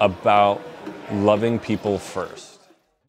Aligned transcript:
about 0.00 0.60
loving 1.12 1.58
people 1.58 1.98
first. 1.98 2.60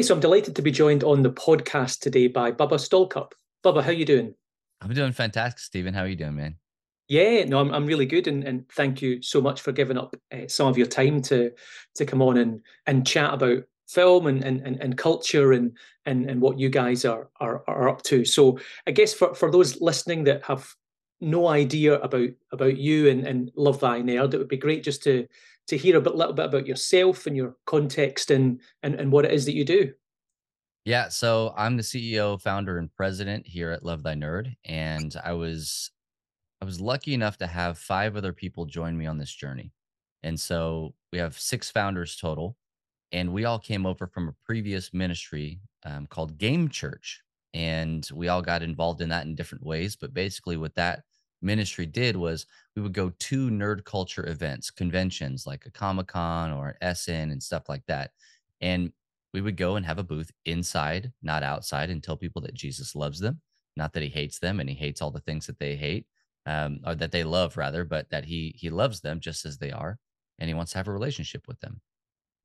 So 0.02 0.14
I'm 0.16 0.20
delighted 0.20 0.56
to 0.56 0.62
be 0.62 0.72
joined 0.72 1.04
on 1.04 1.22
the 1.22 1.32
podcast 1.32 2.00
today 2.00 2.28
by 2.28 2.52
Bubba 2.52 2.74
Stallcup. 2.74 3.32
Bubba, 3.64 3.84
how 3.84 3.92
you 3.92 4.06
doing? 4.06 4.34
I'm 4.82 4.94
doing 4.94 5.12
fantastic, 5.12 5.60
Steven. 5.60 5.94
How 5.94 6.02
are 6.02 6.08
you 6.08 6.16
doing, 6.16 6.36
man? 6.36 6.56
Yeah, 7.08 7.44
no, 7.44 7.60
I'm, 7.60 7.74
I'm 7.74 7.86
really 7.86 8.06
good, 8.06 8.28
and, 8.28 8.44
and 8.44 8.68
thank 8.70 9.02
you 9.02 9.22
so 9.22 9.42
much 9.42 9.62
for 9.62 9.72
giving 9.72 9.98
up 9.98 10.16
uh, 10.32 10.48
some 10.48 10.68
of 10.68 10.78
your 10.78 10.88
time 10.88 11.22
to 11.24 11.52
to 11.96 12.06
come 12.06 12.22
on 12.22 12.38
and 12.38 12.62
and 12.88 13.06
chat 13.06 13.34
about 13.34 13.64
film 13.88 14.28
and 14.28 14.44
and, 14.44 14.62
and, 14.62 14.82
and 14.82 14.98
culture 14.98 15.52
and, 15.52 15.78
and 16.06 16.30
and 16.30 16.42
what 16.42 16.58
you 16.58 16.70
guys 16.70 17.06
are, 17.06 17.30
are 17.40 17.64
are 17.68 17.90
up 17.90 18.02
to. 18.04 18.26
So 18.26 18.60
I 18.88 18.92
guess 18.92 19.14
for, 19.14 19.36
for 19.36 19.52
those 19.52 19.82
listening 19.82 20.24
that 20.24 20.44
have 20.46 20.74
no 21.20 21.48
idea 21.48 22.00
about 22.00 22.30
about 22.52 22.78
you 22.78 23.10
and, 23.10 23.28
and 23.28 23.52
Love 23.56 23.80
Thy 23.80 24.02
Nerd, 24.02 24.34
it 24.34 24.38
would 24.38 24.48
be 24.48 24.58
great 24.58 24.84
just 24.84 25.04
to 25.04 25.28
to 25.68 25.78
hear 25.78 25.98
a 25.98 26.02
bit, 26.02 26.16
little 26.16 26.34
bit 26.34 26.46
about 26.46 26.68
yourself 26.68 27.26
and 27.28 27.36
your 27.36 27.56
context 27.66 28.32
and, 28.32 28.62
and 28.84 28.96
and 28.96 29.12
what 29.12 29.26
it 29.26 29.32
is 29.32 29.46
that 29.46 29.56
you 29.56 29.66
do. 29.66 29.94
Yeah, 30.84 31.10
so 31.10 31.54
I'm 31.56 31.78
the 31.78 31.84
CEO, 31.84 32.42
founder, 32.42 32.80
and 32.80 32.94
president 32.96 33.46
here 33.46 33.70
at 33.70 33.86
Love 33.86 34.02
Thy 34.02 34.16
Nerd, 34.16 34.56
and 34.66 35.16
I 35.24 35.34
was 35.34 35.92
I 36.62 36.66
was 36.66 36.82
lucky 36.82 37.14
enough 37.14 37.38
to 37.38 37.48
have 37.48 37.78
five 37.78 38.16
other 38.16 38.34
people 38.34 38.66
join 38.66 38.98
me 38.98 39.06
on 39.06 39.18
this 39.18 39.34
journey, 39.34 39.72
and 40.24 40.40
so 40.40 40.96
we 41.12 41.20
have 41.20 41.40
six 41.40 41.70
founders 41.70 42.16
total, 42.16 42.58
and 43.12 43.32
we 43.32 43.46
all 43.46 43.60
came 43.60 43.86
over 43.86 44.08
from 44.08 44.28
a 44.28 44.36
previous 44.44 44.92
ministry 44.92 45.60
um, 45.86 46.08
called 46.08 46.40
Game 46.40 46.68
Church, 46.68 47.22
and 47.54 48.10
we 48.12 48.28
all 48.28 48.42
got 48.42 48.64
involved 48.64 49.02
in 49.02 49.10
that 49.10 49.28
in 49.28 49.36
different 49.36 49.64
ways. 49.64 49.96
But 49.96 50.16
basically, 50.16 50.58
what 50.58 50.74
that 50.76 51.04
ministry 51.42 51.86
did 51.86 52.16
was 52.16 52.46
we 52.76 52.82
would 52.82 52.94
go 52.94 53.10
to 53.10 53.50
nerd 53.50 53.84
culture 53.84 54.28
events, 54.28 54.72
conventions 54.72 55.46
like 55.46 55.66
a 55.66 55.72
Comic 55.72 56.08
Con 56.08 56.52
or 56.52 56.78
SN 56.82 57.32
and 57.32 57.42
stuff 57.42 57.70
like 57.70 57.86
that. 57.88 58.12
And 58.62 58.92
we 59.34 59.42
would 59.42 59.58
go 59.58 59.76
and 59.76 59.86
have 59.86 59.98
a 59.98 60.04
booth 60.04 60.32
inside, 60.46 61.12
not 61.22 61.44
outside, 61.44 61.90
and 61.90 62.04
tell 62.04 62.18
people 62.18 62.42
that 62.44 62.54
Jesus 62.54 62.96
loves 62.96 63.20
them, 63.20 63.42
not 63.78 63.94
that 63.94 64.04
he 64.04 64.10
hates 64.10 64.40
them 64.40 64.60
and 64.60 64.70
he 64.70 64.76
hates 64.76 65.02
all 65.02 65.12
the 65.12 65.22
things 65.22 65.48
that 65.48 65.60
they 65.60 65.76
hate, 65.76 66.06
um, 66.46 66.80
or 66.86 66.96
that 66.96 67.12
they 67.12 67.24
love 67.24 67.58
rather, 67.58 67.84
but 67.86 68.10
that 68.10 68.26
he 68.26 68.54
he 68.58 68.70
loves 68.70 69.02
them 69.02 69.20
just 69.20 69.46
as 69.46 69.58
they 69.58 69.72
are, 69.72 69.98
and 70.40 70.50
he 70.50 70.54
wants 70.54 70.74
to 70.74 70.78
have 70.78 70.88
a 70.88 70.94
relationship 70.94 71.48
with 71.48 71.60
them. 71.62 71.82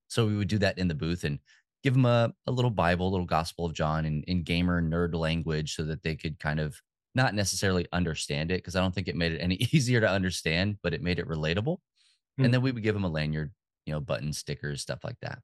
So 0.09 0.27
we 0.27 0.37
would 0.37 0.49
do 0.49 0.59
that 0.59 0.79
in 0.79 0.89
the 0.89 0.95
booth 0.95 1.25
and 1.25 1.41
give 1.83 1.95
them 1.95 2.07
a, 2.07 2.33
a 2.47 2.53
little 2.53 2.71
Bible, 2.71 3.09
a 3.09 3.11
little 3.11 3.27
Gospel 3.27 3.67
of 3.67 3.75
John 3.75 4.05
in, 4.05 4.23
in 4.25 4.43
gamer 4.43 4.81
nerd 4.81 5.15
language 5.15 5.75
so 5.75 5.83
that 5.85 6.03
they 6.03 6.15
could 6.15 6.39
kind 6.39 6.61
of 6.61 6.81
not 7.17 7.35
necessarily 7.35 7.87
understand 7.93 8.51
it 8.51 8.59
because 8.59 8.77
I 8.77 8.81
don't 8.81 8.95
think 8.95 9.09
it 9.09 9.17
made 9.17 9.33
it 9.33 9.41
any 9.41 9.57
easier 9.73 10.01
to 10.01 10.09
understand, 10.09 10.77
but 10.83 10.95
it 10.95 11.03
made 11.03 11.19
it 11.19 11.27
relatable. 11.27 11.79
Mm-hmm. 11.79 12.45
And 12.45 12.55
then 12.55 12.63
we 12.63 12.71
would 12.71 12.83
give 12.83 12.95
them 12.95 13.05
a 13.05 13.09
lanyard, 13.09 13.51
you 13.87 13.93
know, 13.93 14.01
button 14.01 14.33
stickers, 14.33 14.83
stuff 14.83 15.03
like 15.03 15.19
that. 15.23 15.41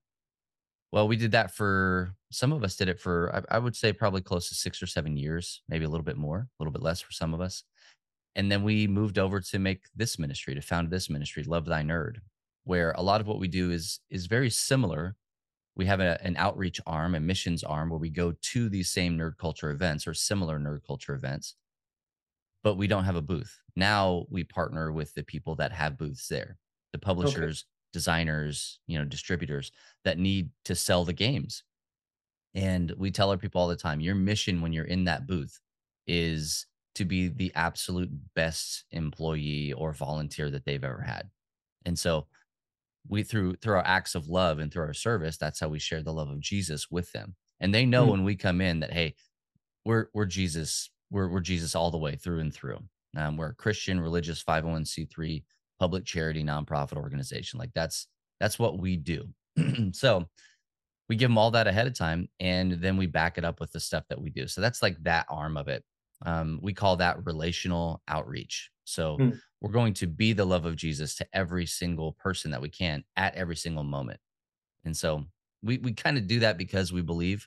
Well, 0.93 1.09
we 1.09 1.17
did 1.17 1.33
that 1.33 1.55
for 1.55 2.15
some 2.31 2.53
of 2.53 2.63
us 2.63 2.77
did 2.77 2.91
it 2.91 3.01
for 3.01 3.35
I, 3.35 3.57
I, 3.57 3.59
would 3.59 3.75
say 3.75 3.95
probably 3.95 4.21
close 4.21 4.51
to 4.51 4.55
six 4.55 4.83
or 4.83 4.87
seven 4.87 5.17
years, 5.17 5.63
maybe 5.67 5.87
a 5.87 5.89
little 5.89 6.05
bit 6.05 6.19
more, 6.19 6.39
a 6.39 6.63
little 6.63 6.73
bit 6.73 6.83
less 6.83 7.01
for 7.01 7.13
some 7.13 7.33
of 7.33 7.41
us. 7.41 7.65
And 8.37 8.53
then 8.53 8.63
we 8.63 8.87
moved 8.87 9.19
over 9.19 9.41
to 9.41 9.59
make 9.59 9.85
this 9.97 10.19
ministry, 10.19 10.55
to 10.55 10.61
found 10.61 10.91
this 10.91 11.09
ministry, 11.09 11.45
Love 11.45 11.65
Thy 11.65 11.83
Nerd, 11.83 12.17
where 12.65 12.93
a 12.93 13.03
lot 13.03 13.23
of 13.23 13.27
what 13.27 13.41
we 13.41 13.49
do 13.49 13.71
is 13.71 14.01
is 14.11 14.27
very 14.27 14.51
similar. 14.51 15.17
We 15.77 15.87
have 15.87 16.01
a, 16.01 16.23
an 16.23 16.37
outreach 16.37 16.79
arm, 16.87 17.15
a 17.15 17.21
missions 17.21 17.65
arm, 17.65 17.89
where 17.89 17.99
we 17.99 18.11
go 18.11 18.35
to 18.39 18.69
these 18.69 18.91
same 18.91 19.17
nerd 19.17 19.39
culture 19.39 19.71
events 19.71 20.07
or 20.07 20.13
similar 20.13 20.59
nerd 20.59 20.81
culture 20.87 21.15
events 21.15 21.55
but 22.63 22.77
we 22.77 22.87
don't 22.87 23.05
have 23.05 23.17
a 23.17 23.23
booth. 23.23 23.59
Now 23.77 24.27
we 24.31 24.45
partner 24.45 24.93
with 24.93 25.15
the 25.15 25.23
people 25.25 25.55
that 25.57 25.73
have 25.73 25.99
booths 25.99 26.29
there, 26.29 26.59
the 26.93 26.99
publishers, 26.99 27.65
okay. 27.65 27.91
designers, 27.93 28.81
you 28.87 28.99
know, 28.99 29.05
distributors 29.05 29.73
that 30.05 30.19
need 30.19 30.51
to 30.65 30.75
sell 30.75 31.05
the 31.05 31.13
games. 31.13 31.65
And 32.55 32.93
we 32.97 33.11
tell 33.11 33.31
our 33.31 33.39
people 33.39 33.61
all 33.61 33.69
the 33.69 33.77
time, 33.77 34.01
your 34.01 34.15
mission 34.15 34.61
when 34.61 34.73
you're 34.73 34.85
in 34.85 35.05
that 35.05 35.27
booth 35.27 35.59
is 36.07 36.67
to 36.95 37.05
be 37.05 37.29
the 37.29 37.51
absolute 37.55 38.11
best 38.35 38.85
employee 38.91 39.73
or 39.73 39.93
volunteer 39.93 40.51
that 40.51 40.65
they've 40.65 40.85
ever 40.85 41.01
had. 41.01 41.31
And 41.87 41.99
so 41.99 42.27
we 43.09 43.23
through 43.23 43.57
through 43.57 43.75
our 43.75 43.87
acts 43.87 44.15
of 44.15 44.29
love 44.29 44.59
and 44.59 44.73
through 44.73 44.85
our 44.85 44.95
service, 44.95 45.37
that's 45.37 45.61
how 45.61 45.69
we 45.69 45.79
share 45.79 46.03
the 46.03 46.13
love 46.13 46.31
of 46.31 46.41
Jesus 46.41 46.91
with 46.91 47.11
them. 47.13 47.35
And 47.61 47.75
they 47.75 47.87
know 47.87 48.07
mm. 48.07 48.11
when 48.11 48.25
we 48.25 48.37
come 48.37 48.61
in 48.61 48.81
that 48.81 48.93
hey, 48.93 49.15
we're 49.85 50.09
we're 50.13 50.27
Jesus 50.27 50.91
we're, 51.13 51.29
we're 51.29 51.41
Jesus 51.41 51.77
all 51.77 51.91
the 51.91 51.99
way 51.99 52.17
through 52.17 52.41
and 52.41 52.53
through. 52.53 52.79
Um, 53.17 53.37
we're 53.37 53.51
a 53.51 53.55
Christian, 53.55 54.01
religious, 54.01 54.43
501c3, 54.43 55.45
public 55.79 56.05
charity, 56.05 56.43
nonprofit 56.43 56.97
organization. 56.97 57.59
Like 57.59 57.73
that's 57.75 58.09
that's 58.41 58.59
what 58.59 58.79
we 58.79 58.97
do. 58.97 59.29
so 59.93 60.25
we 61.09 61.17
give 61.17 61.29
them 61.29 61.39
all 61.39 61.51
that 61.51 61.67
ahead 61.67 61.87
of 61.87 61.95
time, 61.95 62.29
and 62.41 62.73
then 62.73 62.97
we 62.97 63.07
back 63.07 63.37
it 63.37 63.45
up 63.45 63.61
with 63.61 63.71
the 63.73 63.81
stuff 63.81 64.05
that 64.09 64.21
we 64.21 64.31
do. 64.31 64.49
So 64.49 64.61
that's 64.61 64.83
like 64.83 64.97
that 65.03 65.27
arm 65.29 65.57
of 65.57 65.69
it. 65.69 65.85
Um, 66.25 66.59
we 66.63 66.73
call 66.73 66.97
that 66.97 67.25
relational 67.27 68.01
outreach. 68.09 68.71
So 68.85 69.19
mm. 69.19 69.39
we're 69.61 69.73
going 69.73 69.95
to 69.95 70.07
be 70.07 70.33
the 70.33 70.45
love 70.45 70.65
of 70.65 70.77
Jesus 70.77 71.15
to 71.17 71.27
every 71.33 71.67
single 71.67 72.13
person 72.13 72.51
that 72.53 72.63
we 72.63 72.69
can 72.69 73.05
at 73.17 73.35
every 73.35 73.57
single 73.57 73.85
moment. 73.85 74.21
And 74.85 74.97
so 74.97 75.27
we 75.63 75.79
we 75.79 75.93
kind 75.93 76.17
of 76.17 76.27
do 76.27 76.41
that 76.41 76.59
because 76.59 76.93
we 76.93 77.03
believe 77.03 77.47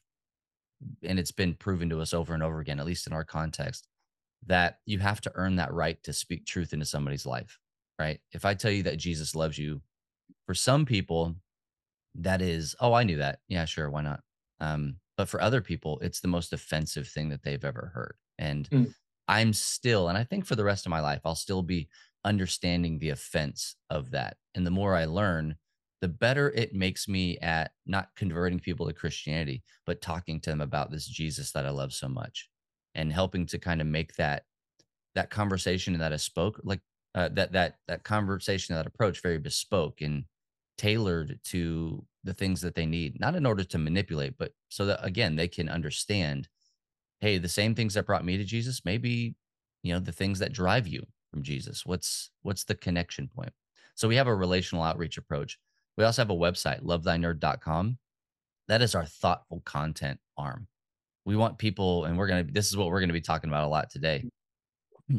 and 1.03 1.19
it's 1.19 1.31
been 1.31 1.53
proven 1.53 1.89
to 1.89 2.01
us 2.01 2.13
over 2.13 2.33
and 2.33 2.43
over 2.43 2.59
again, 2.59 2.79
at 2.79 2.85
least 2.85 3.07
in 3.07 3.13
our 3.13 3.23
context, 3.23 3.87
that 4.45 4.79
you 4.85 4.99
have 4.99 5.21
to 5.21 5.31
earn 5.35 5.55
that 5.55 5.73
right 5.73 6.01
to 6.03 6.13
speak 6.13 6.45
truth 6.45 6.73
into 6.73 6.85
somebody's 6.85 7.25
life, 7.25 7.59
right? 7.99 8.19
If 8.31 8.45
I 8.45 8.53
tell 8.53 8.71
you 8.71 8.83
that 8.83 8.97
Jesus 8.97 9.35
loves 9.35 9.57
you, 9.57 9.81
for 10.45 10.53
some 10.53 10.85
people, 10.85 11.35
that 12.15 12.41
is, 12.41 12.75
oh, 12.79 12.93
I 12.93 13.03
knew 13.03 13.17
that. 13.17 13.39
Yeah, 13.47 13.65
sure, 13.65 13.89
why 13.89 14.01
not? 14.01 14.21
Um, 14.59 14.97
but 15.17 15.29
for 15.29 15.41
other 15.41 15.61
people, 15.61 15.99
it's 16.01 16.19
the 16.19 16.27
most 16.27 16.53
offensive 16.53 17.07
thing 17.07 17.29
that 17.29 17.43
they've 17.43 17.63
ever 17.63 17.91
heard. 17.93 18.15
And 18.37 18.69
mm. 18.69 18.93
I'm 19.27 19.53
still, 19.53 20.07
and 20.07 20.17
I 20.17 20.23
think 20.23 20.45
for 20.45 20.55
the 20.55 20.63
rest 20.63 20.85
of 20.85 20.91
my 20.91 20.99
life, 20.99 21.21
I'll 21.25 21.35
still 21.35 21.63
be 21.63 21.89
understanding 22.23 22.99
the 22.99 23.09
offense 23.09 23.75
of 23.89 24.11
that. 24.11 24.37
And 24.53 24.65
the 24.65 24.71
more 24.71 24.95
I 24.95 25.05
learn, 25.05 25.55
the 26.05 26.09
better 26.09 26.51
it 26.51 26.75
makes 26.75 27.07
me 27.07 27.35
at 27.39 27.71
not 27.87 28.09
converting 28.15 28.59
people 28.59 28.85
to 28.85 28.93
Christianity, 28.93 29.63
but 29.87 30.03
talking 30.03 30.39
to 30.41 30.51
them 30.51 30.61
about 30.61 30.91
this 30.91 31.07
Jesus 31.07 31.51
that 31.53 31.65
I 31.65 31.71
love 31.71 31.93
so 31.93 32.07
much 32.07 32.47
and 32.93 33.11
helping 33.11 33.47
to 33.47 33.57
kind 33.57 33.81
of 33.81 33.87
make 33.87 34.13
that 34.17 34.43
that 35.15 35.31
conversation 35.31 35.95
and 35.95 36.03
that 36.03 36.13
I 36.13 36.17
spoke 36.17 36.61
like 36.63 36.81
uh, 37.15 37.29
that 37.33 37.53
that 37.53 37.77
that 37.87 38.03
conversation 38.03 38.75
that 38.75 38.85
approach 38.85 39.23
very 39.23 39.39
bespoke 39.39 40.01
and 40.01 40.25
tailored 40.77 41.39
to 41.45 42.05
the 42.23 42.35
things 42.35 42.61
that 42.61 42.75
they 42.75 42.85
need 42.85 43.19
not 43.19 43.33
in 43.33 43.47
order 43.47 43.63
to 43.63 43.79
manipulate 43.79 44.37
but 44.37 44.51
so 44.69 44.85
that 44.85 45.03
again 45.03 45.35
they 45.35 45.47
can 45.47 45.69
understand 45.69 46.47
hey 47.21 47.39
the 47.39 47.49
same 47.49 47.73
things 47.73 47.95
that 47.95 48.05
brought 48.05 48.25
me 48.25 48.35
to 48.37 48.43
jesus 48.43 48.83
maybe 48.83 49.35
you 49.81 49.93
know 49.93 49.99
the 49.99 50.11
things 50.11 50.37
that 50.37 50.51
drive 50.51 50.85
you 50.85 51.01
from 51.31 51.41
jesus 51.43 51.85
what's 51.85 52.29
what's 52.41 52.65
the 52.65 52.75
connection 52.75 53.27
point? 53.27 53.53
So 53.95 54.07
we 54.07 54.17
have 54.17 54.27
a 54.27 54.35
relational 54.35 54.83
outreach 54.83 55.17
approach 55.17 55.57
we 55.97 56.03
also 56.03 56.21
have 56.21 56.29
a 56.29 56.35
website, 56.35 56.81
lovethynerd.com. 56.83 57.97
That 58.67 58.81
is 58.81 58.95
our 58.95 59.05
thoughtful 59.05 59.61
content 59.65 60.19
arm. 60.37 60.67
We 61.25 61.35
want 61.35 61.57
people, 61.57 62.05
and 62.05 62.17
we're 62.17 62.27
going 62.27 62.45
to, 62.45 62.53
this 62.53 62.67
is 62.67 62.77
what 62.77 62.87
we're 62.87 62.99
going 62.99 63.09
to 63.09 63.13
be 63.13 63.21
talking 63.21 63.49
about 63.49 63.63
a 63.63 63.69
lot 63.69 63.89
today. 63.89 64.25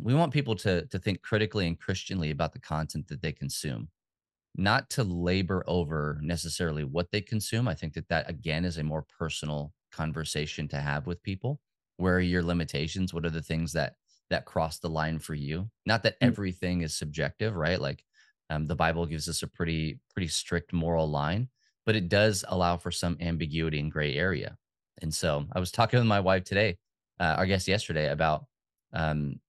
We 0.03 0.15
want 0.15 0.33
people 0.33 0.57
to, 0.57 0.85
to 0.87 0.99
think 0.99 1.23
critically 1.23 1.65
and 1.65 1.79
Christianly 1.79 2.33
about 2.33 2.53
the 2.53 2.59
content 2.59 3.07
that 3.07 3.23
they 3.23 3.31
consume, 3.31 3.87
not 4.57 4.91
to 4.91 5.05
labor 5.05 5.63
over 5.69 6.19
necessarily 6.21 6.83
what 6.83 7.13
they 7.13 7.21
consume. 7.21 7.69
I 7.69 7.75
think 7.75 7.95
that 7.95 8.09
that, 8.09 8.29
again, 8.29 8.65
is 8.65 8.79
a 8.79 8.83
more 8.83 9.07
personal 9.17 9.73
conversation 9.93 10.67
to 10.71 10.81
have 10.81 11.07
with 11.07 11.23
people. 11.23 11.61
Where 11.99 12.17
are 12.17 12.21
your 12.21 12.43
limitations? 12.43 13.15
What 13.15 13.25
are 13.25 13.31
the 13.31 13.43
things 13.43 13.75
that, 13.75 13.95
that 14.29 14.45
cross 14.45 14.81
the 14.81 14.91
line 14.91 15.21
for 15.21 15.35
you? 15.35 15.71
Not 15.87 16.03
that 16.03 16.15
mm. 16.15 16.27
everything 16.27 16.81
is 16.81 16.99
subjective, 16.99 17.55
right? 17.55 17.81
Like 17.81 18.03
um, 18.51 18.67
the 18.67 18.77
Bible 18.77 19.07
gives 19.07 19.29
us 19.29 19.43
a 19.43 19.47
pretty 19.47 19.99
pretty 20.13 20.29
strict 20.29 20.73
moral 20.73 21.09
line, 21.11 21.49
but 21.85 21.97
it 21.97 22.09
does 22.09 22.45
allow 22.49 22.77
for 22.77 22.91
some 22.91 23.17
ambiguity 23.21 23.81
and 23.81 23.91
gray 23.91 24.15
area. 24.15 24.57
And 25.03 25.13
so 25.13 25.45
I 25.53 25.61
was 25.61 25.71
talking 25.71 25.99
with 25.99 26.07
my 26.07 26.21
wife 26.21 26.45
today, 26.45 26.79
uh, 27.21 27.37
I 27.39 27.47
guess 27.47 27.69
yesterday, 27.69 28.11
about 28.11 28.47
um, 28.93 29.41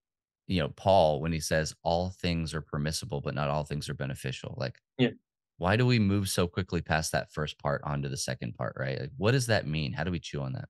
you 0.46 0.60
know 0.60 0.68
Paul 0.70 1.20
when 1.20 1.32
he 1.32 1.40
says 1.40 1.74
all 1.82 2.10
things 2.10 2.54
are 2.54 2.60
permissible, 2.60 3.20
but 3.20 3.34
not 3.34 3.48
all 3.48 3.64
things 3.64 3.88
are 3.88 3.94
beneficial. 3.94 4.54
Like, 4.58 4.80
yeah. 4.98 5.10
why 5.58 5.76
do 5.76 5.86
we 5.86 5.98
move 5.98 6.28
so 6.28 6.46
quickly 6.46 6.82
past 6.82 7.12
that 7.12 7.32
first 7.32 7.58
part 7.58 7.82
onto 7.84 8.08
the 8.08 8.16
second 8.16 8.54
part? 8.54 8.76
Right? 8.78 9.00
Like, 9.00 9.12
what 9.16 9.32
does 9.32 9.46
that 9.46 9.66
mean? 9.66 9.92
How 9.92 10.04
do 10.04 10.10
we 10.10 10.20
chew 10.20 10.42
on 10.42 10.52
that? 10.54 10.68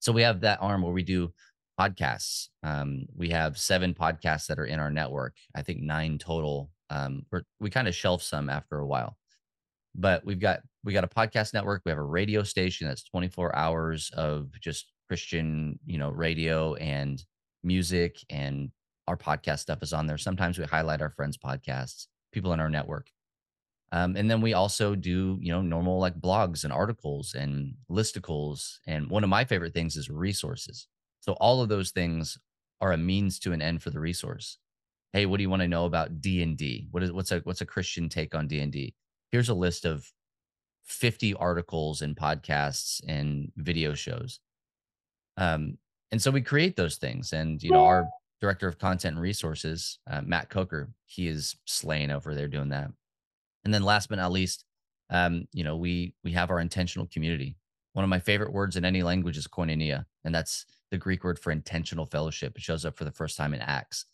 So 0.00 0.12
we 0.12 0.22
have 0.22 0.40
that 0.40 0.62
arm 0.62 0.82
where 0.82 0.92
we 0.92 1.02
do 1.02 1.32
podcasts. 1.78 2.48
Um, 2.62 3.06
we 3.14 3.30
have 3.30 3.58
seven 3.58 3.94
podcasts 3.94 4.46
that 4.46 4.58
are 4.58 4.66
in 4.66 4.80
our 4.80 4.90
network. 4.90 5.36
I 5.54 5.62
think 5.62 5.80
nine 5.80 6.18
total 6.18 6.70
um, 6.90 7.24
we're, 7.30 7.42
we 7.60 7.70
kind 7.70 7.88
of 7.88 7.94
shelf 7.94 8.22
some 8.22 8.48
after 8.48 8.78
a 8.78 8.86
while, 8.86 9.16
but 9.94 10.24
we've 10.24 10.40
got 10.40 10.60
we 10.84 10.92
got 10.92 11.04
a 11.04 11.08
podcast 11.08 11.54
network. 11.54 11.82
We 11.84 11.90
have 11.90 11.98
a 11.98 12.02
radio 12.02 12.42
station 12.42 12.86
that's 12.86 13.04
24 13.04 13.54
hours 13.54 14.10
of 14.14 14.50
just 14.60 14.92
Christian, 15.08 15.78
you 15.84 15.98
know, 15.98 16.10
radio 16.10 16.74
and 16.74 17.22
music, 17.62 18.16
and 18.30 18.70
our 19.06 19.16
podcast 19.16 19.60
stuff 19.60 19.82
is 19.82 19.92
on 19.92 20.06
there. 20.06 20.18
Sometimes 20.18 20.58
we 20.58 20.64
highlight 20.64 21.02
our 21.02 21.10
friends' 21.10 21.38
podcasts, 21.38 22.06
people 22.32 22.52
in 22.52 22.60
our 22.60 22.70
network. 22.70 23.10
Um, 23.90 24.16
and 24.16 24.30
then 24.30 24.40
we 24.40 24.52
also 24.52 24.94
do, 24.94 25.38
you 25.40 25.50
know, 25.50 25.62
normal 25.62 25.98
like 25.98 26.20
blogs 26.20 26.64
and 26.64 26.72
articles 26.72 27.34
and 27.34 27.74
listicles. 27.90 28.78
And 28.86 29.08
one 29.08 29.24
of 29.24 29.30
my 29.30 29.44
favorite 29.44 29.72
things 29.72 29.96
is 29.96 30.10
resources. 30.10 30.88
So 31.20 31.32
all 31.34 31.62
of 31.62 31.70
those 31.70 31.90
things 31.90 32.38
are 32.80 32.92
a 32.92 32.98
means 32.98 33.38
to 33.40 33.52
an 33.52 33.62
end 33.62 33.82
for 33.82 33.90
the 33.90 34.00
resource. 34.00 34.58
Hey, 35.12 35.26
what 35.26 35.38
do 35.38 35.42
you 35.42 35.50
want 35.50 35.62
to 35.62 35.68
know 35.68 35.86
about 35.86 36.20
D 36.20 36.42
and 36.42 36.56
D? 36.56 36.86
What 36.90 37.02
is 37.02 37.12
what's 37.12 37.32
a 37.32 37.40
what's 37.40 37.60
a 37.60 37.66
Christian 37.66 38.08
take 38.08 38.34
on 38.34 38.46
D 38.46 38.60
and 38.60 38.72
D? 38.72 38.94
Here's 39.30 39.48
a 39.48 39.54
list 39.54 39.84
of 39.84 40.10
50 40.84 41.34
articles 41.34 42.02
and 42.02 42.16
podcasts 42.16 43.00
and 43.06 43.52
video 43.56 43.94
shows. 43.94 44.40
Um, 45.36 45.78
and 46.10 46.20
so 46.20 46.30
we 46.30 46.40
create 46.40 46.76
those 46.76 46.96
things. 46.96 47.32
And 47.32 47.62
you 47.62 47.70
know, 47.70 47.84
our 47.84 48.08
director 48.40 48.68
of 48.68 48.78
content 48.78 49.14
and 49.14 49.22
resources, 49.22 49.98
uh, 50.10 50.22
Matt 50.22 50.48
Coker, 50.48 50.90
he 51.04 51.28
is 51.28 51.56
slaying 51.66 52.10
over 52.10 52.34
there 52.34 52.48
doing 52.48 52.70
that. 52.70 52.90
And 53.64 53.74
then 53.74 53.82
last 53.82 54.08
but 54.08 54.16
not 54.16 54.32
least, 54.32 54.64
um, 55.10 55.46
you 55.52 55.64
know, 55.64 55.76
we 55.76 56.14
we 56.24 56.32
have 56.32 56.50
our 56.50 56.60
intentional 56.60 57.06
community. 57.06 57.56
One 57.92 58.04
of 58.04 58.08
my 58.08 58.20
favorite 58.20 58.52
words 58.52 58.76
in 58.76 58.84
any 58.84 59.02
language 59.02 59.36
is 59.36 59.46
koinonia, 59.46 60.04
and 60.24 60.34
that's 60.34 60.66
the 60.90 60.98
Greek 60.98 61.24
word 61.24 61.38
for 61.38 61.50
intentional 61.50 62.06
fellowship. 62.06 62.56
It 62.56 62.62
shows 62.62 62.84
up 62.84 62.96
for 62.96 63.04
the 63.04 63.12
first 63.12 63.36
time 63.36 63.54
in 63.54 63.60
Acts. 63.60 64.06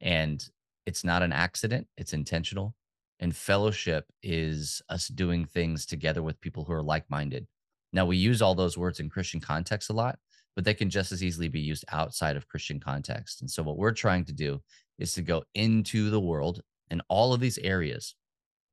And 0.00 0.44
it's 0.86 1.04
not 1.04 1.22
an 1.22 1.32
accident, 1.32 1.86
it's 1.96 2.12
intentional. 2.12 2.74
And 3.20 3.34
fellowship 3.34 4.06
is 4.22 4.80
us 4.88 5.08
doing 5.08 5.44
things 5.44 5.84
together 5.86 6.22
with 6.22 6.40
people 6.40 6.64
who 6.64 6.72
are 6.72 6.82
like 6.82 7.04
minded. 7.10 7.46
Now, 7.92 8.06
we 8.06 8.16
use 8.16 8.40
all 8.40 8.54
those 8.54 8.78
words 8.78 9.00
in 9.00 9.08
Christian 9.08 9.40
context 9.40 9.90
a 9.90 9.92
lot, 9.92 10.18
but 10.54 10.64
they 10.64 10.74
can 10.74 10.88
just 10.88 11.10
as 11.10 11.24
easily 11.24 11.48
be 11.48 11.60
used 11.60 11.84
outside 11.90 12.36
of 12.36 12.46
Christian 12.46 12.78
context. 12.78 13.40
And 13.40 13.50
so, 13.50 13.62
what 13.62 13.76
we're 13.76 13.92
trying 13.92 14.24
to 14.26 14.32
do 14.32 14.60
is 14.98 15.14
to 15.14 15.22
go 15.22 15.42
into 15.54 16.10
the 16.10 16.20
world 16.20 16.62
in 16.90 17.00
all 17.08 17.32
of 17.32 17.40
these 17.40 17.58
areas 17.58 18.14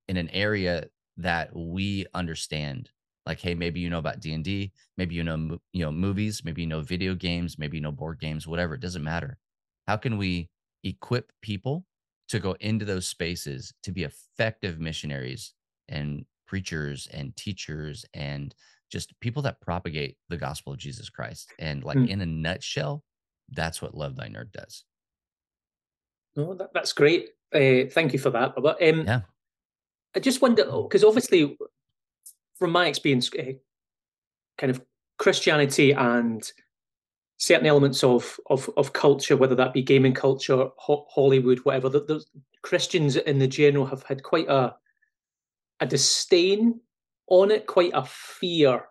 in 0.08 0.18
an 0.18 0.30
area 0.30 0.88
that 1.18 1.56
we 1.56 2.06
understand 2.14 2.90
like 3.26 3.40
hey 3.40 3.56
maybe 3.56 3.80
you 3.80 3.90
know 3.90 4.00
about 4.00 4.20
d&d 4.20 4.72
maybe 4.98 5.16
you 5.16 5.24
know 5.24 5.58
you 5.74 5.84
know 5.84 5.92
movies 5.92 6.42
maybe 6.44 6.62
you 6.62 6.68
know 6.68 6.82
video 6.82 7.16
games 7.16 7.58
maybe 7.58 7.78
you 7.78 7.82
know 7.82 7.92
board 7.92 8.20
games 8.20 8.48
whatever 8.48 8.76
it 8.76 8.82
doesn't 8.82 9.04
matter 9.04 9.38
how 9.88 9.96
can 9.96 10.18
we 10.18 10.50
equip 10.86 11.32
people 11.42 11.86
to 12.30 12.40
go 12.40 12.56
into 12.60 12.86
those 12.86 13.06
spaces 13.06 13.74
to 13.84 13.92
be 13.92 14.04
effective 14.04 14.80
missionaries 14.80 15.54
and 15.90 16.26
preachers 16.48 17.08
and 17.14 17.36
teachers 17.36 18.06
and 18.14 18.56
just 18.92 19.20
people 19.20 19.42
that 19.42 19.60
propagate 19.62 20.18
the 20.30 20.38
gospel 20.38 20.74
of 20.74 20.80
jesus 20.80 21.10
christ. 21.10 21.52
And 21.60 21.84
like 21.84 21.98
mm. 21.98 22.08
in 22.08 22.22
a 22.22 22.26
nutshell 22.26 23.04
that's 23.52 23.82
what 23.82 23.94
love 23.94 24.16
thy 24.16 24.28
nerd 24.28 24.52
does. 24.52 24.86
No 26.36 26.56
that, 26.56 26.74
that's 26.74 26.94
great. 26.94 27.30
Uh, 27.54 27.90
thank 27.92 28.14
you 28.14 28.20
for 28.20 28.30
that 28.32 28.54
but 28.56 28.82
um, 28.82 29.06
yeah. 29.06 29.22
I 30.16 30.20
just 30.20 30.42
wonder 30.42 30.64
because 30.64 31.04
obviously, 31.04 31.58
from 32.58 32.72
my 32.72 32.88
experience, 32.88 33.30
uh, 33.38 33.54
kind 34.58 34.72
of 34.72 34.82
Christianity 35.20 35.92
and 35.92 36.42
certain 37.38 37.68
elements 37.68 38.04
of 38.04 38.40
of 38.50 38.70
of 38.78 38.94
culture, 38.94 39.38
whether 39.38 39.56
that 39.56 39.74
be 39.74 39.82
gaming 39.82 40.14
culture, 40.14 40.68
ho- 40.78 41.06
Hollywood, 41.10 41.60
whatever, 41.60 41.90
the, 41.90 42.02
the, 42.02 42.24
Christians 42.62 43.16
in 43.16 43.38
the 43.38 43.48
general 43.48 43.86
have 43.86 44.04
had 44.04 44.24
quite 44.24 44.50
a 44.50 44.76
a 45.80 45.86
disdain 45.86 46.80
on 47.28 47.52
it, 47.52 47.68
quite 47.68 47.92
a 47.94 48.06
fear 48.06 48.86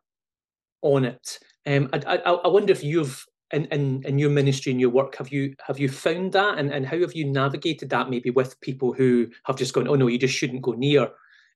on 0.82 1.05
it. 1.05 1.38
Um, 1.67 1.88
I, 1.93 1.99
I, 2.06 2.32
I 2.32 2.49
wonder 2.49 2.73
if 2.73 2.85
you've 2.85 3.26
in, 3.52 3.64
in 3.67 4.02
in 4.05 4.19
your 4.19 4.31
ministry 4.31 4.73
and 4.73 4.81
your 4.81 4.90
work 4.90 5.17
have 5.17 5.32
you 5.32 5.55
have 5.67 5.79
you 5.79 5.88
found 5.88 6.32
that 6.32 6.58
and, 6.58 6.70
and 6.70 6.87
how 6.87 6.99
have 6.99 7.14
you 7.14 7.25
navigated 7.31 7.90
that 7.90 8.11
maybe 8.11 8.31
with 8.31 8.61
people 8.61 8.93
who 8.93 9.29
have 9.44 9.56
just 9.56 9.75
gone 9.75 9.87
oh 9.87 9.94
no 9.94 10.06
you 10.06 10.19
just 10.19 10.35
shouldn't 10.35 10.62
go 10.62 10.73
near 10.73 11.08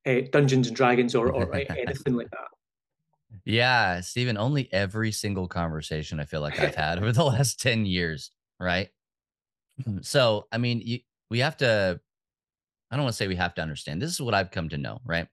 uh, 0.07 0.21
dungeons 0.31 0.69
and 0.69 0.77
dragons 0.77 1.15
or, 1.15 1.33
or 1.33 1.53
anything 1.55 2.15
like 2.15 2.31
that 2.31 2.49
yeah 3.45 4.01
steven 4.01 4.37
only 4.37 4.73
every 4.73 5.13
single 5.13 5.47
conversation 5.47 6.21
i 6.21 6.25
feel 6.25 6.41
like 6.41 6.59
i've 6.61 6.75
had 6.75 6.99
over 6.99 7.13
the 7.13 7.25
last 7.37 7.61
10 7.61 7.87
years 7.87 8.31
right 8.59 8.89
so 10.01 10.47
i 10.53 10.59
mean 10.59 10.81
you, 10.85 10.99
we 11.31 11.41
have 11.41 11.57
to 11.57 12.01
i 12.91 12.97
don't 12.97 13.05
want 13.05 13.13
to 13.13 13.17
say 13.17 13.29
we 13.29 13.37
have 13.37 13.55
to 13.55 13.63
understand 13.63 14.01
this 14.01 14.11
is 14.11 14.21
what 14.21 14.35
i've 14.35 14.51
come 14.51 14.69
to 14.69 14.79
know 14.79 15.01
right 15.05 15.29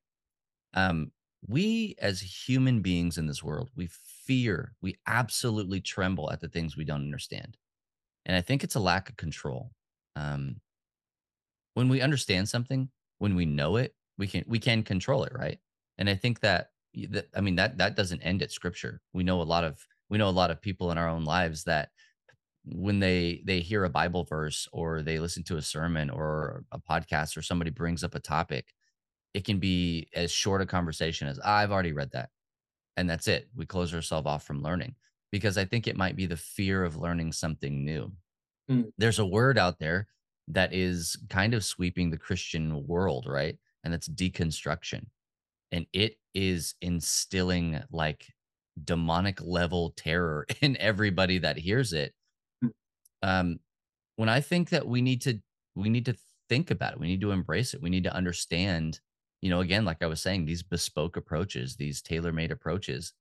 um 0.73 1.11
we 1.47 1.95
as 1.99 2.19
human 2.19 2.81
beings 2.81 3.17
in 3.17 3.27
this 3.27 3.43
world 3.43 3.69
we 3.75 3.87
fear, 4.25 4.73
we 4.81 4.97
absolutely 5.07 5.79
tremble 5.79 6.31
at 6.31 6.41
the 6.41 6.49
things 6.49 6.75
we 6.75 6.83
don't 6.83 7.01
understand. 7.01 7.57
And 8.25 8.35
I 8.35 8.41
think 8.41 8.63
it's 8.63 8.75
a 8.75 8.79
lack 8.79 9.09
of 9.09 9.17
control. 9.17 9.71
Um, 10.15 10.57
when 11.75 11.89
we 11.89 12.01
understand 12.01 12.49
something, 12.49 12.89
when 13.19 13.35
we 13.35 13.45
know 13.45 13.75
it, 13.77 13.93
we 14.17 14.27
can 14.27 14.43
we 14.47 14.59
can 14.59 14.83
control 14.83 15.23
it, 15.23 15.33
right? 15.35 15.59
And 15.97 16.09
I 16.09 16.15
think 16.15 16.39
that, 16.39 16.69
that 16.69 16.69
I 17.35 17.41
mean 17.41 17.55
that 17.55 17.77
that 17.77 17.95
doesn't 17.95 18.21
end 18.21 18.41
at 18.41 18.51
scripture. 18.51 19.01
We 19.13 19.23
know 19.23 19.41
a 19.41 19.43
lot 19.43 19.63
of 19.63 19.85
we 20.09 20.17
know 20.17 20.29
a 20.29 20.31
lot 20.31 20.51
of 20.51 20.61
people 20.61 20.91
in 20.91 20.97
our 20.97 21.09
own 21.09 21.25
lives 21.25 21.63
that 21.65 21.89
when 22.63 22.99
they 22.99 23.41
they 23.45 23.59
hear 23.59 23.83
a 23.83 23.89
bible 23.89 24.23
verse 24.23 24.67
or 24.73 25.03
they 25.03 25.19
listen 25.19 25.43
to 25.43 25.57
a 25.57 25.61
sermon 25.61 26.09
or 26.09 26.63
a 26.71 26.79
podcast 26.79 27.37
or 27.37 27.43
somebody 27.43 27.69
brings 27.69 28.03
up 28.03 28.15
a 28.15 28.19
topic 28.19 28.73
it 29.35 29.45
can 29.45 29.59
be 29.59 30.07
as 30.15 30.31
short 30.31 30.63
a 30.63 30.65
conversation 30.65 31.27
as 31.27 31.39
i've 31.41 31.71
already 31.71 31.93
read 31.93 32.09
that 32.11 32.29
and 32.97 33.09
that's 33.09 33.27
it. 33.27 33.49
We 33.55 33.65
close 33.65 33.93
ourselves 33.93 34.27
off 34.27 34.43
from 34.43 34.63
learning 34.63 34.95
because 35.31 35.57
I 35.57 35.65
think 35.65 35.87
it 35.87 35.97
might 35.97 36.15
be 36.15 36.25
the 36.25 36.37
fear 36.37 36.83
of 36.83 36.97
learning 36.97 37.33
something 37.33 37.83
new. 37.83 38.11
Mm. 38.69 38.91
There's 38.97 39.19
a 39.19 39.25
word 39.25 39.57
out 39.57 39.79
there 39.79 40.07
that 40.47 40.73
is 40.73 41.17
kind 41.29 41.53
of 41.53 41.65
sweeping 41.65 42.09
the 42.09 42.17
Christian 42.17 42.85
world, 42.87 43.25
right? 43.27 43.57
And 43.83 43.93
it's 43.93 44.07
deconstruction. 44.07 45.07
And 45.71 45.85
it 45.91 46.17
is 46.35 46.75
instilling 46.81 47.81
like 47.91 48.27
demonic 48.83 49.41
level 49.41 49.93
terror 49.97 50.45
in 50.61 50.77
everybody 50.77 51.39
that 51.39 51.57
hears 51.57 51.93
it. 51.93 52.13
Mm. 52.63 52.71
Um, 53.23 53.59
when 54.17 54.29
I 54.29 54.41
think 54.41 54.69
that 54.69 54.87
we 54.87 55.01
need 55.01 55.21
to 55.21 55.39
we 55.73 55.89
need 55.89 56.05
to 56.05 56.15
think 56.47 56.69
about 56.69 56.93
it, 56.93 56.99
we 56.99 57.07
need 57.07 57.21
to 57.21 57.31
embrace 57.31 57.73
it, 57.73 57.81
we 57.81 57.89
need 57.89 58.03
to 58.03 58.13
understand 58.13 58.99
you 59.45 59.51
know, 59.51 59.59
again, 59.59 59.85
like 59.85 60.01
I 60.01 60.07
was 60.07 60.21
saying, 60.21 60.45
these 60.45 60.63
bespoke 60.63 61.17
approaches, 61.17 61.75
these 61.75 62.01
tailor 62.01 62.31
made 62.31 62.51
approaches, 62.51 63.13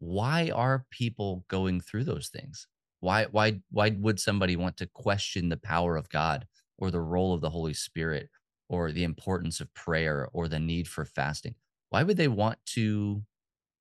why 0.00 0.50
are 0.52 0.84
people 0.90 1.44
going 1.46 1.80
through 1.80 2.04
those 2.04 2.28
things? 2.28 2.66
Why, 2.98 3.26
why, 3.30 3.60
why 3.70 3.90
would 3.90 4.18
somebody 4.18 4.56
want 4.56 4.76
to 4.78 4.88
question 4.94 5.48
the 5.48 5.56
power 5.56 5.96
of 5.96 6.08
God 6.08 6.44
or 6.76 6.90
the 6.90 7.00
role 7.00 7.32
of 7.34 7.40
the 7.40 7.50
Holy 7.50 7.72
Spirit 7.72 8.28
or 8.68 8.90
the 8.90 9.04
importance 9.04 9.60
of 9.60 9.72
prayer 9.74 10.28
or 10.32 10.48
the 10.48 10.58
need 10.58 10.88
for 10.88 11.04
fasting? 11.04 11.54
Why 11.90 12.02
would 12.02 12.16
they 12.16 12.28
want 12.28 12.58
to, 12.74 13.22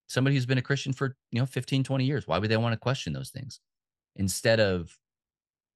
somebody 0.07 0.35
who's 0.35 0.45
been 0.45 0.57
a 0.57 0.63
Christian 0.63 0.93
for, 0.93 1.17
you 1.31 1.39
know, 1.39 1.45
15, 1.45 1.83
20 1.83 2.05
years, 2.05 2.27
why 2.27 2.37
would 2.39 2.49
they 2.49 2.57
want 2.57 2.73
to 2.73 2.79
question 2.79 3.13
those 3.13 3.29
things 3.29 3.59
instead 4.15 4.59
of 4.59 4.97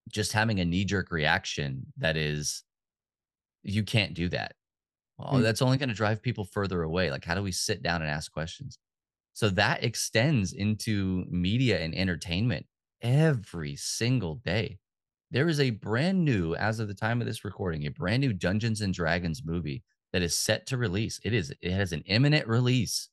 just 0.09 0.33
having 0.33 0.59
a 0.59 0.65
knee 0.65 0.85
jerk 0.85 1.11
reaction 1.11 1.87
that 1.97 2.17
is, 2.17 2.63
you 3.63 3.83
can't 3.83 4.13
do 4.13 4.27
that 4.29 4.55
well, 5.21 5.39
mm. 5.39 5.43
that's 5.43 5.61
only 5.61 5.77
going 5.77 5.89
to 5.89 5.95
drive 5.95 6.21
people 6.21 6.45
further 6.45 6.81
away. 6.81 7.11
Like, 7.11 7.25
how 7.25 7.35
do 7.35 7.43
we 7.43 7.51
sit 7.51 7.81
down 7.81 8.01
and 8.01 8.09
ask 8.09 8.31
questions? 8.31 8.79
So 9.33 9.49
that 9.49 9.83
extends 9.83 10.53
into 10.53 11.25
media 11.29 11.79
and 11.79 11.95
entertainment 11.95 12.65
every 13.01 13.75
single 13.75 14.35
day. 14.35 14.79
There 15.29 15.47
is 15.47 15.59
a 15.59 15.69
brand 15.69 16.25
new, 16.25 16.55
as 16.55 16.79
of 16.79 16.87
the 16.87 16.93
time 16.93 17.21
of 17.21 17.27
this 17.27 17.45
recording, 17.45 17.85
a 17.85 17.91
brand 17.91 18.21
new 18.21 18.33
Dungeons 18.33 18.81
and 18.81 18.93
Dragons 18.93 19.41
movie 19.45 19.83
that 20.13 20.21
is 20.21 20.35
set 20.35 20.67
to 20.67 20.77
release. 20.77 21.19
It 21.23 21.33
is, 21.33 21.53
it 21.61 21.71
has 21.71 21.91
an 21.91 22.03
imminent 22.05 22.47
release. 22.47 23.09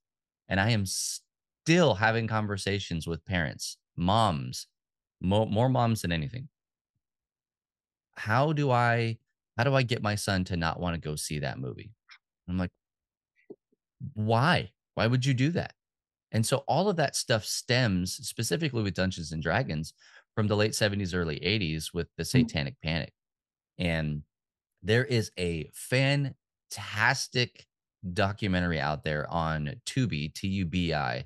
And 0.48 0.58
I 0.58 0.70
am 0.70 0.84
still 0.86 1.94
having 1.94 2.26
conversations 2.26 3.06
with 3.06 3.24
parents, 3.24 3.76
moms, 3.96 4.66
more, 5.20 5.46
more 5.46 5.68
moms 5.68 6.02
than 6.02 6.12
anything. 6.12 6.48
How 8.14 8.52
do 8.52 8.70
I 8.70 9.18
how 9.58 9.64
do 9.64 9.74
I 9.74 9.82
get 9.82 10.02
my 10.02 10.14
son 10.14 10.44
to 10.44 10.56
not 10.56 10.78
want 10.78 10.94
to 10.94 11.00
go 11.00 11.16
see 11.16 11.40
that 11.40 11.58
movie? 11.58 11.90
I'm 12.48 12.58
like, 12.58 12.70
why? 14.14 14.70
Why 14.94 15.08
would 15.08 15.26
you 15.26 15.34
do 15.34 15.50
that? 15.50 15.74
And 16.30 16.46
so 16.46 16.58
all 16.68 16.88
of 16.88 16.96
that 16.96 17.16
stuff 17.16 17.44
stems 17.44 18.14
specifically 18.14 18.84
with 18.84 18.94
Dungeons 18.94 19.32
and 19.32 19.42
Dragons 19.42 19.94
from 20.36 20.46
the 20.46 20.54
late 20.54 20.72
70s, 20.72 21.12
early 21.12 21.40
80s 21.40 21.92
with 21.92 22.06
the 22.16 22.22
hmm. 22.22 22.46
Satanic. 22.46 22.76
Panic. 22.82 23.12
And 23.78 24.22
there 24.82 25.04
is 25.04 25.32
a 25.36 25.70
fantastic 26.70 27.66
documentary 28.12 28.80
out 28.80 29.04
there 29.04 29.28
on 29.30 29.74
Tubi, 29.86 30.32
T 30.32 30.48
U 30.48 30.64
B 30.64 30.94
I. 30.94 31.24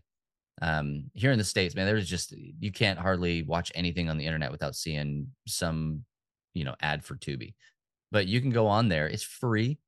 Um, 0.61 1.05
here 1.15 1.33
in 1.33 1.39
the 1.39 1.45
States, 1.45 1.75
man, 1.75 1.87
there's 1.87 2.09
just, 2.09 2.33
you 2.61 2.71
can't 2.71 2.99
hardly 2.99 3.43
watch 3.43 3.73
anything 3.75 4.09
on 4.09 4.17
the 4.17 4.27
internet 4.27 4.53
without 4.53 4.77
seeing 4.77 5.27
some, 5.47 6.05
you 6.55 6.65
know, 6.65 6.77
ad 6.81 7.05
for 7.05 7.17
Tubi. 7.17 7.55
But 8.13 8.27
you 8.27 8.41
can 8.41 8.51
go 8.51 8.67
on 8.67 8.89
there, 8.89 9.09
it's 9.09 9.23
free 9.23 9.79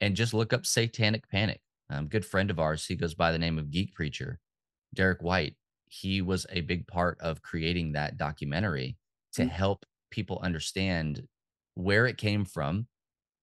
and 0.00 0.16
just 0.16 0.34
look 0.34 0.52
up 0.52 0.66
Satanic 0.66 1.28
Panic. 1.30 1.60
Um, 1.90 2.08
good 2.08 2.26
friend 2.26 2.50
of 2.50 2.58
ours, 2.58 2.84
he 2.84 2.96
goes 2.96 3.14
by 3.14 3.32
the 3.32 3.38
name 3.38 3.58
of 3.58 3.70
Geek 3.70 3.94
Preacher, 3.94 4.38
Derek 4.94 5.22
White. 5.22 5.54
He 5.86 6.20
was 6.20 6.46
a 6.50 6.60
big 6.60 6.86
part 6.86 7.18
of 7.20 7.40
creating 7.40 7.92
that 7.92 8.18
documentary 8.18 8.96
to 9.34 9.42
mm-hmm. 9.42 9.50
help 9.50 9.86
people 10.10 10.40
understand 10.42 11.26
where 11.74 12.06
it 12.06 12.18
came 12.18 12.44
from. 12.44 12.86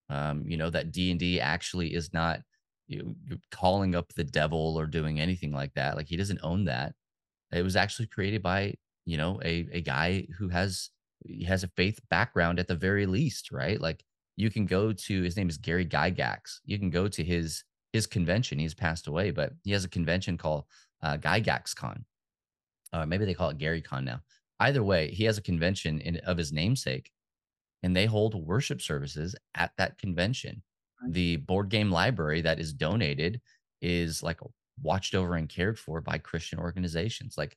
Um, 0.10 0.44
you 0.48 0.58
know 0.58 0.70
that 0.70 0.92
D 0.92 1.12
and 1.12 1.20
D 1.20 1.40
actually 1.40 1.94
is 1.94 2.14
not 2.14 2.42
you, 2.88 3.16
calling 3.52 3.96
up 3.96 4.14
the 4.14 4.24
devil 4.24 4.76
or 4.78 4.86
doing 4.86 5.20
anything 5.20 5.52
like 5.52 5.74
that. 5.74 5.96
Like 5.96 6.08
he 6.08 6.18
doesn't 6.18 6.42
own 6.44 6.66
that. 6.66 6.94
It 7.52 7.64
was 7.64 7.76
actually 7.76 8.08
created 8.08 8.44
by 8.44 8.76
you 9.06 9.18
know 9.18 9.40
a 9.44 9.68
a 9.72 9.82
guy 9.82 10.28
who 10.38 10.50
has 10.50 10.90
has 11.48 11.64
a 11.64 11.70
faith 11.76 12.00
background 12.10 12.60
at 12.60 12.68
the 12.68 12.76
very 12.76 13.06
least, 13.06 13.52
right? 13.52 13.80
Like 13.80 14.04
you 14.36 14.50
can 14.50 14.66
go 14.66 14.92
to 14.92 15.22
his 15.24 15.38
name 15.38 15.50
is 15.50 15.58
Gary 15.58 15.86
Gygax. 15.86 16.60
You 16.66 16.78
can 16.78 16.90
go 16.90 17.08
to 17.08 17.24
his 17.24 17.64
his 17.94 18.06
convention. 18.06 18.60
He's 18.60 18.74
passed 18.74 19.08
away, 19.08 19.32
but 19.32 19.54
he 19.64 19.72
has 19.72 19.86
a 19.86 19.90
convention 19.90 20.38
called 20.38 20.66
uh, 21.02 21.18
Gygax 21.18 21.76
Con. 21.76 22.06
Uh, 22.94 23.06
maybe 23.06 23.26
they 23.26 23.34
call 23.34 23.50
it 23.50 23.58
Gary 23.58 23.82
Con 23.82 24.06
now. 24.06 24.22
Either 24.60 24.84
way, 24.84 25.12
he 25.12 25.24
has 25.26 25.38
a 25.38 25.42
convention 25.42 26.00
in, 26.02 26.18
of 26.18 26.38
his 26.38 26.52
namesake, 26.52 27.12
and 27.86 27.96
they 27.96 28.08
hold 28.08 28.34
worship 28.34 28.82
services 28.82 29.36
at 29.54 29.72
that 29.78 29.96
convention. 30.00 30.64
The 31.08 31.36
board 31.36 31.70
game 31.70 31.92
library 31.92 32.42
that 32.42 32.60
is 32.60 32.74
donated 32.74 33.40
is 33.80 34.24
like 34.24 34.40
watched 34.82 35.14
over 35.14 35.36
and 35.36 35.48
cared 35.48 35.78
for 35.78 36.02
by 36.02 36.18
Christian 36.18 36.58
organizations. 36.58 37.38
Like 37.38 37.56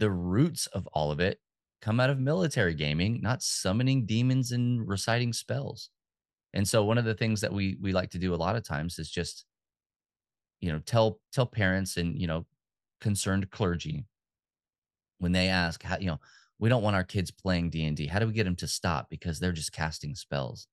the 0.00 0.10
roots 0.10 0.66
of 0.66 0.88
all 0.88 1.12
of 1.12 1.20
it 1.20 1.38
come 1.80 2.00
out 2.00 2.10
of 2.10 2.18
military 2.18 2.74
gaming, 2.74 3.20
not 3.22 3.40
summoning 3.40 4.04
demons 4.04 4.50
and 4.50 4.86
reciting 4.88 5.32
spells. 5.32 5.90
And 6.52 6.66
so 6.66 6.82
one 6.82 6.98
of 6.98 7.04
the 7.04 7.14
things 7.14 7.40
that 7.42 7.52
we 7.52 7.76
we 7.80 7.92
like 7.92 8.10
to 8.10 8.18
do 8.18 8.34
a 8.34 8.42
lot 8.44 8.56
of 8.56 8.64
times 8.64 8.98
is 8.98 9.08
just 9.08 9.44
you 10.58 10.72
know 10.72 10.80
tell 10.80 11.20
tell 11.32 11.46
parents 11.46 11.98
and 11.98 12.20
you 12.20 12.26
know 12.26 12.46
concerned 13.00 13.48
clergy 13.52 14.06
when 15.18 15.30
they 15.30 15.46
ask 15.46 15.84
how 15.84 15.98
you 15.98 16.08
know 16.08 16.18
we 16.58 16.68
don't 16.68 16.82
want 16.82 16.96
our 16.96 17.04
kids 17.04 17.30
playing 17.30 17.70
D&D. 17.70 18.06
How 18.06 18.18
do 18.18 18.26
we 18.26 18.32
get 18.32 18.44
them 18.44 18.56
to 18.56 18.68
stop 18.68 19.08
because 19.10 19.38
they're 19.38 19.52
just 19.52 19.72
casting 19.72 20.14
spells? 20.14 20.66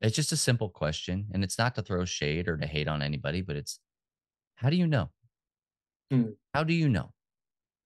It's 0.00 0.16
just 0.16 0.32
a 0.32 0.36
simple 0.36 0.70
question 0.70 1.26
and 1.32 1.44
it's 1.44 1.58
not 1.58 1.74
to 1.74 1.82
throw 1.82 2.04
shade 2.04 2.48
or 2.48 2.56
to 2.56 2.66
hate 2.66 2.88
on 2.88 3.02
anybody, 3.02 3.42
but 3.42 3.56
it's 3.56 3.80
how 4.56 4.70
do 4.70 4.76
you 4.76 4.86
know? 4.86 5.10
Hmm. 6.10 6.30
How 6.54 6.64
do 6.64 6.74
you 6.74 6.88
know? 6.88 7.12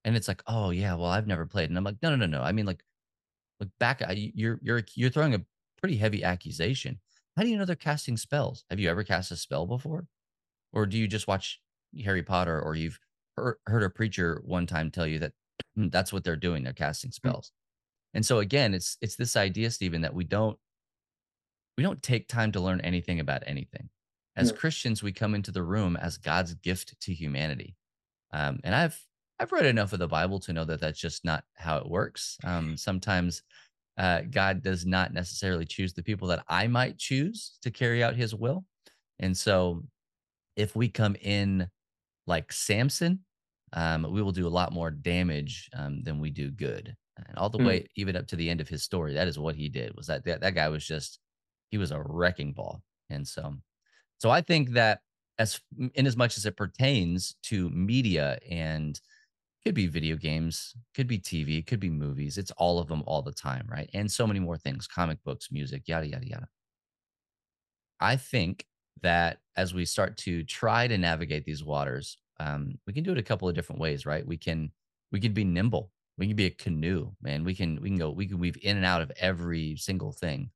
And 0.05 0.17
it's 0.17 0.29
like, 0.29 0.43
oh 0.47 0.71
yeah, 0.71 0.95
well 0.95 1.07
I've 1.07 1.27
never 1.27 1.47
played, 1.47 1.71
and 1.71 1.79
I'm 1.79 1.85
like, 1.85 1.97
no, 2.03 2.11
no, 2.11 2.17
no, 2.17 2.27
no. 2.27 2.43
I 2.43 2.53
mean, 2.53 2.67
like, 2.67 2.83
look 3.61 3.71
back. 3.79 4.03
You're 4.11 4.59
you're 4.63 4.83
you're 4.95 5.11
throwing 5.11 5.35
a 5.35 5.45
pretty 5.81 5.97
heavy 5.97 6.23
accusation. 6.25 7.01
How 7.37 7.43
do 7.43 7.49
you 7.49 7.57
know 7.57 7.65
they're 7.65 7.77
casting 7.77 8.17
spells? 8.17 8.65
Have 8.71 8.81
you 8.81 8.91
ever 8.91 9.03
cast 9.03 9.31
a 9.31 9.37
spell 9.37 9.67
before, 9.67 10.07
or 10.73 10.87
do 10.87 10.99
you 10.99 11.09
just 11.09 11.27
watch 11.27 11.61
Harry 12.05 12.23
Potter, 12.23 12.61
or 12.61 12.75
you've 12.75 12.99
heard, 13.37 13.57
heard 13.67 13.83
a 13.83 13.91
preacher 13.91 14.43
one 14.45 14.67
time 14.67 14.91
tell 14.91 15.07
you 15.07 15.19
that 15.21 15.33
that's 15.77 16.13
what 16.13 16.25
they're 16.25 16.37
doing? 16.37 16.65
They're 16.65 16.73
casting 16.73 17.11
hmm. 17.11 17.15
spells. 17.15 17.53
And 18.15 18.25
so 18.25 18.39
again, 18.39 18.75
it's 18.75 18.97
it's 19.01 19.17
this 19.17 19.37
idea, 19.37 19.71
Steven, 19.71 20.03
that 20.03 20.15
we 20.15 20.25
don't 20.25 20.59
we 21.77 21.83
don't 21.83 22.03
take 22.03 22.29
time 22.29 22.53
to 22.53 22.61
learn 22.61 22.81
anything 22.81 23.21
about 23.21 23.43
anything. 23.47 23.89
As. 24.37 24.51
Christians, 24.53 25.03
we 25.03 25.13
come 25.13 25.35
into 25.35 25.53
the 25.53 25.63
room 25.63 25.97
as 25.97 26.17
God's 26.17 26.55
gift 26.55 27.01
to 27.01 27.15
humanity. 27.15 27.77
Um, 28.33 28.59
and 28.65 28.75
I've 28.75 29.01
I've 29.39 29.53
read 29.53 29.67
enough 29.67 29.93
of 29.93 29.99
the 29.99 30.09
Bible 30.09 30.41
to 30.41 30.53
know 30.53 30.65
that 30.65 30.81
that's 30.81 30.99
just 30.99 31.25
not 31.25 31.45
how 31.55 31.79
it 31.79 31.89
works. 31.89 32.37
Um, 32.45 32.77
sometimes 32.77 33.43
uh, 33.97 34.23
God 34.31 34.63
does 34.63 34.87
not 34.87 35.13
necessarily 35.13 35.65
choose 35.65 35.93
the 35.93 36.03
people 36.03 36.29
that 36.29 36.45
I 36.49 36.67
might 36.67 36.99
choose 36.99 37.59
to 37.63 37.71
carry 37.71 38.03
out 38.03 38.17
His 38.17 38.35
will, 38.35 38.65
and 39.19 39.37
so 39.37 39.85
if 40.57 40.75
we 40.75 40.89
come 40.89 41.17
in 41.21 41.69
like 42.27 42.53
Samson, 42.53 43.24
um, 43.75 44.07
we 44.11 44.23
will 44.23 44.33
do 44.33 44.47
a 44.47 44.49
lot 44.49 44.73
more 44.73 44.91
damage 44.91 45.69
um, 45.77 46.03
than 46.03 46.21
we 46.21 46.31
do 46.31 46.51
good. 46.51 46.95
And 47.17 47.39
all 47.39 47.51
the 47.51 47.59
mm. 47.59 47.67
way 47.67 47.87
even 47.97 48.17
up 48.17 48.27
to 48.29 48.37
the 48.37 48.49
end 48.49 48.61
of 48.61 48.69
his 48.69 48.83
story, 48.83 49.15
that 49.15 49.29
is 49.29 49.39
what 49.39 49.55
he 49.55 49.69
did. 49.69 49.95
Was 49.97 50.07
that 50.07 50.25
that, 50.25 50.41
that 50.41 50.55
guy 50.55 50.69
was 50.69 50.85
just 50.85 51.19
he 51.71 51.79
was 51.79 51.93
a 51.93 52.03
wrecking 52.03 52.53
ball, 52.53 52.83
and 53.11 53.27
so 53.27 53.55
so 54.19 54.31
I 54.31 54.41
think 54.41 54.71
that 54.71 55.01
as 55.39 55.61
in 55.95 56.07
as 56.07 56.17
much 56.17 56.37
as 56.37 56.47
it 56.47 56.57
pertains 56.57 57.37
to 57.45 57.71
media 57.71 58.39
and 58.49 59.01
could 59.65 59.75
be 59.75 59.87
video 59.87 60.17
games, 60.17 60.75
could 60.95 61.07
be 61.07 61.19
TV, 61.19 61.67
could 61.67 61.81
be 61.81 61.89
movies. 61.91 62.37
It's 62.37 62.51
all 62.53 62.79
of 62.79 62.89
them 62.89 63.03
all 63.07 63.23
the 63.23 63.33
time, 63.33 63.67
right? 63.71 63.89
And 63.95 64.11
so 64.11 64.27
many 64.27 64.41
more 64.41 64.59
things, 64.59 64.87
comic 64.87 65.19
books, 65.25 65.49
music, 65.51 65.85
yada 65.87 66.07
yada 66.07 66.27
yada. 66.27 66.49
I 68.01 68.17
think 68.17 68.67
that 69.03 69.39
as 69.57 69.73
we 69.73 69.85
start 69.85 70.17
to 70.19 70.45
try 70.45 70.87
to 70.89 70.99
navigate 70.99 71.45
these 71.45 71.65
waters, 71.65 72.19
um, 72.41 72.79
we 72.87 72.93
can 72.93 73.05
do 73.05 73.13
it 73.13 73.19
a 73.19 73.23
couple 73.23 73.49
of 73.49 73.55
different 73.55 73.81
ways, 73.81 74.07
right? 74.07 74.27
We 74.27 74.37
can 74.37 74.73
we 75.13 75.21
can 75.21 75.33
be 75.33 75.45
nimble. 75.45 75.93
We 76.19 76.27
can 76.29 76.37
be 76.37 76.47
a 76.47 76.51
canoe, 76.51 77.13
man. 77.23 77.45
We 77.45 77.55
can 77.55 77.81
we 77.81 77.91
can 77.91 77.99
go 77.99 78.11
we 78.11 78.27
can 78.27 78.39
weave 78.39 78.59
in 78.63 78.77
and 78.77 78.87
out 78.87 79.03
of 79.03 79.13
every 79.19 79.77
single 79.77 80.13
thing, 80.13 80.51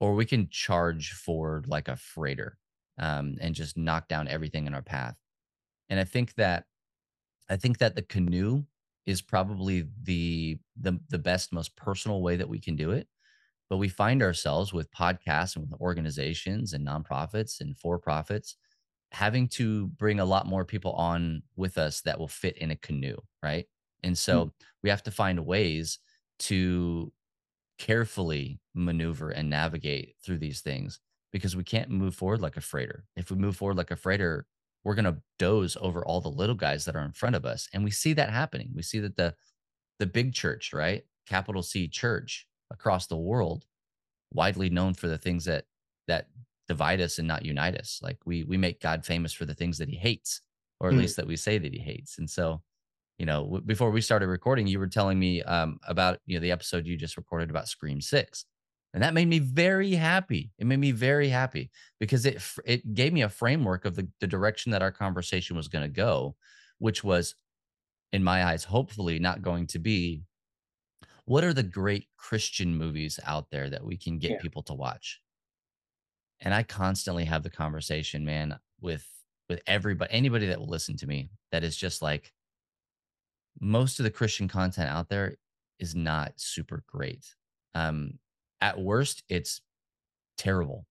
or 0.00 0.14
we 0.14 0.26
can 0.26 0.48
charge 0.50 1.12
forward 1.12 1.68
like 1.68 1.88
a 1.88 1.96
freighter 1.96 2.58
um, 2.98 3.36
and 3.40 3.54
just 3.54 3.76
knock 3.76 4.08
down 4.08 4.28
everything 4.28 4.66
in 4.66 4.74
our 4.74 4.82
path. 4.82 5.16
And 5.90 6.00
I 6.00 6.04
think 6.04 6.34
that 6.36 6.66
I 7.48 7.56
think 7.56 7.78
that 7.78 7.94
the 7.94 8.02
canoe 8.02 8.64
is 9.06 9.20
probably 9.22 9.86
the 10.02 10.58
the 10.76 10.98
the 11.08 11.18
best, 11.18 11.52
most 11.52 11.76
personal 11.76 12.22
way 12.22 12.36
that 12.36 12.48
we 12.48 12.58
can 12.60 12.76
do 12.76 12.90
it. 12.90 13.08
But 13.70 13.78
we 13.78 13.88
find 13.88 14.22
ourselves 14.22 14.72
with 14.72 14.90
podcasts 14.92 15.56
and 15.56 15.70
with 15.70 15.80
organizations 15.80 16.72
and 16.74 16.86
nonprofits 16.86 17.60
and 17.60 17.78
for 17.78 17.98
profits 17.98 18.56
having 19.14 19.46
to 19.46 19.86
bring 19.86 20.18
a 20.18 20.24
lot 20.24 20.44
more 20.44 20.64
people 20.64 20.92
on 20.94 21.40
with 21.54 21.78
us 21.78 22.00
that 22.00 22.18
will 22.18 22.28
fit 22.28 22.58
in 22.58 22.72
a 22.72 22.76
canoe, 22.76 23.16
right? 23.44 23.66
And 24.02 24.18
so 24.18 24.40
mm-hmm. 24.40 24.48
we 24.82 24.90
have 24.90 25.04
to 25.04 25.12
find 25.12 25.46
ways 25.46 26.00
to 26.40 27.12
carefully 27.78 28.58
maneuver 28.74 29.30
and 29.30 29.48
navigate 29.48 30.16
through 30.24 30.38
these 30.38 30.62
things 30.62 30.98
because 31.32 31.54
we 31.54 31.62
can't 31.62 31.90
move 31.90 32.16
forward 32.16 32.40
like 32.40 32.56
a 32.56 32.60
freighter. 32.60 33.04
If 33.14 33.30
we 33.30 33.36
move 33.36 33.56
forward 33.56 33.76
like 33.76 33.92
a 33.92 33.96
freighter, 33.96 34.46
we're 34.82 34.96
going 34.96 35.04
to 35.04 35.22
doze 35.38 35.76
over 35.80 36.04
all 36.04 36.20
the 36.20 36.28
little 36.28 36.56
guys 36.56 36.84
that 36.84 36.96
are 36.96 37.04
in 37.04 37.12
front 37.12 37.36
of 37.36 37.44
us. 37.44 37.68
And 37.72 37.84
we 37.84 37.92
see 37.92 38.14
that 38.14 38.30
happening. 38.30 38.72
We 38.74 38.82
see 38.82 38.98
that 38.98 39.16
the 39.16 39.34
the 40.00 40.06
big 40.06 40.34
church, 40.34 40.72
right? 40.72 41.04
Capital 41.28 41.62
C 41.62 41.86
church 41.86 42.48
across 42.72 43.06
the 43.06 43.16
world, 43.16 43.64
widely 44.32 44.70
known 44.70 44.94
for 44.94 45.06
the 45.06 45.18
things 45.18 45.44
that 45.44 45.66
that 46.08 46.26
divide 46.68 47.00
us 47.00 47.18
and 47.18 47.28
not 47.28 47.44
unite 47.44 47.76
us. 47.76 48.00
Like 48.02 48.18
we 48.24 48.44
we 48.44 48.56
make 48.56 48.80
God 48.80 49.04
famous 49.04 49.32
for 49.32 49.44
the 49.44 49.54
things 49.54 49.78
that 49.78 49.88
he 49.88 49.96
hates, 49.96 50.40
or 50.80 50.88
at 50.88 50.94
mm. 50.94 50.98
least 50.98 51.16
that 51.16 51.26
we 51.26 51.36
say 51.36 51.58
that 51.58 51.72
he 51.72 51.78
hates. 51.78 52.18
And 52.18 52.28
so, 52.28 52.62
you 53.18 53.26
know, 53.26 53.44
w- 53.44 53.62
before 53.62 53.90
we 53.90 54.00
started 54.00 54.28
recording, 54.28 54.66
you 54.66 54.78
were 54.78 54.86
telling 54.86 55.18
me 55.18 55.42
um, 55.42 55.78
about 55.86 56.20
you 56.26 56.36
know 56.36 56.40
the 56.40 56.52
episode 56.52 56.86
you 56.86 56.96
just 56.96 57.16
recorded 57.16 57.50
about 57.50 57.68
Scream 57.68 58.00
Six, 58.00 58.46
and 58.92 59.02
that 59.02 59.14
made 59.14 59.28
me 59.28 59.38
very 59.38 59.92
happy. 59.92 60.52
It 60.58 60.66
made 60.66 60.78
me 60.78 60.92
very 60.92 61.28
happy 61.28 61.70
because 62.00 62.26
it 62.26 62.42
it 62.64 62.94
gave 62.94 63.12
me 63.12 63.22
a 63.22 63.28
framework 63.28 63.84
of 63.84 63.96
the, 63.96 64.08
the 64.20 64.26
direction 64.26 64.72
that 64.72 64.82
our 64.82 64.92
conversation 64.92 65.56
was 65.56 65.68
going 65.68 65.84
to 65.84 65.88
go, 65.88 66.36
which 66.78 67.04
was, 67.04 67.34
in 68.12 68.24
my 68.24 68.44
eyes, 68.44 68.64
hopefully 68.64 69.18
not 69.18 69.42
going 69.42 69.66
to 69.68 69.78
be. 69.78 70.22
What 71.26 71.42
are 71.42 71.54
the 71.54 71.62
great 71.62 72.06
Christian 72.18 72.76
movies 72.76 73.18
out 73.24 73.50
there 73.50 73.70
that 73.70 73.82
we 73.82 73.96
can 73.96 74.18
get 74.18 74.32
yeah. 74.32 74.40
people 74.42 74.62
to 74.64 74.74
watch? 74.74 75.22
And 76.44 76.54
I 76.54 76.62
constantly 76.62 77.24
have 77.24 77.42
the 77.42 77.50
conversation, 77.50 78.24
man, 78.24 78.58
with 78.80 79.04
with 79.48 79.60
everybody, 79.66 80.12
anybody 80.12 80.46
that 80.46 80.58
will 80.58 80.68
listen 80.68 80.96
to 80.98 81.06
me, 81.06 81.30
that 81.52 81.64
is 81.64 81.76
just 81.76 82.00
like 82.02 82.32
most 83.60 83.98
of 83.98 84.04
the 84.04 84.10
Christian 84.10 84.48
content 84.48 84.90
out 84.90 85.08
there 85.08 85.36
is 85.78 85.94
not 85.94 86.32
super 86.36 86.82
great. 86.86 87.34
Um, 87.74 88.18
at 88.60 88.78
worst, 88.78 89.22
it's 89.28 89.60
terrible. 90.38 90.86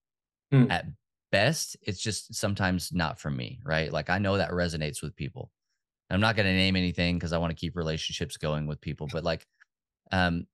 Mm. 0.52 0.70
At 0.70 0.86
best, 1.32 1.76
it's 1.82 2.00
just 2.00 2.34
sometimes 2.34 2.92
not 2.92 3.18
for 3.18 3.30
me, 3.30 3.60
right? 3.64 3.92
Like 3.92 4.10
I 4.10 4.18
know 4.18 4.36
that 4.36 4.50
resonates 4.50 5.02
with 5.02 5.16
people. 5.16 5.50
I'm 6.10 6.20
not 6.20 6.36
going 6.36 6.46
to 6.46 6.52
name 6.52 6.76
anything 6.76 7.16
because 7.16 7.32
I 7.32 7.38
want 7.38 7.50
to 7.50 7.56
keep 7.56 7.76
relationships 7.76 8.36
going 8.36 8.66
with 8.66 8.80
people, 8.80 9.08
but 9.10 9.24
like, 9.24 9.46
um, 10.12 10.46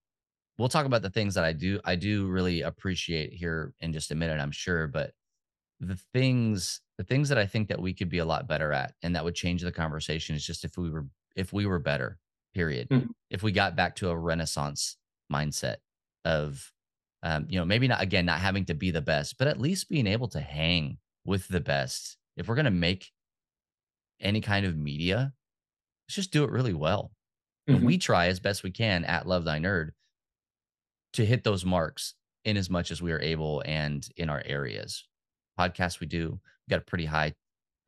we'll 0.61 0.69
talk 0.69 0.87
about 0.87 1.03
the 1.03 1.11
things 1.11 1.35
that 1.35 1.45
I 1.45 1.53
do. 1.53 1.81
I 1.85 1.97
do 1.97 2.27
really 2.27 2.61
appreciate 2.61 3.33
here 3.33 3.73
in 3.81 3.93
just 3.93 4.11
a 4.11 4.15
minute, 4.15 4.41
I'm 4.41 4.51
sure, 4.51 4.87
but 4.87 5.13
the 5.81 5.99
things, 6.13 6.83
the 6.99 7.05
things 7.05 7.31
that 7.31 7.39
I 7.39 7.47
think 7.47 7.69
that 7.69 7.81
we 7.81 7.95
could 7.95 8.11
be 8.11 8.19
a 8.19 8.25
lot 8.27 8.47
better 8.47 8.71
at, 8.73 8.93
and 9.03 9.17
that 9.17 9.25
would 9.25 9.35
change 9.35 9.63
the 9.63 9.73
conversation 9.73 10.37
is 10.37 10.45
just 10.45 10.65
if 10.65 10.77
we 10.77 10.91
were, 10.91 11.07
if 11.35 11.53
we 11.53 11.65
were 11.65 11.79
better, 11.79 12.19
period. 12.53 12.89
Mm. 12.91 13.09
If 13.31 13.43
we 13.43 13.53
got 13.53 13.75
back 13.75 13.97
to 13.97 14.11
a 14.11 14.17
Renaissance 14.17 14.99
mindset 15.33 15.77
of 16.27 16.71
um, 17.23 17.47
you 17.49 17.59
know, 17.59 17.65
maybe 17.65 17.89
not 17.89 18.03
again, 18.03 18.27
not 18.27 18.41
having 18.41 18.65
to 18.67 18.75
be 18.75 18.91
the 18.91 19.03
best, 19.03 19.39
but 19.39 19.49
at 19.49 19.61
least 19.61 19.89
being 19.89 20.07
able 20.07 20.29
to 20.29 20.41
hang 20.41 20.99
with 21.25 21.49
the 21.49 21.61
best. 21.61 22.17
If 22.37 22.49
we're 22.49 22.55
gonna 22.55 22.71
make 22.71 23.13
any 24.21 24.41
kind 24.41 24.67
of 24.67 24.77
media, 24.77 25.33
let's 26.07 26.17
just 26.17 26.33
do 26.33 26.45
it 26.45 26.51
really 26.51 26.75
well. 26.75 27.13
Mm-hmm. 27.69 27.85
We 27.85 27.99
try 27.99 28.27
as 28.27 28.41
best 28.41 28.63
we 28.63 28.71
can 28.71 29.05
at 29.05 29.27
Love 29.27 29.45
Thy 29.45 29.59
Nerd 29.59 29.91
to 31.15 31.25
hit 31.25 31.45
those 31.45 31.65
marks 31.65 32.15
in 32.45 32.57
as 32.57 32.71
much 32.71 32.91
as 32.91 33.03
we 33.03 33.13
are 33.13 33.21
able 33.21 33.63
and 33.67 34.09
in 34.17 34.31
our 34.31 34.43
areas. 34.47 35.07
Podcasts 35.59 36.01
we 36.01 36.07
do, 36.07 36.31
we 36.33 36.71
got 36.71 36.83
a 36.83 36.85
pretty 36.85 37.05
high 37.05 37.35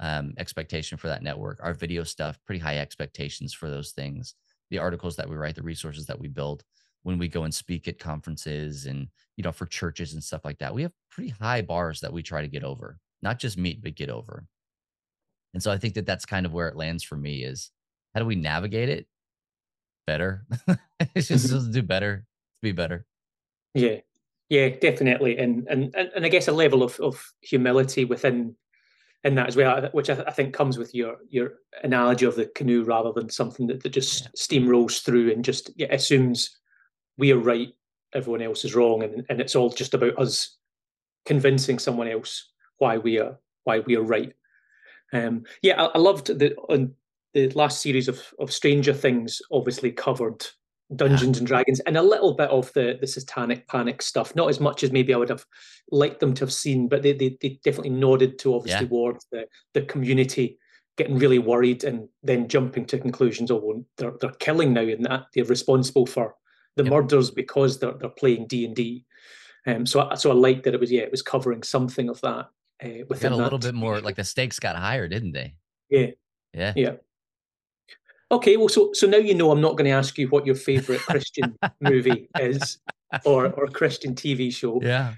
um, 0.01 0.35
expectation 0.37 0.99
for 0.99 1.09
that 1.09 1.23
network. 1.23 1.61
Our 1.63 1.75
video 1.75 2.03
stuff, 2.05 2.39
pretty 2.47 2.61
high 2.61 2.79
expectations 2.79 3.55
for 3.55 3.71
those 3.71 3.93
things. 3.93 4.35
The 4.71 4.79
articles 4.79 5.17
that 5.17 5.29
we 5.29 5.37
write, 5.37 5.55
the 5.55 5.63
resources 5.63 6.07
that 6.07 6.19
we 6.19 6.29
build 6.29 6.65
when 7.03 7.19
we 7.19 7.29
go 7.29 7.45
and 7.45 7.55
speak 7.55 7.89
at 7.89 7.99
conferences 7.99 8.87
and 8.87 9.09
you 9.37 9.43
know 9.43 9.51
for 9.51 9.67
churches 9.67 10.13
and 10.13 10.23
stuff 10.23 10.45
like 10.45 10.59
that 10.59 10.73
we 10.73 10.83
have 10.83 10.93
pretty 11.11 11.31
high 11.31 11.61
bars 11.61 11.99
that 12.01 12.13
we 12.13 12.23
try 12.23 12.41
to 12.43 12.47
get 12.47 12.63
over 12.63 13.01
not 13.23 13.39
just 13.39 13.57
meet, 13.57 13.83
but 13.83 13.95
get 13.95 14.11
over. 14.11 14.45
And 15.55 15.63
so 15.63 15.71
I 15.71 15.79
think 15.79 15.95
that 15.95 16.07
that's 16.07 16.27
kind 16.27 16.45
of 16.45 16.53
where 16.53 16.69
it 16.69 16.77
lands 16.77 17.05
for 17.05 17.17
me 17.17 17.45
is 17.45 17.71
how 18.15 18.21
do 18.21 18.27
we 18.27 18.35
navigate 18.35 18.89
it 18.89 19.07
better? 20.07 20.45
it's 21.15 21.29
just 21.29 21.49
to 21.49 21.71
do 21.71 21.83
better, 21.83 22.17
to 22.17 22.63
be 22.63 22.73
better. 22.73 23.07
Yeah, 23.75 24.01
yeah, 24.49 24.69
definitely, 24.69 25.39
and 25.39 25.67
and 25.69 25.95
and 25.95 26.25
I 26.25 26.29
guess 26.29 26.49
a 26.49 26.53
level 26.53 26.83
of 26.83 26.99
of 27.01 27.25
humility 27.41 28.05
within 28.05 28.55
in 29.25 29.35
that 29.37 29.47
as 29.47 29.57
well, 29.57 29.89
which 29.93 30.11
I, 30.11 30.23
I 30.27 30.33
think 30.33 30.53
comes 30.53 30.79
with 30.79 30.95
your 30.95 31.17
your 31.29 31.55
analogy 31.83 32.27
of 32.27 32.37
the 32.37 32.47
canoe 32.55 32.85
rather 32.85 33.13
than 33.13 33.31
something 33.31 33.67
that, 33.69 33.83
that 33.83 33.91
just 33.91 34.25
Yeah. 34.25 34.29
steamrolls 34.37 35.03
through 35.03 35.31
and 35.33 35.45
just 35.45 35.71
yeah, 35.77 35.93
assumes 35.95 36.59
we 37.19 37.33
are 37.33 37.39
right, 37.39 37.73
everyone 38.15 38.43
else 38.43 38.65
is 38.65 38.75
wrong, 38.75 39.03
and 39.03 39.25
and 39.29 39.41
it's 39.41 39.57
all 39.57 39.71
just 39.71 39.95
about 39.95 40.19
us 40.19 40.59
convincing 41.25 41.79
someone 41.79 42.09
else 42.09 42.51
why 42.79 42.99
we 42.99 43.19
are 43.19 43.39
why 43.65 43.79
we 43.81 43.97
are 43.97 44.03
right. 44.03 44.33
Um, 45.13 45.45
yeah, 45.63 45.81
I, 45.83 45.87
I 45.95 45.99
loved 45.99 46.27
the 46.27 46.55
on 46.69 46.95
the 47.33 47.49
last 47.51 47.81
series 47.81 48.09
of 48.09 48.21
of 48.39 48.53
Stranger 48.53 48.93
Things. 48.93 49.41
Obviously 49.51 49.93
covered 49.93 50.45
Dungeons 50.97 51.39
and 51.39 51.47
Dragons 51.47 51.81
and 51.81 51.97
a 51.97 52.03
little 52.03 52.35
bit 52.35 52.51
of 52.51 52.73
the 52.75 52.99
the 53.01 53.07
Satanic 53.07 53.67
Panic 53.69 54.03
stuff. 54.03 54.35
Not 54.35 54.49
as 54.49 54.61
much 54.61 54.83
as 54.83 54.93
maybe 54.93 55.15
I 55.15 55.17
would 55.17 55.29
have 55.31 55.45
liked 55.91 56.21
them 56.21 56.35
to 56.35 56.45
have 56.45 56.53
seen, 56.53 56.89
but 56.89 57.03
they 57.03 57.13
they, 57.13 57.37
they 57.41 57.59
definitely 57.65 57.91
nodded 57.91 58.39
to 58.41 58.55
obviously 58.55 58.85
Yeah. 58.85 58.89
towards 58.89 59.27
the 59.33 59.47
the 59.75 59.83
community 59.83 60.59
getting 60.99 61.19
really 61.19 61.39
worried 61.39 61.85
and 61.85 62.09
then 62.23 62.49
jumping 62.49 62.85
to 62.87 62.99
conclusions. 62.99 63.51
Oh, 63.51 63.57
well, 63.63 63.85
they're 63.97 64.15
they're 64.21 64.31
killing 64.39 64.73
now, 64.75 64.83
and 64.83 65.05
that 65.07 65.27
they're 65.35 65.45
responsible 65.45 66.07
for 66.07 66.35
the 66.77 66.85
Yep. 66.85 66.93
murders 66.93 67.31
because 67.31 67.79
they're 67.79 67.95
they're 67.95 68.11
playing 68.11 68.47
D 68.47 68.65
and 68.67 68.77
D. 68.77 69.05
Um, 69.67 69.87
so 69.87 70.09
I, 70.11 70.15
so 70.17 70.31
I 70.31 70.35
liked 70.35 70.65
that 70.65 70.75
it 70.75 70.81
was 70.81 70.91
yeah, 70.93 71.03
it 71.03 71.11
was 71.11 71.23
covering 71.23 71.63
something 71.63 72.09
of 72.09 72.21
that 72.23 72.47
uh, 72.85 72.89
Got 72.89 73.09
within 73.09 73.33
a 73.33 73.37
that. 73.37 73.43
little 73.45 73.59
bit 73.59 73.75
more 73.75 74.01
like 74.01 74.17
the 74.17 74.25
stakes 74.25 74.59
got 74.59 74.77
higher, 74.77 75.07
didn't 75.09 75.33
they? 75.33 75.55
Yeah. 75.89 76.07
Yeah. 76.53 76.73
Yeah. 76.77 76.93
Okay, 78.33 78.57
well, 78.57 78.69
so 78.69 78.93
so 78.95 79.07
now 79.07 79.19
you 79.19 79.35
know 79.35 79.51
I'm 79.51 79.61
not 79.61 79.73
going 79.77 79.85
to 79.85 79.91
ask 79.91 80.17
you 80.17 80.27
what 80.29 80.47
your 80.47 80.55
favorite 80.55 81.01
Christian 81.01 81.57
movie 81.81 82.29
is 82.41 82.79
or 83.27 83.53
or 83.53 83.67
Christian 83.69 84.15
TV 84.15 84.53
show. 84.53 84.81
Yeah. 84.83 85.15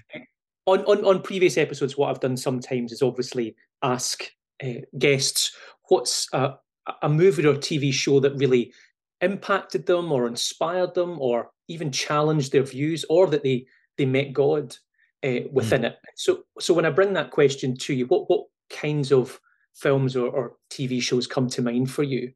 On 0.65 0.83
on 0.85 1.05
on 1.05 1.21
previous 1.21 1.57
episodes, 1.57 1.97
what 1.97 2.09
I've 2.09 2.19
done 2.19 2.35
sometimes 2.35 2.91
is 2.91 3.01
obviously 3.01 3.55
ask 3.81 4.25
uh, 4.61 4.81
guests 4.99 5.55
what's 5.87 6.27
a, 6.33 6.55
a 7.01 7.07
movie 7.07 7.45
or 7.45 7.53
TV 7.53 7.93
show 7.93 8.19
that 8.19 8.35
really 8.35 8.73
impacted 9.21 9.85
them 9.85 10.11
or 10.11 10.27
inspired 10.27 10.93
them 10.93 11.17
or 11.19 11.51
even 11.69 11.91
challenged 11.91 12.51
their 12.51 12.63
views 12.63 13.05
or 13.09 13.27
that 13.27 13.43
they 13.43 13.65
they 13.97 14.05
met 14.05 14.33
God 14.33 14.75
uh, 15.23 15.47
within 15.53 15.85
it. 15.85 15.95
So 16.15 16.43
so 16.59 16.73
when 16.73 16.85
I 16.85 16.89
bring 16.89 17.13
that 17.13 17.31
question 17.31 17.77
to 17.77 17.93
you, 17.93 18.07
what 18.07 18.29
what 18.29 18.47
kinds 18.69 19.13
of 19.13 19.39
films 19.73 20.17
or, 20.17 20.27
or 20.27 20.57
TV 20.69 21.01
shows 21.01 21.27
come 21.27 21.47
to 21.49 21.61
mind 21.61 21.89
for 21.89 22.03
you? 22.03 22.33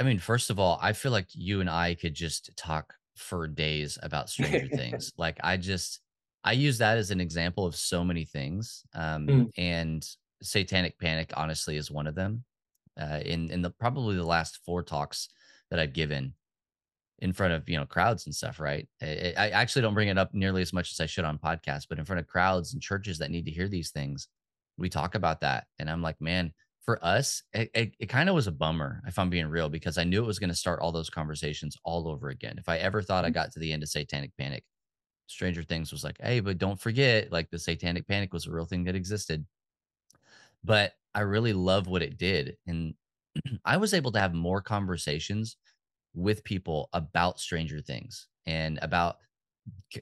I 0.00 0.02
mean, 0.02 0.18
first 0.18 0.50
of 0.50 0.58
all, 0.58 0.78
I 0.82 0.92
feel 0.92 1.12
like 1.12 1.28
you 1.34 1.60
and 1.60 1.70
I 1.70 1.94
could 1.94 2.14
just 2.14 2.56
talk 2.56 2.94
for 3.16 3.46
days 3.46 3.98
about 4.02 4.28
Stranger 4.30 4.68
Things. 4.68 5.12
Like 5.18 5.38
I 5.44 5.56
just 5.56 6.00
I 6.42 6.52
use 6.52 6.78
that 6.78 6.98
as 6.98 7.10
an 7.10 7.20
example 7.20 7.64
of 7.66 7.76
so 7.76 8.04
many 8.04 8.24
things. 8.24 8.84
Um 8.94 9.46
Mm. 9.46 9.50
and 9.56 10.06
Satanic 10.42 10.98
Panic 10.98 11.32
honestly 11.36 11.76
is 11.76 11.90
one 11.90 12.06
of 12.08 12.14
them. 12.16 12.44
Uh 13.00 13.20
in 13.24 13.50
in 13.50 13.62
the 13.62 13.70
probably 13.70 14.16
the 14.16 14.24
last 14.24 14.58
four 14.64 14.82
talks 14.82 15.28
that 15.70 15.78
I've 15.80 15.92
given 15.94 16.34
in 17.20 17.32
front 17.32 17.52
of, 17.54 17.68
you 17.68 17.76
know, 17.76 17.86
crowds 17.86 18.26
and 18.26 18.34
stuff, 18.34 18.58
right? 18.60 18.88
I, 19.00 19.34
I 19.36 19.48
actually 19.50 19.82
don't 19.82 19.94
bring 19.94 20.08
it 20.08 20.18
up 20.18 20.34
nearly 20.34 20.62
as 20.62 20.72
much 20.72 20.90
as 20.92 21.00
I 21.00 21.06
should 21.06 21.24
on 21.24 21.38
podcasts, 21.38 21.86
but 21.88 21.98
in 21.98 22.04
front 22.04 22.20
of 22.20 22.26
crowds 22.26 22.72
and 22.74 22.82
churches 22.82 23.18
that 23.18 23.30
need 23.30 23.44
to 23.46 23.52
hear 23.52 23.68
these 23.68 23.90
things, 23.90 24.28
we 24.76 24.88
talk 24.88 25.14
about 25.14 25.40
that. 25.40 25.66
And 25.78 25.88
I'm 25.88 26.02
like, 26.02 26.20
man, 26.20 26.52
for 26.84 27.02
us, 27.04 27.42
it, 27.52 27.70
it, 27.74 27.94
it 27.98 28.06
kind 28.06 28.28
of 28.28 28.34
was 28.34 28.46
a 28.46 28.52
bummer, 28.52 29.02
if 29.06 29.18
I'm 29.18 29.30
being 29.30 29.46
real, 29.46 29.68
because 29.68 29.96
I 29.96 30.04
knew 30.04 30.22
it 30.22 30.26
was 30.26 30.38
going 30.38 30.50
to 30.50 30.56
start 30.56 30.80
all 30.80 30.92
those 30.92 31.10
conversations 31.10 31.76
all 31.84 32.08
over 32.08 32.28
again. 32.28 32.56
If 32.58 32.68
I 32.68 32.78
ever 32.78 33.00
thought 33.00 33.24
I 33.24 33.30
mm. 33.30 33.34
got 33.34 33.52
to 33.52 33.58
the 33.58 33.72
end 33.72 33.82
of 33.82 33.88
Satanic 33.88 34.32
Panic, 34.36 34.64
Stranger 35.26 35.62
Things 35.62 35.90
was 35.90 36.04
like, 36.04 36.16
hey, 36.20 36.40
but 36.40 36.58
don't 36.58 36.78
forget, 36.78 37.32
like 37.32 37.50
the 37.50 37.58
Satanic 37.58 38.06
Panic 38.06 38.32
was 38.32 38.46
a 38.46 38.50
real 38.50 38.66
thing 38.66 38.84
that 38.84 38.94
existed. 38.94 39.46
But 40.62 40.92
I 41.14 41.20
really 41.20 41.54
love 41.54 41.86
what 41.86 42.02
it 42.02 42.18
did. 42.18 42.56
And 42.66 42.94
I 43.64 43.78
was 43.78 43.94
able 43.94 44.12
to 44.12 44.20
have 44.20 44.34
more 44.34 44.60
conversations 44.60 45.56
with 46.14 46.44
people 46.44 46.90
about 46.92 47.40
Stranger 47.40 47.80
Things 47.80 48.28
and 48.46 48.78
about 48.82 49.16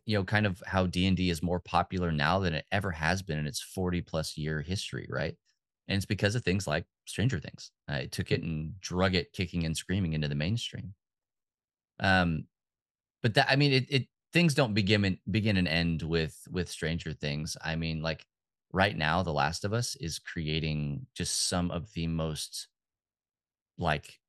you 0.05 0.19
know 0.19 0.25
kind 0.25 0.47
of 0.47 0.61
how 0.67 0.87
D&D 0.87 1.31
is 1.31 1.41
more 1.41 1.61
popular 1.61 2.11
now 2.11 2.41
than 2.41 2.53
it 2.53 2.67
ever 2.73 2.91
has 2.91 3.23
been 3.23 3.39
in 3.39 3.47
its 3.47 3.61
40 3.61 4.01
plus 4.03 4.37
year 4.37 4.61
history, 4.61 5.07
right? 5.09 5.37
And 5.89 5.97
it's 5.97 6.07
because 6.07 6.35
of 6.35 6.45
things 6.45 6.67
like 6.67 6.87
Stranger 7.07 7.41
Things. 7.41 7.73
Uh, 7.91 7.95
it 8.05 8.13
took 8.13 8.31
it 8.31 8.43
and 8.43 8.81
drug 8.81 9.15
it 9.15 9.33
kicking 9.33 9.65
and 9.65 9.77
screaming 9.77 10.13
into 10.15 10.29
the 10.29 10.35
mainstream. 10.35 10.95
Um 12.01 12.49
but 13.23 13.35
that 13.35 13.51
I 13.51 13.57
mean 13.57 13.73
it 13.73 13.87
it 13.91 14.09
things 14.33 14.55
don't 14.55 14.75
begin 14.75 15.05
and 15.05 15.19
begin 15.31 15.59
and 15.59 15.69
end 15.69 16.03
with 16.03 16.47
with 16.51 16.71
Stranger 16.71 17.13
Things. 17.13 17.57
I 17.63 17.77
mean 17.77 18.03
like 18.03 18.27
right 18.73 18.97
now 18.97 19.23
The 19.23 19.33
Last 19.35 19.65
of 19.65 19.75
Us 19.75 19.97
is 19.97 20.19
creating 20.19 21.09
just 21.15 21.49
some 21.49 21.71
of 21.71 21.93
the 21.95 22.07
most 22.09 22.69
like 23.79 24.21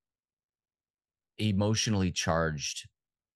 emotionally 1.37 2.11
charged 2.11 2.87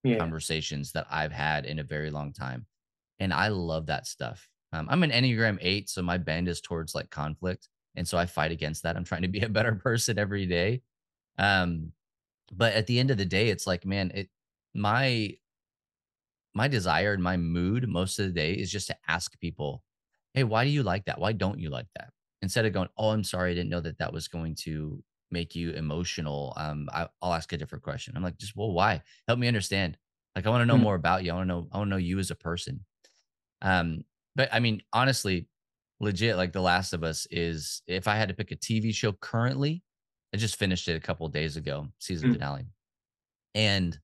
Yeah, 0.02 0.20
conversations 0.20 0.92
that 0.92 1.06
I've 1.10 1.32
had 1.32 1.66
in 1.66 1.78
a 1.78 1.84
very 1.84 2.10
long 2.10 2.32
time. 2.32 2.66
And 3.20 3.32
I 3.34 3.48
love 3.48 3.86
that 3.86 4.06
stuff. 4.06 4.48
Um, 4.72 4.88
I'm 4.90 5.02
an 5.02 5.10
Enneagram 5.10 5.58
8, 5.60 5.88
so 5.88 6.02
my 6.02 6.18
bend 6.18 6.48
is 6.48 6.60
towards 6.60 6.94
like 6.94 7.10
conflict. 7.10 7.68
And 7.98 8.08
so 8.08 8.18
I 8.18 8.26
fight 8.26 8.52
against 8.52 8.84
that. 8.84 8.96
I'm 8.96 9.04
trying 9.04 9.22
to 9.22 9.28
be 9.28 9.40
a 9.42 9.48
better 9.50 9.74
person 9.88 10.18
every 10.18 10.46
day. 10.46 10.82
Um, 11.38 11.92
but 12.52 12.74
at 12.74 12.86
the 12.86 12.98
end 13.00 13.10
of 13.10 13.18
the 13.18 13.26
day, 13.26 13.50
it's 13.50 13.66
like, 13.66 13.86
man, 13.86 14.12
it 14.14 14.30
my 14.74 15.36
my 16.54 16.68
desire 16.68 17.12
and 17.12 17.22
my 17.22 17.36
mood 17.36 17.88
most 17.88 18.18
of 18.18 18.26
the 18.26 18.32
day 18.32 18.52
is 18.52 18.70
just 18.70 18.86
to 18.88 18.96
ask 19.06 19.38
people, 19.40 19.84
hey, 20.34 20.44
why 20.44 20.64
do 20.64 20.70
you 20.70 20.82
like 20.82 21.04
that? 21.06 21.20
Why 21.20 21.32
don't 21.32 21.58
you 21.58 21.70
like 21.70 21.88
that? 21.96 22.12
Instead 22.42 22.66
of 22.66 22.72
going, 22.72 22.88
oh, 22.96 23.10
I'm 23.10 23.24
sorry, 23.24 23.52
I 23.52 23.54
didn't 23.54 23.70
know 23.70 23.80
that 23.80 23.98
that 23.98 24.12
was 24.12 24.28
going 24.28 24.54
to 24.56 25.02
make 25.30 25.54
you 25.54 25.72
emotional. 25.72 26.54
Um, 26.56 26.88
I, 26.92 27.08
I'll 27.20 27.34
ask 27.34 27.52
a 27.52 27.56
different 27.56 27.84
question. 27.84 28.16
I'm 28.16 28.22
like, 28.22 28.38
just 28.38 28.56
well, 28.56 28.72
why? 28.72 29.02
Help 29.26 29.38
me 29.38 29.48
understand. 29.48 29.98
Like, 30.34 30.46
I 30.46 30.50
want 30.50 30.62
to 30.62 30.66
know 30.66 30.78
Mm. 30.78 30.82
more 30.82 30.94
about 30.94 31.24
you. 31.24 31.32
I 31.32 31.34
want 31.34 31.48
to 31.48 31.54
know. 31.54 31.68
I 31.72 31.78
want 31.78 31.88
to 31.88 31.90
know 31.90 31.96
you 31.96 32.18
as 32.18 32.30
a 32.30 32.34
person. 32.36 32.84
Um, 33.62 34.04
but 34.36 34.48
I 34.52 34.60
mean, 34.60 34.82
honestly, 34.92 35.48
legit, 36.00 36.36
like 36.36 36.52
The 36.52 36.60
Last 36.60 36.92
of 36.92 37.02
Us 37.04 37.26
is. 37.30 37.82
If 37.86 38.06
I 38.08 38.16
had 38.16 38.28
to 38.28 38.34
pick 38.34 38.50
a 38.52 38.56
TV 38.56 38.94
show 38.94 39.12
currently, 39.12 39.82
I 40.34 40.36
just 40.36 40.56
finished 40.56 40.88
it 40.88 40.96
a 40.96 41.00
couple 41.00 41.26
of 41.26 41.32
days 41.32 41.56
ago, 41.56 41.88
season 41.98 42.30
Mm. 42.30 42.32
finale, 42.34 42.66
and 43.54 43.98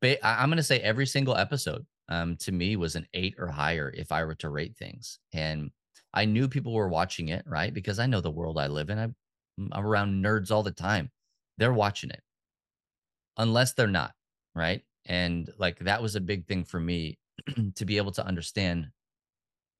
ba- 0.00 0.24
I'm 0.26 0.48
going 0.48 0.56
to 0.58 0.62
say 0.62 0.80
every 0.80 1.06
single 1.06 1.36
episode 1.36 1.86
um, 2.08 2.36
to 2.38 2.52
me 2.52 2.76
was 2.76 2.94
an 2.96 3.06
eight 3.14 3.34
or 3.38 3.48
higher 3.48 3.92
if 3.96 4.12
I 4.12 4.24
were 4.24 4.34
to 4.36 4.48
rate 4.50 4.76
things. 4.76 5.18
And 5.32 5.70
I 6.12 6.24
knew 6.26 6.48
people 6.48 6.72
were 6.74 6.88
watching 6.88 7.28
it, 7.30 7.44
right? 7.46 7.72
Because 7.72 7.98
I 7.98 8.06
know 8.06 8.20
the 8.20 8.30
world 8.30 8.58
I 8.58 8.66
live 8.66 8.90
in. 8.90 8.98
I, 8.98 9.08
I'm 9.72 9.86
around 9.86 10.22
nerds 10.22 10.50
all 10.50 10.62
the 10.62 10.70
time. 10.70 11.10
They're 11.58 11.72
watching 11.72 12.10
it, 12.10 12.20
unless 13.36 13.72
they're 13.72 13.86
not, 13.86 14.12
right? 14.54 14.82
And 15.06 15.50
like 15.58 15.78
that 15.80 16.02
was 16.02 16.16
a 16.16 16.20
big 16.20 16.46
thing 16.46 16.64
for 16.64 16.80
me 16.80 17.18
to 17.76 17.84
be 17.84 17.96
able 17.96 18.12
to 18.12 18.26
understand, 18.26 18.88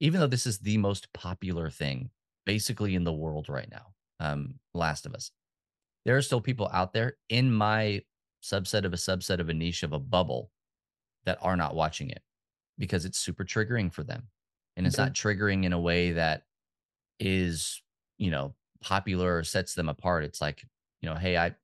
even 0.03 0.21
though 0.21 0.29
this 0.29 0.47
is 0.47 0.61
the 0.61 0.79
most 0.79 1.13
popular 1.15 1.71
thing 1.71 2.11
basically 2.47 2.97
in 2.97 3.05
the 3.05 3.15
world 3.15 3.49
right 3.51 3.71
now, 3.71 3.95
um, 4.21 4.61
Last 4.75 5.07
of 5.07 5.15
Us, 5.15 5.33
there 6.05 6.17
are 6.17 6.23
still 6.23 6.41
people 6.41 6.69
out 6.73 6.93
there 6.93 7.19
in 7.29 7.53
my 7.53 8.05
subset 8.43 8.85
of 8.85 8.93
a 8.93 8.97
subset 8.99 9.41
of 9.41 9.49
a 9.49 9.55
niche 9.55 9.83
of 9.83 9.93
a 9.93 10.01
bubble 10.01 10.53
that 11.25 11.39
are 11.43 11.57
not 11.57 11.75
watching 11.75 12.11
it 12.11 12.23
because 12.79 13.05
it's 13.05 13.19
super 13.19 13.45
triggering 13.45 13.93
for 13.93 14.05
them. 14.05 14.29
And 14.77 14.87
it's 14.87 14.99
Okay. 14.99 14.99
not 14.99 15.15
triggering 15.15 15.65
in 15.65 15.73
a 15.75 15.81
way 15.81 16.13
that 16.13 16.47
is, 17.19 17.83
you 18.19 18.31
know, 18.31 18.55
popular 18.81 19.37
or 19.39 19.45
sets 19.45 19.75
them 19.75 19.89
apart. 19.89 20.25
It's 20.25 20.41
like, 20.41 20.65
you 21.01 21.09
know, 21.09 21.17
hey, 21.17 21.37
I 21.37 21.55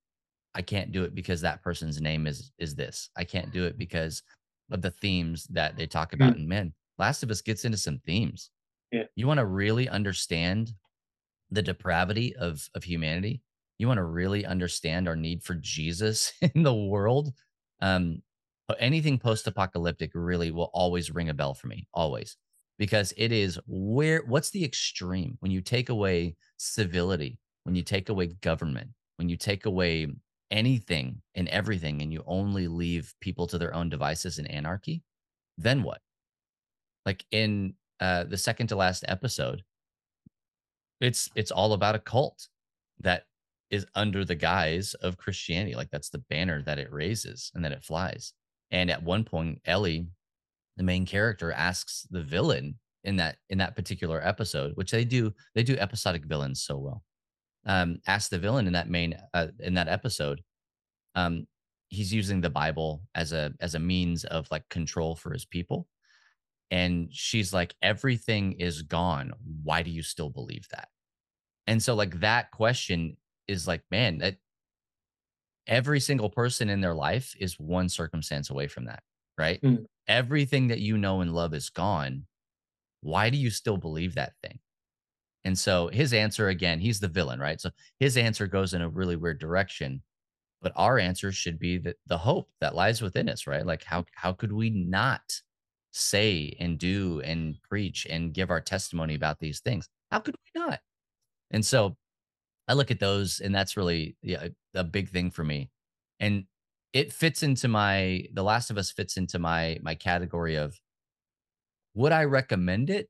I 0.55 0.63
can't 0.63 0.93
do 0.93 1.05
it 1.05 1.15
because 1.15 1.43
that 1.43 1.63
person's 1.63 2.01
name 2.01 2.27
is 2.27 2.53
is 2.59 2.77
this. 2.77 3.11
I 3.17 3.25
can't 3.25 3.53
do 3.53 3.67
it 3.67 3.79
because 3.79 4.23
of 4.71 4.83
the 4.83 4.91
themes 4.93 5.47
that 5.49 5.77
they 5.77 5.87
talk 5.87 6.13
about. 6.15 6.37
in 6.37 6.49
man, 6.49 6.75
Last 6.99 7.23
of 7.23 7.31
Us 7.31 7.41
gets 7.41 7.65
into 7.65 7.79
some 7.79 8.01
themes. 8.05 8.51
Yeah. 8.93 9.05
You 9.15 9.27
want 9.27 9.39
to 9.39 9.47
really 9.47 9.89
understand 9.89 10.73
the 11.51 11.63
depravity 11.63 12.35
of 12.37 12.69
of 12.75 12.85
humanity. 12.85 13.43
You 13.79 13.87
want 13.87 13.99
to 13.99 14.05
really 14.05 14.45
understand 14.45 15.09
our 15.09 15.17
need 15.17 15.43
for 15.43 15.55
Jesus 15.55 16.33
in 16.55 16.63
the 16.63 16.75
world. 16.75 17.33
Um, 17.81 18.23
anything 18.79 19.19
post-apocalyptic 19.19 20.11
really 20.15 20.51
will 20.51 20.71
always 20.75 21.11
ring 21.11 21.31
a 21.31 21.35
bell 21.35 21.55
for 21.55 21.69
me, 21.69 21.87
always, 21.95 22.37
because 22.79 23.15
it 23.17 23.33
is 23.33 23.59
where 23.67 24.23
what's 24.27 24.51
the 24.51 24.65
extreme 24.65 25.37
when 25.41 25.51
you 25.51 25.61
take 25.61 25.89
away 25.89 26.37
civility, 26.59 27.39
when 27.65 27.75
you 27.75 27.83
take 27.83 28.09
away 28.09 28.27
government, 28.27 28.91
when 29.17 29.29
you 29.29 29.37
take 29.37 29.65
away 29.65 30.09
anything 30.51 31.23
and 31.35 31.49
everything, 31.49 32.03
and 32.03 32.13
you 32.13 32.23
only 32.27 32.69
leave 32.69 33.15
people 33.21 33.47
to 33.47 33.59
their 33.59 33.75
own 33.75 33.89
devices 33.89 34.39
in 34.39 34.47
anarchy, 34.47 35.03
then 35.57 35.83
what? 35.83 36.01
Like 37.09 37.25
in 37.31 37.73
uh, 38.01 38.25
the 38.25 38.37
second 38.37 38.67
to 38.69 38.77
last 38.77 39.03
episode, 39.09 39.63
It's 41.01 41.31
it's 41.35 41.51
all 41.51 41.73
about 41.73 41.95
a 41.95 42.01
cult 42.01 42.49
that 43.01 43.25
is 43.71 43.87
under 43.95 44.25
the 44.27 44.35
guise 44.35 44.95
of 44.95 45.17
Christianity. 45.17 45.75
Like 45.75 45.91
that's 45.91 46.11
the 46.11 46.25
banner 46.31 46.63
that 46.65 46.79
it 46.79 46.93
raises 46.93 47.51
and 47.55 47.65
that 47.65 47.73
it 47.73 47.83
flies. 47.85 48.35
And 48.71 48.91
at 48.91 49.03
one 49.03 49.25
point, 49.25 49.61
Ellie, 49.65 50.09
the 50.77 50.83
main 50.83 51.07
character, 51.07 51.51
asks 51.53 52.07
the 52.11 52.23
villain 52.23 52.79
in 53.05 53.17
that 53.17 53.37
in 53.49 53.59
that 53.59 53.77
particular 53.77 54.21
episode, 54.27 54.73
which 54.77 54.91
they 54.91 55.05
do 55.05 55.33
they 55.55 55.63
do 55.63 55.77
episodic 55.79 56.25
villains 56.27 56.63
so 56.63 56.77
well. 56.77 57.03
Um, 57.67 58.01
asks 58.07 58.29
the 58.29 58.39
villain 58.39 58.67
in 58.67 58.75
that 58.75 58.91
main 58.91 59.17
uh, 59.33 59.49
in 59.61 59.75
that 59.75 59.89
episode, 59.89 60.43
um, 61.15 61.47
he's 61.89 62.13
using 62.13 62.43
the 62.43 62.51
Bible 62.51 63.03
as 63.15 63.33
a 63.33 63.53
as 63.61 63.75
a 63.75 63.79
means 63.79 64.25
of 64.25 64.47
like 64.51 64.69
control 64.69 65.17
for 65.17 65.33
his 65.33 65.47
people. 65.47 65.87
And 66.71 67.09
she's 67.11 67.53
like, 67.53 67.75
everything 67.81 68.53
is 68.53 68.83
gone. 68.83 69.33
Why 69.63 69.83
do 69.83 69.91
you 69.91 70.03
still 70.03 70.29
believe 70.29 70.67
that? 70.71 70.89
And 71.67 71.83
so, 71.83 71.95
like, 71.95 72.21
that 72.21 72.51
question 72.51 73.17
is 73.47 73.67
like, 73.67 73.83
man, 73.91 74.19
that 74.19 74.37
every 75.67 76.01
single 76.01 76.31
person 76.31 76.69
in 76.69 76.81
their 76.81 76.95
life 76.95 77.35
is 77.39 77.59
one 77.59 77.89
circumstance 77.89 78.51
away 78.51 78.69
from 78.69 78.87
that, 78.87 79.03
right? 79.37 79.61
Mm. 79.63 79.85
Everything 80.07 80.69
that 80.69 80.81
you 80.81 80.97
know 80.99 81.21
and 81.21 81.35
love 81.35 81.55
is 81.55 81.71
gone. 81.71 82.27
Why 83.03 83.31
do 83.31 83.37
you 83.37 83.51
still 83.51 83.77
believe 83.77 84.15
that 84.15 84.33
thing? 84.43 84.59
And 85.45 85.59
so 85.59 85.89
his 85.89 86.13
answer 86.13 86.49
again, 86.49 86.81
he's 86.81 87.01
the 87.01 87.09
villain, 87.09 87.39
right? 87.39 87.61
So 87.61 87.71
his 88.01 88.17
answer 88.17 88.47
goes 88.47 88.75
in 88.75 88.83
a 88.83 88.89
really 88.89 89.17
weird 89.17 89.39
direction. 89.39 90.03
But 90.61 90.73
our 90.75 90.99
answer 90.99 91.31
should 91.31 91.59
be 91.59 91.79
that 91.79 91.97
the 92.07 92.19
hope 92.19 92.51
that 92.61 92.75
lies 92.75 93.01
within 93.01 93.29
us, 93.29 93.47
right? 93.47 93.65
Like 93.65 93.85
how 93.85 94.05
how 94.15 94.33
could 94.33 94.53
we 94.53 94.71
not 94.71 95.23
say 95.99 96.57
and 96.61 96.79
do 96.79 97.21
and 97.21 97.57
preach 97.63 98.07
and 98.09 98.33
give 98.33 98.51
our 98.51 98.61
testimony 98.61 99.15
about 99.15 99.39
these 99.41 99.61
things? 99.61 99.89
How 100.11 100.21
could 100.21 100.37
we 100.37 100.61
not? 100.61 100.81
And 101.51 101.65
so 101.65 101.97
I 102.69 102.75
look 102.75 102.91
at 102.91 103.01
those 103.01 103.41
and 103.41 103.55
that's 103.55 103.77
really 103.77 104.17
yeah, 104.23 104.49
a 104.75 104.85
big 104.85 105.11
thing 105.11 105.31
for 105.31 105.45
me. 105.45 105.71
And 106.21 106.45
it 106.93 107.13
fits 107.13 107.43
into 107.43 107.69
my 107.69 108.27
The 108.33 108.43
Last 108.43 108.71
of 108.71 108.79
Us 108.79 108.91
fits 108.91 109.17
into 109.17 109.39
my 109.39 109.79
my 109.83 109.95
category 109.95 110.57
of 110.57 110.79
would 111.95 112.13
I 112.13 112.25
recommend 112.25 112.91
it? 112.91 113.09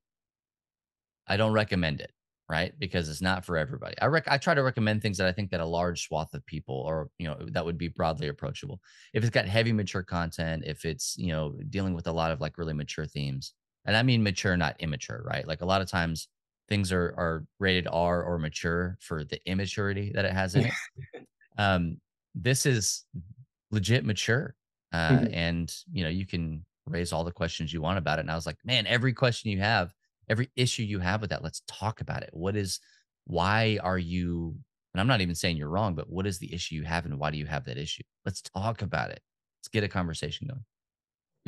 I 1.27 1.37
don't 1.37 1.53
recommend 1.53 2.01
it, 2.01 2.11
right? 2.49 2.73
Because 2.79 3.09
it's 3.09 3.21
not 3.21 3.45
for 3.45 3.59
everybody. 3.59 3.95
I 4.01 4.07
rec- 4.07 4.29
I 4.29 4.39
try 4.39 4.55
to 4.55 4.63
recommend 4.63 5.03
things 5.03 5.19
that 5.19 5.27
I 5.27 5.33
think 5.33 5.51
that 5.51 5.61
a 5.61 5.67
large 5.67 6.07
swath 6.07 6.33
of 6.33 6.45
people 6.47 6.83
or 6.87 7.11
you 7.19 7.27
know 7.27 7.37
that 7.53 7.65
would 7.65 7.77
be 7.77 7.89
broadly 7.89 8.29
approachable. 8.29 8.81
If 9.13 9.23
it's 9.23 9.31
got 9.31 9.47
heavy 9.47 9.73
mature 9.73 10.03
content, 10.03 10.65
if 10.67 10.85
it's, 10.85 11.17
you 11.19 11.33
know, 11.33 11.55
dealing 11.69 11.95
with 11.95 12.07
a 12.07 12.13
lot 12.13 12.31
of 12.31 12.41
like 12.41 12.59
really 12.59 12.73
mature 12.73 13.07
themes. 13.07 13.53
And 13.85 13.97
I 13.97 14.03
mean 14.03 14.23
mature 14.23 14.57
not 14.57 14.77
immature, 14.81 15.23
right? 15.25 15.47
Like 15.47 15.61
a 15.61 15.67
lot 15.67 15.83
of 15.83 15.91
times 15.91 16.29
things 16.69 16.93
are 16.93 17.15
are 17.17 17.45
rated 17.59 17.87
R 17.91 18.23
or 18.23 18.39
mature 18.39 18.97
for 19.01 19.25
the 19.25 19.41
immaturity 19.47 20.13
that 20.15 20.25
it 20.25 20.33
has 20.33 20.55
in 20.55 20.67
it. 20.67 20.73
um, 21.59 21.99
this 22.35 22.67
is 22.67 23.05
legit 23.71 24.05
mature, 24.05 24.55
uh, 24.93 25.11
mm-hmm. 25.11 25.35
and 25.35 25.75
you 25.93 26.03
know 26.05 26.11
you 26.11 26.27
can 26.27 26.65
raise 26.87 27.13
all 27.13 27.25
the 27.25 27.33
questions 27.33 27.73
you 27.73 27.83
want 27.83 27.99
about 27.99 28.19
it. 28.19 28.23
And 28.23 28.31
I 28.31 28.35
was 28.35 28.47
like, 28.47 28.57
man, 28.65 28.87
every 28.87 29.13
question 29.13 29.51
you 29.51 29.61
have, 29.61 29.93
every 30.29 30.51
issue 30.57 30.83
you 30.83 31.01
have 31.01 31.21
with 31.21 31.31
that, 31.31 31.43
let's 31.43 31.63
talk 31.67 32.01
about 32.01 32.23
it. 32.23 32.31
What 32.33 32.57
is, 32.57 32.81
why 33.27 33.79
are 33.83 33.99
you? 33.99 34.57
And 34.95 35.01
I'm 35.01 35.07
not 35.07 35.21
even 35.21 35.35
saying 35.35 35.57
you're 35.57 35.69
wrong, 35.69 35.95
but 35.95 36.11
what 36.11 36.27
is 36.27 36.39
the 36.39 36.53
issue 36.53 36.75
you 36.75 36.85
have, 36.85 37.05
and 37.05 37.19
why 37.19 37.31
do 37.31 37.39
you 37.39 37.47
have 37.47 37.65
that 37.67 37.79
issue? 37.79 38.03
Let's 38.25 38.43
talk 38.43 38.83
about 38.83 39.11
it. 39.11 39.21
Let's 39.59 39.69
get 39.69 39.85
a 39.85 39.89
conversation 39.89 40.49
going. 40.49 40.65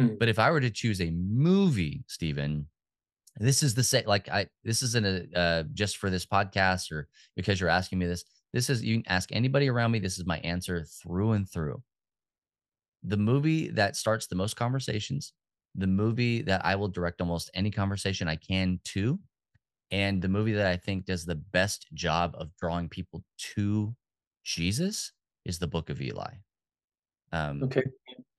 Mm-hmm. 0.09 0.17
But 0.19 0.29
if 0.29 0.39
I 0.39 0.51
were 0.51 0.61
to 0.61 0.71
choose 0.71 1.01
a 1.01 1.11
movie, 1.11 2.05
Steven, 2.07 2.67
this 3.39 3.63
is 3.63 3.75
the 3.75 3.85
same 3.85 4.05
like 4.07 4.29
i 4.29 4.47
this 4.65 4.83
isn't 4.83 5.07
a 5.07 5.39
uh, 5.39 5.63
just 5.73 5.99
for 5.99 6.11
this 6.11 6.27
podcast 6.27 6.91
or 6.91 7.09
because 7.37 7.61
you're 7.61 7.69
asking 7.69 7.99
me 7.99 8.07
this 8.07 8.25
this 8.53 8.69
is 8.69 8.83
you 8.83 8.97
can 8.97 9.13
ask 9.13 9.31
anybody 9.33 9.69
around 9.69 9.93
me 9.93 9.99
this 9.99 10.19
is 10.19 10.27
my 10.27 10.39
answer 10.39 10.85
through 11.03 11.33
and 11.33 11.51
through 11.51 11.83
the 13.03 13.17
movie 13.17 13.69
that 13.69 13.97
starts 13.97 14.27
the 14.27 14.35
most 14.35 14.57
conversations 14.57 15.33
the 15.75 15.87
movie 15.87 16.43
that 16.43 16.65
i 16.65 16.75
will 16.75 16.89
direct 16.89 17.21
almost 17.21 17.51
any 17.55 17.71
conversation 17.71 18.29
i 18.29 18.37
can 18.37 18.81
to 18.85 19.19
and 19.91 20.23
the 20.23 20.29
movie 20.29 20.53
that 20.53 20.67
i 20.67 20.77
think 20.77 21.05
does 21.05 21.25
the 21.25 21.35
best 21.35 21.87
job 21.95 22.35
of 22.39 22.55
drawing 22.57 22.89
people 22.89 23.23
to 23.39 23.95
jesus 24.45 25.13
is 25.45 25.59
the 25.59 25.69
book 25.69 25.91
of 25.91 26.01
eli 26.01 26.35
um, 27.33 27.63
okay 27.63 27.85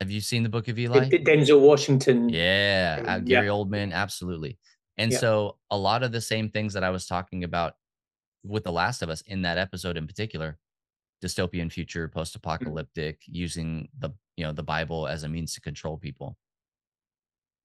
have 0.02 0.12
you 0.12 0.20
seen 0.20 0.44
the 0.44 0.50
book 0.50 0.68
of 0.68 0.78
eli 0.78 1.08
denzel 1.10 1.62
washington 1.62 2.28
yeah 2.28 3.02
uh, 3.08 3.20
gary 3.20 3.48
yeah. 3.48 3.52
oldman 3.52 3.94
absolutely 3.94 4.58
and 4.98 5.12
yeah. 5.12 5.18
so 5.18 5.58
a 5.72 5.78
lot 5.78 6.04
of 6.04 6.12
the 6.12 6.22
same 6.22 6.50
things 6.50 6.74
that 6.74 6.84
I 6.84 6.92
was 6.92 7.08
talking 7.08 7.44
about 7.44 7.74
with 8.44 8.64
The 8.64 8.72
Last 8.72 9.02
of 9.02 9.10
Us 9.10 9.22
in 9.22 9.42
that 9.44 9.58
episode 9.58 9.98
in 9.98 10.06
particular, 10.08 10.60
dystopian 11.24 11.72
future, 11.72 12.08
post-apocalyptic, 12.08 13.16
mm-hmm. 13.22 13.36
using 13.36 13.90
the 13.98 14.12
you 14.38 14.46
know 14.46 14.52
the 14.52 14.64
Bible 14.64 15.08
as 15.08 15.24
a 15.24 15.30
means 15.30 15.54
to 15.56 15.62
control 15.62 15.98
people. 15.98 16.38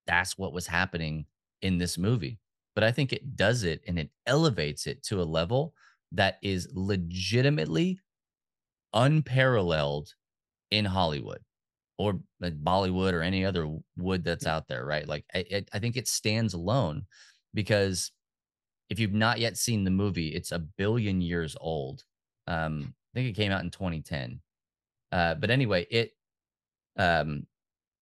That's 0.06 0.38
what 0.38 0.52
was 0.52 0.66
happening 0.66 1.26
in 1.62 1.78
this 1.78 1.98
movie. 1.98 2.38
But 2.74 2.84
I 2.84 2.92
think 2.92 3.12
it 3.12 3.36
does 3.36 3.62
it 3.64 3.82
and 3.86 3.98
it 3.98 4.10
elevates 4.26 4.86
it 4.86 5.02
to 5.04 5.20
a 5.20 5.24
level 5.24 5.74
that 6.12 6.38
is 6.42 6.68
legitimately 6.74 8.00
unparalleled 8.92 10.14
in 10.70 10.84
Hollywood 10.84 11.40
or 11.98 12.20
like 12.40 12.62
Bollywood 12.62 13.12
or 13.14 13.22
any 13.22 13.44
other 13.44 13.68
wood 13.96 14.24
that's 14.24 14.46
out 14.46 14.68
there, 14.68 14.84
right? 14.84 15.06
Like 15.08 15.26
I, 15.34 15.64
I 15.72 15.78
think 15.78 15.96
it 15.96 16.08
stands 16.08 16.54
alone 16.54 17.06
because 17.54 18.12
if 18.90 18.98
you've 19.00 19.12
not 19.12 19.40
yet 19.40 19.56
seen 19.56 19.84
the 19.84 19.90
movie, 19.90 20.28
it's 20.28 20.52
a 20.52 20.58
billion 20.58 21.20
years 21.20 21.56
old. 21.60 22.04
Um, 22.46 22.94
I 23.14 23.18
think 23.18 23.30
it 23.30 23.40
came 23.40 23.52
out 23.52 23.64
in 23.64 23.70
2010. 23.70 24.40
Uh, 25.12 25.34
but 25.36 25.50
anyway, 25.50 25.86
it, 25.90 26.12
um, 26.96 27.46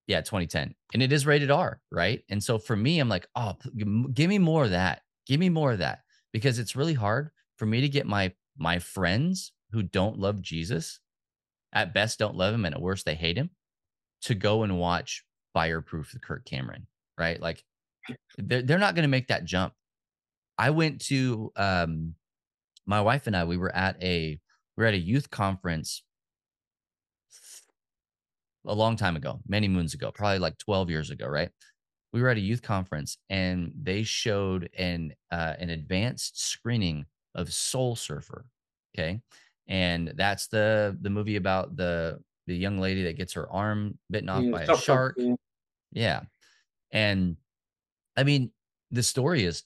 yeah, 0.06 0.20
2010, 0.20 0.74
and 0.92 1.02
it 1.02 1.12
is 1.12 1.26
rated 1.26 1.50
R, 1.50 1.80
right? 1.90 2.22
And 2.28 2.42
so 2.42 2.58
for 2.58 2.76
me, 2.76 2.98
I'm 2.98 3.08
like, 3.08 3.26
oh, 3.34 3.56
give 4.12 4.28
me 4.28 4.38
more 4.38 4.64
of 4.64 4.70
that. 4.70 5.02
Give 5.26 5.40
me 5.40 5.48
more 5.48 5.72
of 5.72 5.78
that 5.78 6.00
because 6.32 6.58
it's 6.58 6.76
really 6.76 6.94
hard 6.94 7.30
for 7.56 7.66
me 7.66 7.80
to 7.80 7.88
get 7.88 8.06
my 8.06 8.32
my 8.58 8.78
friends 8.78 9.52
who 9.72 9.82
don't 9.82 10.18
love 10.18 10.42
Jesus, 10.42 11.00
at 11.72 11.94
best 11.94 12.18
don't 12.18 12.36
love 12.36 12.54
him, 12.54 12.64
and 12.64 12.74
at 12.74 12.82
worst 12.82 13.04
they 13.04 13.14
hate 13.14 13.38
him, 13.38 13.50
to 14.22 14.34
go 14.34 14.62
and 14.62 14.78
watch 14.78 15.24
Fireproof 15.54 16.12
with 16.12 16.22
Kirk 16.22 16.44
Cameron, 16.44 16.86
right? 17.18 17.40
Like 17.40 17.64
they're, 18.36 18.62
they're 18.62 18.78
not 18.78 18.94
going 18.94 19.04
to 19.04 19.08
make 19.08 19.28
that 19.28 19.44
jump. 19.44 19.72
I 20.58 20.70
went 20.70 21.00
to 21.06 21.50
um 21.56 22.14
my 22.86 23.00
wife 23.00 23.26
and 23.26 23.36
I 23.36 23.44
we 23.44 23.56
were 23.56 23.74
at 23.74 24.02
a 24.02 24.38
we 24.76 24.82
were 24.82 24.88
at 24.88 24.94
a 24.94 24.98
youth 24.98 25.30
conference 25.30 26.02
a 28.66 28.74
long 28.74 28.96
time 28.96 29.16
ago, 29.16 29.40
many 29.46 29.68
moons 29.68 29.94
ago, 29.94 30.10
probably 30.10 30.38
like 30.38 30.58
12 30.58 30.90
years 30.90 31.10
ago, 31.10 31.26
right? 31.26 31.50
We 32.12 32.22
were 32.22 32.28
at 32.28 32.36
a 32.36 32.40
youth 32.40 32.62
conference 32.62 33.18
and 33.28 33.72
they 33.80 34.04
showed 34.04 34.70
an 34.78 35.14
uh, 35.30 35.54
an 35.58 35.70
advanced 35.70 36.40
screening 36.40 37.06
of 37.34 37.52
Soul 37.52 37.96
Surfer, 37.96 38.46
okay? 38.94 39.20
And 39.66 40.12
that's 40.16 40.46
the 40.46 40.96
the 41.00 41.10
movie 41.10 41.36
about 41.36 41.76
the 41.76 42.20
the 42.46 42.56
young 42.56 42.78
lady 42.78 43.04
that 43.04 43.16
gets 43.16 43.32
her 43.32 43.50
arm 43.50 43.98
bitten 44.10 44.28
off 44.28 44.44
yeah, 44.44 44.50
by 44.50 44.62
a 44.62 44.76
shark. 44.76 45.16
Yeah. 45.18 45.34
yeah. 45.92 46.20
And 46.92 47.36
I 48.16 48.22
mean, 48.22 48.52
the 48.90 49.02
story 49.02 49.44
is 49.44 49.64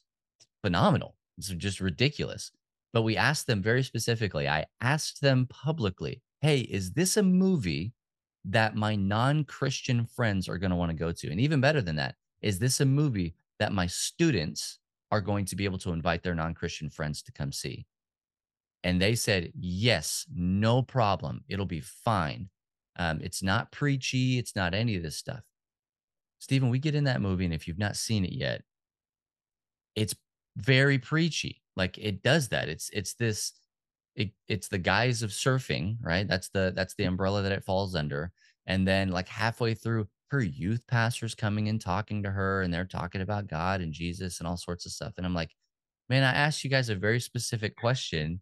phenomenal. 0.62 1.16
It's 1.36 1.48
just 1.48 1.80
ridiculous. 1.80 2.50
But 2.92 3.02
we 3.02 3.16
asked 3.16 3.46
them 3.46 3.62
very 3.62 3.82
specifically, 3.82 4.48
I 4.48 4.64
asked 4.80 5.20
them 5.20 5.46
publicly, 5.46 6.22
hey, 6.40 6.60
is 6.60 6.92
this 6.92 7.16
a 7.16 7.22
movie 7.22 7.92
that 8.44 8.76
my 8.76 8.94
non 8.94 9.44
Christian 9.44 10.06
friends 10.06 10.48
are 10.48 10.58
going 10.58 10.70
to 10.70 10.76
want 10.76 10.90
to 10.90 10.96
go 10.96 11.12
to? 11.12 11.30
And 11.30 11.40
even 11.40 11.60
better 11.60 11.82
than 11.82 11.96
that, 11.96 12.14
is 12.40 12.58
this 12.58 12.80
a 12.80 12.86
movie 12.86 13.34
that 13.58 13.72
my 13.72 13.86
students 13.86 14.78
are 15.10 15.20
going 15.20 15.44
to 15.46 15.56
be 15.56 15.64
able 15.64 15.78
to 15.78 15.92
invite 15.92 16.22
their 16.22 16.34
non 16.34 16.54
Christian 16.54 16.90
friends 16.90 17.22
to 17.22 17.32
come 17.32 17.52
see? 17.52 17.86
And 18.84 19.00
they 19.02 19.14
said, 19.14 19.52
yes, 19.58 20.26
no 20.32 20.82
problem. 20.82 21.42
It'll 21.48 21.66
be 21.66 21.80
fine. 21.80 22.48
Um, 22.96 23.20
it's 23.22 23.42
not 23.42 23.72
preachy. 23.72 24.38
It's 24.38 24.54
not 24.54 24.74
any 24.74 24.96
of 24.96 25.02
this 25.02 25.16
stuff. 25.16 25.42
Steven, 26.38 26.68
we 26.68 26.78
get 26.78 26.94
in 26.94 27.04
that 27.04 27.20
movie, 27.20 27.44
and 27.44 27.54
if 27.54 27.66
you've 27.66 27.78
not 27.78 27.96
seen 27.96 28.24
it 28.24 28.32
yet, 28.32 28.62
it's 29.96 30.14
very 30.56 30.98
preachy. 30.98 31.62
Like 31.76 31.98
it 31.98 32.22
does 32.22 32.48
that. 32.48 32.68
It's 32.68 32.90
it's 32.90 33.14
this. 33.14 33.52
It, 34.18 34.32
it's 34.48 34.68
the 34.68 34.78
guise 34.78 35.22
of 35.22 35.30
surfing, 35.30 35.96
right? 36.02 36.28
That's 36.28 36.50
the 36.50 36.72
that's 36.76 36.94
the 36.96 37.04
umbrella 37.04 37.42
that 37.42 37.52
it 37.52 37.64
falls 37.64 37.94
under. 37.94 38.32
And 38.66 38.86
then 38.86 39.10
like 39.10 39.28
halfway 39.28 39.74
through, 39.74 40.08
her 40.30 40.42
youth 40.42 40.86
pastors 40.88 41.34
coming 41.34 41.68
and 41.68 41.80
talking 41.80 42.22
to 42.24 42.30
her, 42.30 42.62
and 42.62 42.72
they're 42.74 42.84
talking 42.84 43.22
about 43.22 43.48
God 43.48 43.80
and 43.80 43.92
Jesus 43.94 44.40
and 44.40 44.48
all 44.48 44.58
sorts 44.58 44.84
of 44.86 44.92
stuff. 44.92 45.14
And 45.16 45.24
I'm 45.26 45.34
like, 45.34 45.54
man, 46.10 46.22
I 46.22 46.32
asked 46.32 46.64
you 46.64 46.70
guys 46.70 46.90
a 46.90 46.94
very 46.96 47.20
specific 47.20 47.76
question 47.76 48.40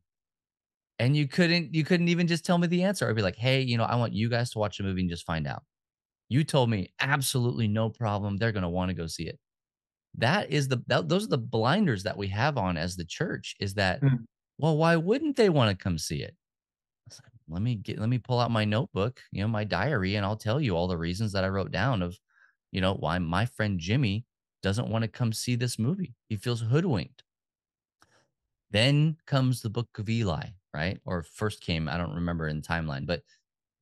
and 0.99 1.17
you 1.17 1.29
couldn't 1.29 1.75
you 1.75 1.85
couldn't 1.85 2.09
even 2.09 2.27
just 2.27 2.45
tell 2.45 2.59
me 2.59 2.67
the 2.67 2.83
answer. 2.85 3.09
I'd 3.09 3.17
be 3.17 3.23
like, 3.23 3.37
hey, 3.37 3.61
you 3.63 3.77
know, 3.79 3.85
I 3.85 3.97
want 3.97 4.15
you 4.15 4.29
guys 4.31 4.51
to 4.53 4.59
watch 4.59 4.79
the 4.79 4.85
movie 4.85 5.03
and 5.03 5.11
just 5.11 5.27
find 5.27 5.47
out. 5.47 5.63
You 6.29 6.45
told 6.45 6.71
me 6.71 6.93
absolutely 7.01 7.69
no 7.69 7.91
problem. 7.91 8.37
They're 8.37 8.53
gonna 8.53 8.71
want 8.71 8.91
to 8.91 8.95
go 8.95 9.07
see 9.07 9.29
it. 9.29 9.39
that 10.19 10.51
is 10.51 10.69
the 10.69 10.83
that, 10.89 11.09
those 11.09 11.25
are 11.27 11.29
the 11.29 11.39
blinders 11.39 12.03
that 12.05 12.17
we 12.17 12.29
have 12.29 12.57
on 12.59 12.77
as 12.77 12.97
the 12.97 13.05
church 13.05 13.55
is 13.61 13.75
that 13.75 14.03
mm. 14.03 14.19
Well 14.59 14.77
why 14.77 14.97
wouldn't 14.97 15.37
they 15.37 15.49
want 15.49 15.71
to 15.71 15.83
come 15.83 15.99
see 15.99 16.23
it? 16.23 16.35
Like, 17.11 17.33
let 17.49 17.63
me 17.63 17.77
get 17.77 17.99
let 17.99 18.09
me 18.09 18.19
pull 18.19 18.41
out 18.41 18.51
my 18.51 18.65
notebook 18.65 19.21
you 19.33 19.43
know 19.43 19.49
my 19.49 19.65
diary 19.65 20.17
and 20.17 20.27
i'll 20.27 20.37
tell 20.37 20.61
you 20.61 20.77
all 20.77 20.89
the 20.89 20.99
reasons 20.99 21.33
that 21.33 21.45
i 21.45 21.49
wrote 21.49 21.71
down 21.71 22.03
of 22.03 22.19
you 22.73 22.81
know 22.81 22.95
why 22.95 23.19
my 23.19 23.47
friend 23.47 23.79
jimmy 23.79 24.27
doesn't 24.63 24.89
want 24.89 25.03
to 25.03 25.09
come 25.09 25.33
see 25.33 25.55
this 25.55 25.79
movie. 25.79 26.15
He 26.29 26.37
feels 26.37 26.61
hoodwinked. 26.61 27.23
Then 28.71 29.17
comes 29.27 29.63
the 29.63 29.71
book 29.71 29.89
of 29.99 30.09
eli 30.09 30.49
right? 30.75 31.01
Or 31.07 31.23
first 31.23 31.63
came 31.63 31.89
i 31.89 31.97
don't 31.97 32.15
remember 32.15 32.49
in 32.49 32.63
timeline 32.63 33.07
but 33.07 33.23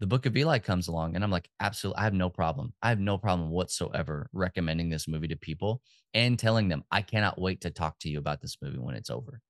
the 0.01 0.07
book 0.07 0.27
of 0.27 0.37
Eli 0.37 0.59
comes 0.59 0.89
along 0.89 1.15
and 1.15 1.25
I'm 1.25 1.31
like, 1.31 1.49
absolutely, 1.61 2.01
I 2.01 2.05
have 2.05 2.15
no 2.15 2.29
problem. 2.29 2.75
I 2.83 2.89
have 2.89 2.99
no 2.99 3.17
problem 3.17 3.51
whatsoever 3.51 4.29
recommending 4.33 4.91
this 4.91 5.07
movie 5.07 5.29
to 5.29 5.37
people 5.37 5.83
and 6.13 6.39
telling 6.39 6.69
them, 6.69 6.85
I 6.91 7.01
cannot 7.01 7.41
wait 7.41 7.61
to 7.63 7.71
talk 7.71 7.99
to 8.01 8.11
you 8.11 8.19
about 8.19 8.43
this 8.43 8.59
movie 8.61 8.79
when 8.79 8.97
it's 8.97 9.09
over 9.09 9.41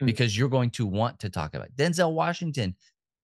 mm-hmm. 0.00 0.06
because 0.06 0.36
you're 0.36 0.48
going 0.48 0.70
to 0.70 0.86
want 0.86 1.18
to 1.20 1.30
talk 1.30 1.54
about 1.54 1.68
it. 1.68 1.76
Denzel 1.76 2.12
Washington 2.12 2.74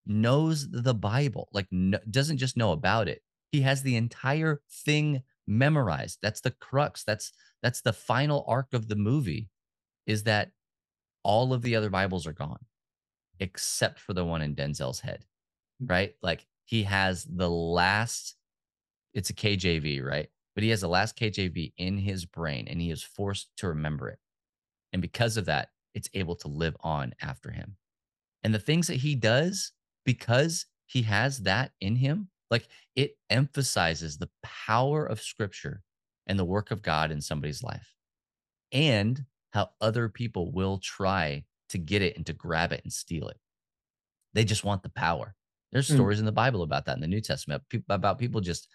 knows 0.07 0.71
the 0.71 0.95
Bible, 0.95 1.49
like, 1.53 1.67
no, 1.71 1.99
doesn't 2.11 2.39
just 2.39 2.57
know 2.57 2.73
about 2.73 3.09
it. 3.09 3.23
He 3.51 3.62
has 3.62 3.83
the 3.83 3.97
entire 3.97 4.61
thing 4.85 5.23
memorized. 5.47 6.19
That's 6.23 6.41
the 6.41 6.51
crux. 6.51 7.05
That's 7.05 7.33
that's 7.62 7.81
the 7.81 7.93
final 7.93 8.45
arc 8.47 8.75
of 8.75 8.89
the 8.89 8.97
movie 8.97 9.49
is 10.07 10.25
that 10.25 10.51
all 11.23 11.53
of 11.53 11.62
the 11.62 11.75
other 11.75 11.91
Bibles 11.91 12.27
are 12.27 12.33
gone 12.33 12.65
except 13.41 13.99
for 13.99 14.12
the 14.12 14.25
one 14.25 14.43
in 14.43 14.55
Denzel's 14.55 15.01
head. 15.01 15.25
Mm. 15.83 15.91
Right? 15.91 16.15
Like 16.23 16.47
he 16.65 16.85
has 16.85 17.25
the 17.25 17.51
last, 17.51 18.37
it's 19.15 19.31
a 19.31 19.35
KJV, 19.35 20.05
right? 20.05 20.29
But 20.55 20.65
he 20.65 20.71
has 20.71 20.81
the 20.81 20.89
last 20.89 21.19
KJV 21.19 21.73
in 21.77 21.99
his 21.99 22.25
brain 22.25 22.67
and 22.69 22.81
he 22.81 22.91
is 22.91 23.03
forced 23.03 23.49
to 23.59 23.69
remember 23.69 24.09
it. 24.09 24.19
And 24.93 25.03
because 25.03 25.37
of 25.37 25.47
that, 25.47 25.69
it's 25.97 26.11
able 26.15 26.37
to 26.37 26.49
live 26.49 26.77
on 26.81 27.15
after 27.21 27.51
him. 27.51 27.77
And 28.45 28.55
the 28.55 28.61
things 28.61 28.87
that 28.87 28.99
he 28.99 29.17
does, 29.17 29.73
because 30.05 30.67
he 30.85 31.03
has 31.03 31.39
that 31.39 31.73
in 31.81 31.97
him, 31.97 32.29
like 32.51 32.69
it 32.95 33.17
emphasizes 33.31 34.19
the 34.19 34.31
power 34.43 35.05
of 35.05 35.21
scripture 35.21 35.83
and 36.29 36.39
the 36.39 36.45
work 36.45 36.71
of 36.71 36.83
God 36.83 37.11
in 37.11 37.21
somebody's 37.21 37.63
life 37.63 37.95
and 38.71 39.25
how 39.51 39.71
other 39.81 40.09
people 40.09 40.53
will 40.53 40.79
try 40.79 41.45
to 41.71 41.79
get 41.79 42.03
it 42.03 42.17
and 42.17 42.27
to 42.27 42.33
grab 42.33 42.73
it 42.73 42.83
and 42.85 42.93
steal 42.93 43.29
it. 43.29 43.39
They 44.35 44.45
just 44.45 44.65
want 44.65 44.83
the 44.83 44.91
power. 44.91 45.35
There's 45.73 45.89
mm. 45.89 45.95
stories 45.95 46.21
in 46.21 46.27
the 46.27 46.31
Bible 46.33 46.63
about 46.63 46.85
that 46.85 46.97
in 46.97 47.01
the 47.01 47.09
New 47.09 47.21
Testament 47.21 47.63
about 47.89 48.19
people 48.19 48.41
just, 48.41 48.69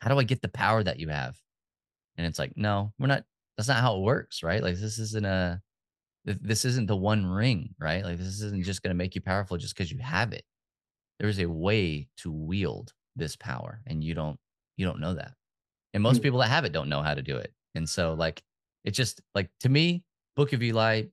how 0.00 0.10
do 0.10 0.18
I 0.20 0.24
get 0.24 0.42
the 0.42 0.48
power 0.48 0.82
that 0.82 1.00
you 1.00 1.08
have? 1.08 1.36
And 2.16 2.26
it's 2.26 2.38
like, 2.38 2.52
no, 2.54 2.92
we're 2.98 3.08
not, 3.08 3.24
that's 3.56 3.68
not 3.68 3.80
how 3.80 3.96
it 3.96 4.02
works, 4.02 4.42
right? 4.42 4.62
Like 4.62 4.76
this 4.76 4.98
isn't 4.98 5.26
a, 5.26 5.60
this 6.26 6.64
isn't 6.64 6.86
the 6.86 6.96
one 6.96 7.24
ring, 7.24 7.74
right? 7.78 8.04
Like 8.04 8.18
this 8.18 8.40
isn't 8.42 8.64
just 8.64 8.82
going 8.82 8.90
to 8.90 8.96
make 8.96 9.14
you 9.14 9.20
powerful 9.20 9.56
just 9.56 9.76
because 9.76 9.90
you 9.90 9.98
have 9.98 10.32
it. 10.32 10.44
There's 11.18 11.38
a 11.38 11.46
way 11.46 12.08
to 12.18 12.30
wield 12.30 12.92
this 13.14 13.36
power 13.36 13.80
and 13.86 14.04
you 14.04 14.14
don't, 14.14 14.38
you 14.76 14.84
don't 14.84 15.00
know 15.00 15.14
that. 15.14 15.32
And 15.94 16.02
most 16.02 16.20
mm. 16.20 16.24
people 16.24 16.40
that 16.40 16.48
have 16.48 16.64
it 16.64 16.72
don't 16.72 16.88
know 16.88 17.02
how 17.02 17.14
to 17.14 17.22
do 17.22 17.36
it. 17.36 17.52
And 17.74 17.88
so 17.88 18.14
like, 18.14 18.42
it's 18.84 18.96
just 18.96 19.20
like, 19.34 19.48
to 19.60 19.68
me, 19.68 20.02
Book 20.34 20.52
of 20.52 20.62
Eli, 20.62 21.04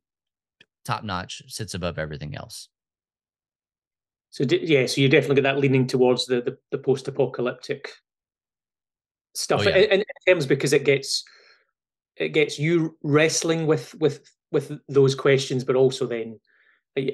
top 0.84 1.04
notch, 1.04 1.44
sits 1.48 1.76
above 1.76 1.98
everything 1.98 2.36
else. 2.36 2.68
So 4.32 4.46
yeah, 4.50 4.88
so 4.88 5.00
you 5.00 5.10
definitely 5.10 5.36
get 5.36 5.44
that 5.44 5.60
leaning 5.60 5.86
towards 5.86 6.26
the 6.26 6.42
the, 6.42 6.58
the 6.72 6.80
post-apocalyptic 6.80 7.92
stuff, 9.36 9.62
oh, 9.64 9.70
yeah. 9.70 9.76
in, 9.76 10.00
in 10.00 10.06
terms 10.28 10.48
because 10.48 10.74
it 10.74 10.86
gets 10.86 11.24
it 12.18 12.30
gets 12.30 12.58
you 12.58 12.98
wrestling 13.04 13.68
with 13.68 13.94
with 14.00 14.28
with 14.54 14.72
those 14.88 15.16
questions, 15.16 15.64
but 15.64 15.76
also 15.76 16.06
then, 16.08 16.40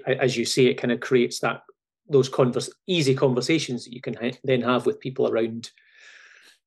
as 0.06 0.38
you 0.38 0.45
say, 0.45 0.65
it 0.65 0.75
kind 0.75 0.91
of 0.91 0.99
creates 0.99 1.39
that 1.39 1.62
those 2.10 2.30
converse 2.30 2.69
easy 2.88 3.15
conversations 3.15 3.86
that 3.86 3.93
you 3.93 4.02
can 4.02 4.15
ha- 4.15 4.38
then 4.43 4.62
have 4.62 4.86
with 4.86 4.99
people 4.99 5.28
around 5.28 5.71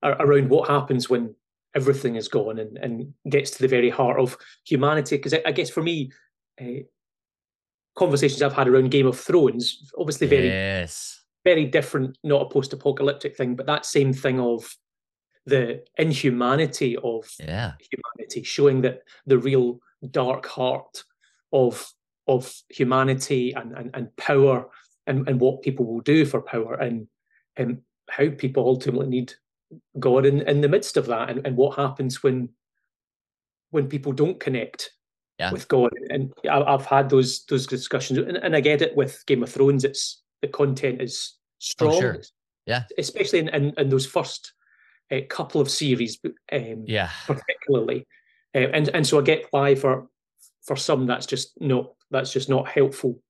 around 0.02 0.48
what 0.48 0.68
happens 0.68 1.08
when 1.08 1.34
everything 1.76 2.16
is 2.16 2.28
gone 2.28 2.58
and, 2.58 2.76
and 2.78 3.14
gets 3.28 3.52
to 3.52 3.62
the 3.62 3.68
very 3.68 3.88
heart 3.88 4.18
of 4.18 4.36
humanity. 4.64 5.16
Because 5.16 5.34
I, 5.34 5.42
I, 5.46 5.52
guess 5.52 5.70
for 5.70 5.82
me, 5.82 6.10
uh, 6.60 6.82
conversations 7.96 8.42
I've 8.42 8.52
had 8.52 8.68
around 8.68 8.90
Game 8.90 9.06
of 9.06 9.18
Thrones, 9.18 9.90
obviously 9.96 10.26
very 10.26 10.48
yes. 10.48 11.22
very 11.44 11.66
different, 11.66 12.18
not 12.24 12.42
a 12.42 12.48
post-apocalyptic 12.48 13.36
thing, 13.36 13.54
but 13.54 13.66
that 13.66 13.86
same 13.86 14.12
thing 14.12 14.40
of 14.40 14.76
the 15.46 15.82
inhumanity 15.98 16.96
of 16.96 17.30
yeah. 17.38 17.72
humanity, 17.90 18.42
showing 18.42 18.82
that 18.82 19.02
the 19.26 19.38
real 19.38 19.80
dark 20.10 20.46
heart 20.46 21.04
of 21.52 21.92
of 22.28 22.54
humanity 22.68 23.52
and, 23.52 23.72
and, 23.76 23.90
and 23.94 24.16
power 24.16 24.68
and, 25.08 25.28
and 25.28 25.40
what 25.40 25.62
people 25.62 25.84
will 25.84 26.00
do 26.00 26.24
for 26.24 26.40
power 26.40 26.74
and 26.74 27.06
and 27.56 27.82
how 28.08 28.28
people 28.30 28.64
ultimately 28.64 29.06
need 29.08 29.32
God 29.98 30.26
in, 30.26 30.42
in 30.42 30.60
the 30.60 30.68
midst 30.68 30.96
of 30.96 31.06
that 31.06 31.30
and, 31.30 31.46
and 31.46 31.56
what 31.56 31.76
happens 31.76 32.22
when 32.22 32.48
when 33.70 33.88
people 33.88 34.12
don't 34.12 34.38
connect 34.38 34.90
yeah. 35.38 35.52
with 35.52 35.66
God. 35.68 35.90
And 36.10 36.32
I've 36.48 36.86
had 36.86 37.08
those 37.10 37.44
those 37.46 37.66
discussions, 37.66 38.18
and, 38.18 38.36
and, 38.36 38.54
I 38.54 38.60
get 38.60 38.82
it 38.82 38.96
with 38.96 39.24
Game 39.26 39.42
of 39.42 39.50
Thrones. 39.50 39.84
It's 39.84 40.22
the 40.40 40.48
content 40.48 41.00
is 41.02 41.34
oh, 41.34 41.38
strong, 41.58 41.94
oh, 41.94 42.00
sure. 42.00 42.16
yeah, 42.66 42.84
especially 42.98 43.40
in, 43.40 43.48
in, 43.48 43.72
in 43.76 43.88
those 43.88 44.06
first 44.06 44.52
uh, 45.10 45.20
couple 45.28 45.60
of 45.60 45.70
series, 45.70 46.18
um, 46.52 46.84
yeah, 46.86 47.10
particularly. 47.26 48.06
Uh, 48.54 48.68
and 48.72 48.88
and 48.88 49.06
so 49.06 49.18
I 49.18 49.22
get 49.22 49.46
why 49.50 49.74
for 49.74 50.08
for 50.62 50.76
some 50.76 51.06
that's 51.06 51.26
just 51.26 51.60
not 51.60 51.92
that's 52.10 52.32
just 52.32 52.48
not 52.48 52.68
helpful 52.68 53.22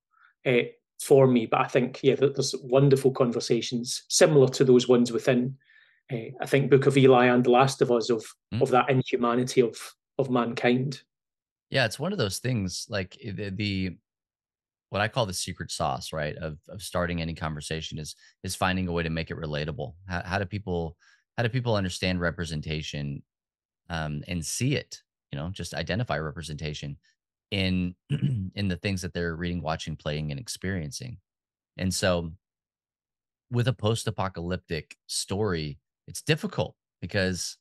uh, 0.46 0.62
for 1.00 1.26
me. 1.26 1.46
But 1.46 1.60
I 1.60 1.68
think 1.68 2.00
yeah, 2.02 2.16
there's 2.16 2.54
wonderful 2.62 3.12
conversations 3.12 4.04
similar 4.08 4.48
to 4.48 4.64
those 4.64 4.88
ones 4.88 5.12
within. 5.12 5.56
Uh, 6.12 6.34
I 6.40 6.46
think 6.46 6.70
Book 6.70 6.86
of 6.86 6.96
Eli 6.96 7.26
and 7.26 7.44
The 7.44 7.50
Last 7.50 7.80
of 7.80 7.90
Us 7.90 8.10
of 8.10 8.24
mm. 8.52 8.60
of 8.60 8.70
that 8.70 8.90
inhumanity 8.90 9.62
of 9.62 9.76
of 10.18 10.30
mankind. 10.30 11.02
Yeah, 11.70 11.86
it's 11.86 11.98
one 11.98 12.12
of 12.12 12.18
those 12.18 12.38
things 12.38 12.86
like 12.90 13.16
the, 13.24 13.50
the 13.50 13.96
what 14.90 15.00
I 15.00 15.08
call 15.08 15.24
the 15.24 15.32
secret 15.32 15.70
sauce, 15.70 16.12
right? 16.12 16.36
Of 16.36 16.58
of 16.68 16.82
starting 16.82 17.22
any 17.22 17.34
conversation 17.34 17.98
is 17.98 18.14
is 18.42 18.54
finding 18.54 18.88
a 18.88 18.92
way 18.92 19.02
to 19.02 19.10
make 19.10 19.30
it 19.30 19.38
relatable. 19.38 19.94
How, 20.06 20.22
how 20.22 20.38
do 20.38 20.44
people 20.44 20.96
how 21.36 21.42
do 21.42 21.48
people 21.48 21.76
understand 21.76 22.20
representation 22.20 23.22
um, 23.88 24.22
and 24.28 24.44
see 24.44 24.74
it? 24.74 25.00
You 25.32 25.38
know, 25.38 25.50
just 25.50 25.74
identify 25.74 26.18
representation 26.18 26.98
in 27.50 27.94
in 28.54 28.68
the 28.68 28.76
things 28.76 29.02
that 29.02 29.14
they're 29.14 29.36
reading, 29.36 29.62
watching, 29.62 29.96
playing, 29.96 30.30
and 30.30 30.40
experiencing. 30.40 31.18
And 31.78 31.94
so, 31.94 32.32
with 33.50 33.68
a 33.68 33.72
post-apocalyptic 33.72 34.96
story, 35.06 35.78
it's 36.06 36.22
difficult 36.22 36.74
because 37.00 37.56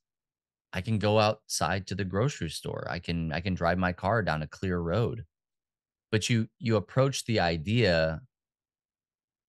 I 0.74 0.82
can 0.82 1.00
go 1.00 1.20
outside 1.20 1.88
to 1.88 1.96
the 1.96 2.06
grocery 2.06 2.50
store. 2.50 2.88
I 2.90 3.00
can 3.00 3.32
I 3.34 3.42
can 3.42 3.56
drive 3.56 3.78
my 3.78 3.94
car 3.94 4.24
down 4.24 4.44
a 4.44 4.48
clear 4.48 4.80
road. 4.80 5.26
But 6.12 6.30
you 6.30 6.50
you 6.60 6.78
approach 6.78 7.26
the 7.26 7.40
idea 7.42 8.22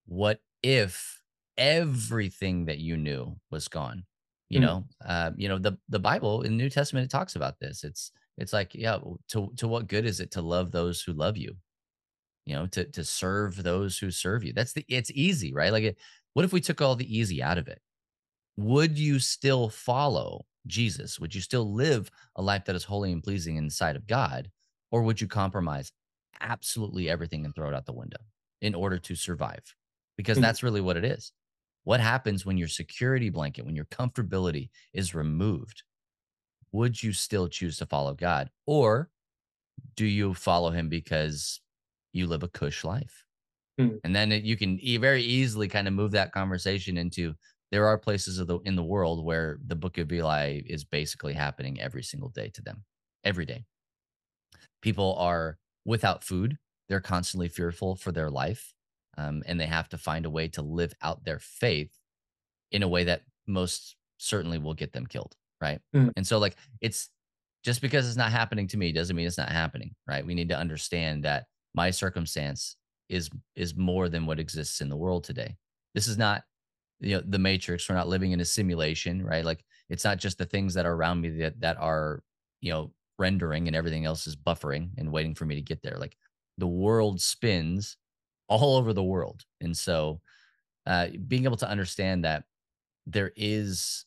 what 0.06 0.40
if 0.62 1.22
everything 1.56 2.66
that 2.66 2.78
you 2.78 2.96
knew 2.96 3.36
was 3.50 3.68
gone? 3.68 4.04
You 4.52 4.58
mm. 4.58 4.62
know, 4.64 4.84
uh, 5.06 5.30
you 5.34 5.48
know 5.48 5.58
the 5.58 5.78
the 5.88 5.98
Bible 5.98 6.42
in 6.42 6.52
the 6.52 6.62
New 6.62 6.68
Testament 6.68 7.06
it 7.06 7.10
talks 7.10 7.36
about 7.36 7.58
this. 7.58 7.84
It's 7.84 8.12
it's 8.36 8.52
like 8.52 8.74
yeah, 8.74 8.98
to 9.28 9.50
to 9.56 9.66
what 9.66 9.88
good 9.88 10.04
is 10.04 10.20
it 10.20 10.30
to 10.32 10.42
love 10.42 10.70
those 10.70 11.00
who 11.00 11.14
love 11.14 11.38
you? 11.38 11.56
You 12.44 12.56
know, 12.56 12.66
to 12.66 12.84
to 12.84 13.02
serve 13.02 13.62
those 13.62 13.96
who 13.96 14.10
serve 14.10 14.44
you. 14.44 14.52
That's 14.52 14.74
the 14.74 14.84
it's 14.88 15.10
easy, 15.14 15.54
right? 15.54 15.72
Like, 15.72 15.96
what 16.34 16.44
if 16.44 16.52
we 16.52 16.60
took 16.60 16.82
all 16.82 16.96
the 16.96 17.16
easy 17.18 17.42
out 17.42 17.56
of 17.56 17.66
it? 17.66 17.80
Would 18.58 18.98
you 18.98 19.18
still 19.20 19.70
follow 19.70 20.44
Jesus? 20.66 21.18
Would 21.18 21.34
you 21.34 21.40
still 21.40 21.72
live 21.72 22.10
a 22.36 22.42
life 22.42 22.66
that 22.66 22.76
is 22.76 22.84
holy 22.84 23.10
and 23.10 23.22
pleasing 23.22 23.56
in 23.56 23.64
the 23.64 23.70
sight 23.70 23.96
of 23.96 24.06
God? 24.06 24.50
Or 24.90 25.02
would 25.02 25.18
you 25.18 25.28
compromise 25.28 25.92
absolutely 26.42 27.08
everything 27.08 27.46
and 27.46 27.54
throw 27.54 27.68
it 27.68 27.74
out 27.74 27.86
the 27.86 27.94
window 27.94 28.18
in 28.60 28.74
order 28.74 28.98
to 28.98 29.14
survive? 29.14 29.74
Because 30.18 30.36
mm-hmm. 30.36 30.42
that's 30.42 30.62
really 30.62 30.82
what 30.82 30.98
it 30.98 31.06
is. 31.06 31.32
What 31.84 32.00
happens 32.00 32.46
when 32.46 32.56
your 32.56 32.68
security 32.68 33.28
blanket, 33.28 33.66
when 33.66 33.76
your 33.76 33.86
comfortability 33.86 34.70
is 34.92 35.14
removed? 35.14 35.82
Would 36.72 37.02
you 37.02 37.12
still 37.12 37.48
choose 37.48 37.76
to 37.78 37.86
follow 37.86 38.14
God? 38.14 38.50
Or 38.66 39.10
do 39.96 40.06
you 40.06 40.34
follow 40.34 40.70
him 40.70 40.88
because 40.88 41.60
you 42.12 42.26
live 42.26 42.42
a 42.42 42.48
cush 42.48 42.84
life? 42.84 43.26
Mm-hmm. 43.80 43.96
And 44.04 44.14
then 44.14 44.32
it, 44.32 44.44
you 44.44 44.56
can 44.56 44.78
very 45.00 45.22
easily 45.22 45.68
kind 45.68 45.88
of 45.88 45.94
move 45.94 46.12
that 46.12 46.32
conversation 46.32 46.96
into 46.96 47.34
there 47.70 47.86
are 47.86 47.98
places 47.98 48.38
of 48.38 48.46
the 48.46 48.58
in 48.60 48.76
the 48.76 48.82
world 48.82 49.24
where 49.24 49.58
the 49.66 49.74
book 49.74 49.96
of 49.96 50.12
Eli 50.12 50.60
is 50.66 50.84
basically 50.84 51.32
happening 51.32 51.80
every 51.80 52.02
single 52.02 52.28
day 52.28 52.50
to 52.50 52.62
them, 52.62 52.84
every 53.24 53.46
day. 53.46 53.64
People 54.82 55.16
are 55.18 55.58
without 55.86 56.22
food. 56.22 56.58
They're 56.88 57.00
constantly 57.00 57.48
fearful 57.48 57.96
for 57.96 58.12
their 58.12 58.28
life, 58.28 58.74
um, 59.18 59.42
and 59.46 59.60
they 59.60 59.66
have 59.66 59.88
to 59.90 59.98
find 59.98 60.26
a 60.26 60.30
way 60.30 60.48
to 60.48 60.62
live 60.62 60.94
out 61.02 61.24
their 61.24 61.38
faith 61.38 61.92
in 62.70 62.82
a 62.82 62.88
way 62.88 63.04
that 63.04 63.22
most 63.46 63.96
certainly 64.18 64.58
will 64.58 64.74
get 64.74 64.92
them 64.92 65.06
killed, 65.06 65.36
right? 65.60 65.80
Mm. 65.94 66.12
And 66.16 66.26
so, 66.26 66.38
like, 66.38 66.56
it's 66.80 67.10
just 67.64 67.80
because 67.80 68.08
it's 68.08 68.16
not 68.16 68.32
happening 68.32 68.66
to 68.68 68.76
me 68.76 68.92
doesn't 68.92 69.14
mean 69.14 69.26
it's 69.26 69.38
not 69.38 69.50
happening, 69.50 69.94
right? 70.06 70.26
We 70.26 70.34
need 70.34 70.48
to 70.48 70.58
understand 70.58 71.24
that 71.24 71.46
my 71.74 71.90
circumstance 71.90 72.76
is 73.08 73.28
is 73.54 73.76
more 73.76 74.08
than 74.08 74.26
what 74.26 74.40
exists 74.40 74.80
in 74.80 74.88
the 74.88 74.96
world 74.96 75.24
today. 75.24 75.56
This 75.94 76.08
is 76.08 76.16
not 76.16 76.44
you 77.02 77.16
know 77.16 77.22
the 77.26 77.38
matrix 77.38 77.88
we're 77.88 77.96
not 77.96 78.08
living 78.08 78.32
in 78.32 78.40
a 78.40 78.44
simulation 78.44 79.22
right 79.24 79.44
like 79.44 79.64
it's 79.90 80.04
not 80.04 80.18
just 80.18 80.38
the 80.38 80.46
things 80.46 80.72
that 80.74 80.86
are 80.86 80.94
around 80.94 81.20
me 81.20 81.28
that 81.28 81.60
that 81.60 81.76
are 81.78 82.22
you 82.60 82.72
know 82.72 82.92
rendering 83.18 83.66
and 83.66 83.76
everything 83.76 84.04
else 84.04 84.26
is 84.26 84.36
buffering 84.36 84.90
and 84.96 85.12
waiting 85.12 85.34
for 85.34 85.44
me 85.44 85.56
to 85.56 85.60
get 85.60 85.82
there 85.82 85.98
like 85.98 86.16
the 86.58 86.66
world 86.66 87.20
spins 87.20 87.96
all 88.52 88.76
over 88.76 88.92
the 88.92 89.02
world. 89.02 89.42
And 89.60 89.76
so 89.76 90.20
uh 90.86 91.08
being 91.28 91.44
able 91.44 91.56
to 91.58 91.68
understand 91.68 92.24
that 92.24 92.44
there 93.06 93.32
is 93.36 94.04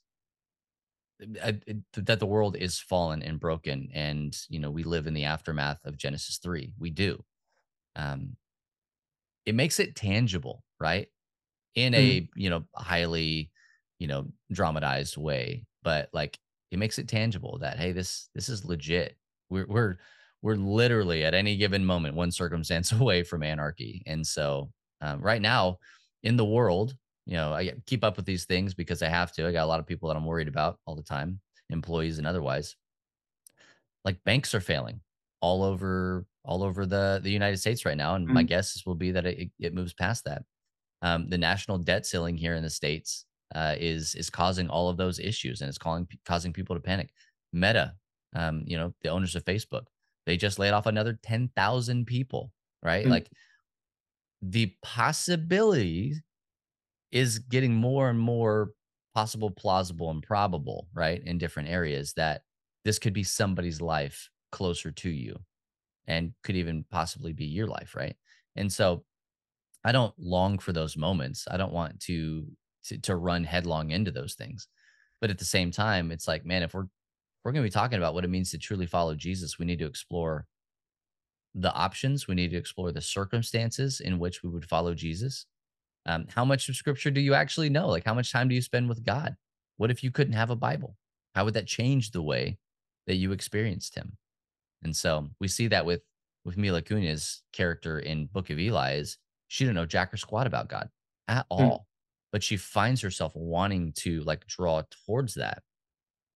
uh, 1.42 1.54
that 1.94 2.20
the 2.20 2.26
world 2.26 2.58
is 2.58 2.78
fallen 2.80 3.24
and 3.24 3.40
broken 3.40 3.90
and 3.94 4.38
you 4.50 4.60
know 4.60 4.70
we 4.70 4.84
live 4.84 5.08
in 5.08 5.14
the 5.14 5.24
aftermath 5.24 5.80
of 5.86 5.98
genesis 5.98 6.38
3 6.38 6.74
we 6.78 6.90
do. 6.90 7.24
Um 7.96 8.36
it 9.46 9.56
makes 9.56 9.80
it 9.80 9.96
tangible 9.96 10.64
right? 10.80 11.08
In 11.76 11.94
mm. 11.94 11.98
a 11.98 12.30
you 12.36 12.50
know 12.50 12.66
highly 12.76 13.52
you 14.00 14.08
know 14.08 14.28
dramatized 14.52 15.18
way. 15.18 15.66
But 15.84 16.10
like 16.14 16.38
it 16.72 16.80
makes 16.80 17.00
it 17.00 17.08
tangible 17.08 17.60
that 17.60 17.78
hey 17.78 17.92
this 17.92 18.30
this 18.36 18.50
is 18.50 18.66
legit. 18.66 19.18
We're 19.50 19.68
we're 19.68 19.98
we're 20.46 20.56
literally 20.56 21.26
at 21.26 21.34
any 21.34 21.58
given 21.58 21.84
moment 21.84 22.16
one 22.16 22.32
circumstance 22.32 22.92
away 23.02 23.24
from 23.24 23.44
anarchy 23.44 24.04
and 24.06 24.26
so 24.26 24.70
um, 25.02 25.20
right 25.22 25.42
now 25.42 25.78
in 26.24 26.38
the 26.38 26.46
world 26.46 26.96
you 27.26 27.38
know, 27.38 27.54
I 27.54 27.74
keep 27.86 28.04
up 28.04 28.18
with 28.18 28.26
these 28.26 28.46
things 28.46 28.74
because 28.74 29.02
I 29.02 29.10
have 29.10 29.32
to. 29.34 29.48
I 29.48 29.52
got 29.52 29.64
a 29.64 29.68
lot 29.68 29.80
of 29.80 29.88
people 29.88 30.10
that 30.10 30.18
I'm 30.18 30.26
worried 30.26 30.48
about 30.48 30.80
all 30.86 30.96
the 30.96 31.04
time, 31.04 31.40
employees 31.70 32.20
and 32.20 32.28
otherwise. 32.28 32.76
Like 34.04 34.24
banks 34.24 34.54
are 34.54 34.62
failing 34.62 35.00
all 35.42 35.64
over 35.64 36.26
all 36.44 36.64
over 36.64 36.86
the 36.86 37.20
the 37.24 37.32
United 37.32 37.58
States 37.58 37.86
right 37.86 37.98
now, 37.98 38.16
and 38.16 38.26
mm-hmm. 38.26 38.36
my 38.36 38.44
guess 38.44 38.76
is 38.76 38.86
will 38.86 38.96
be 38.96 39.12
that 39.12 39.26
it, 39.26 39.50
it 39.60 39.74
moves 39.74 39.94
past 39.94 40.26
that. 40.26 40.44
Um, 41.02 41.30
the 41.30 41.38
national 41.38 41.80
debt 41.80 42.06
ceiling 42.06 42.38
here 42.38 42.56
in 42.56 42.64
the 42.64 42.70
states 42.70 43.26
uh, 43.56 43.76
is 43.80 44.14
is 44.14 44.30
causing 44.30 44.70
all 44.70 44.90
of 44.90 44.98
those 44.98 45.18
issues, 45.18 45.62
and 45.62 45.70
it's 45.70 45.80
calling 45.80 46.08
causing 46.26 46.54
people 46.54 46.76
to 46.76 46.82
panic. 46.82 47.12
Meta, 47.52 47.96
um, 48.36 48.64
you 48.68 48.78
know, 48.78 48.94
the 49.02 49.10
owners 49.10 49.36
of 49.36 49.44
Facebook, 49.46 49.86
they 50.26 50.38
just 50.38 50.60
laid 50.60 50.72
off 50.72 50.86
another 50.86 51.18
ten 51.22 51.50
thousand 51.56 52.06
people. 52.06 52.52
Right, 52.84 53.04
mm-hmm. 53.04 53.12
like 53.12 53.30
the 54.42 54.76
possibility 54.84 56.16
is 57.12 57.40
getting 57.40 57.74
more 57.74 58.10
and 58.10 58.20
more 58.20 58.72
possible, 59.16 59.50
plausible, 59.50 60.12
and 60.12 60.22
probable, 60.22 60.88
right? 60.94 61.22
In 61.24 61.38
different 61.38 61.70
areas 61.70 62.14
that 62.14 62.42
this 62.84 63.00
could 63.00 63.14
be 63.14 63.24
somebody's 63.24 63.82
life 63.82 64.30
closer 64.52 64.92
to 64.92 65.10
you 65.10 65.38
and 66.08 66.34
could 66.44 66.56
even 66.56 66.86
possibly 66.92 67.34
be 67.34 67.46
your 67.46 67.68
life, 67.68 67.96
right? 67.96 68.16
And 68.56 68.72
so 68.72 69.04
I 69.84 69.92
don't 69.92 70.14
long 70.18 70.60
for 70.60 70.74
those 70.74 70.98
moments. 70.98 71.48
I 71.50 71.58
don't 71.58 71.74
want 71.74 72.00
to 72.02 72.46
to, 72.86 73.00
to 73.00 73.16
run 73.16 73.44
headlong 73.44 73.92
into 73.92 74.12
those 74.12 74.36
things. 74.36 74.68
But 75.22 75.30
at 75.30 75.40
the 75.40 75.46
same 75.46 75.72
time, 75.72 76.12
it's 76.12 76.28
like, 76.28 76.46
man, 76.46 76.62
if 76.62 76.74
we're 76.74 76.86
we're 77.46 77.52
going 77.52 77.64
to 77.64 77.68
be 77.68 77.72
talking 77.72 78.00
about 78.00 78.14
what 78.14 78.26
it 78.26 78.30
means 78.30 78.52
to 78.52 78.58
truly 78.58 78.88
follow 78.88 79.16
Jesus, 79.16 79.58
we 79.58 79.66
need 79.66 79.80
to 79.80 79.86
explore 79.86 80.48
the 81.54 81.72
options. 81.74 82.28
We 82.28 82.36
need 82.36 82.52
to 82.52 82.58
explore 82.58 82.92
the 82.92 83.00
circumstances 83.00 84.02
in 84.02 84.20
which 84.20 84.44
we 84.44 84.50
would 84.50 84.66
follow 84.66 84.94
Jesus 84.94 85.46
um, 86.06 86.26
how 86.30 86.46
much 86.46 86.70
of 86.70 86.76
scripture 86.76 87.12
do 87.12 87.22
you 87.22 87.34
actually 87.34 87.70
know? 87.70 87.88
Like, 87.88 88.06
how 88.06 88.14
much 88.14 88.32
time 88.32 88.48
do 88.48 88.56
you 88.56 88.62
spend 88.62 88.88
with 88.88 89.04
God? 89.04 89.36
What 89.78 89.92
if 89.92 90.04
you 90.04 90.12
couldn't 90.12 90.34
have 90.34 90.52
a 90.52 90.56
Bible? 90.56 90.96
How 91.34 91.46
would 91.46 91.56
that 91.56 91.68
change 91.68 92.12
the 92.12 92.22
way 92.22 92.58
that 93.08 93.16
you 93.16 93.32
experienced 93.32 93.96
Him? 93.96 94.18
And 94.84 94.96
so 94.96 95.30
we 95.40 95.48
see 95.48 95.68
that 95.68 95.86
with 95.86 96.02
with 96.44 96.58
Mila 96.58 96.84
Kunis's 96.84 97.42
character 97.54 97.98
in 97.98 98.28
Book 98.28 98.52
of 98.52 98.60
Eli 98.60 98.98
is 98.98 99.18
she 99.48 99.64
didn't 99.64 99.76
know 99.76 99.88
jack 99.88 100.14
or 100.14 100.18
squat 100.18 100.46
about 100.46 100.70
God 100.70 100.90
at 101.28 101.48
hmm. 101.52 101.54
all, 101.54 101.80
mm. 101.80 101.86
but 102.32 102.44
she 102.44 102.56
finds 102.56 103.02
herself 103.02 103.34
wanting 103.36 103.94
to 103.94 104.22
like 104.22 104.46
draw 104.46 104.84
towards 105.08 105.34
that 105.36 105.64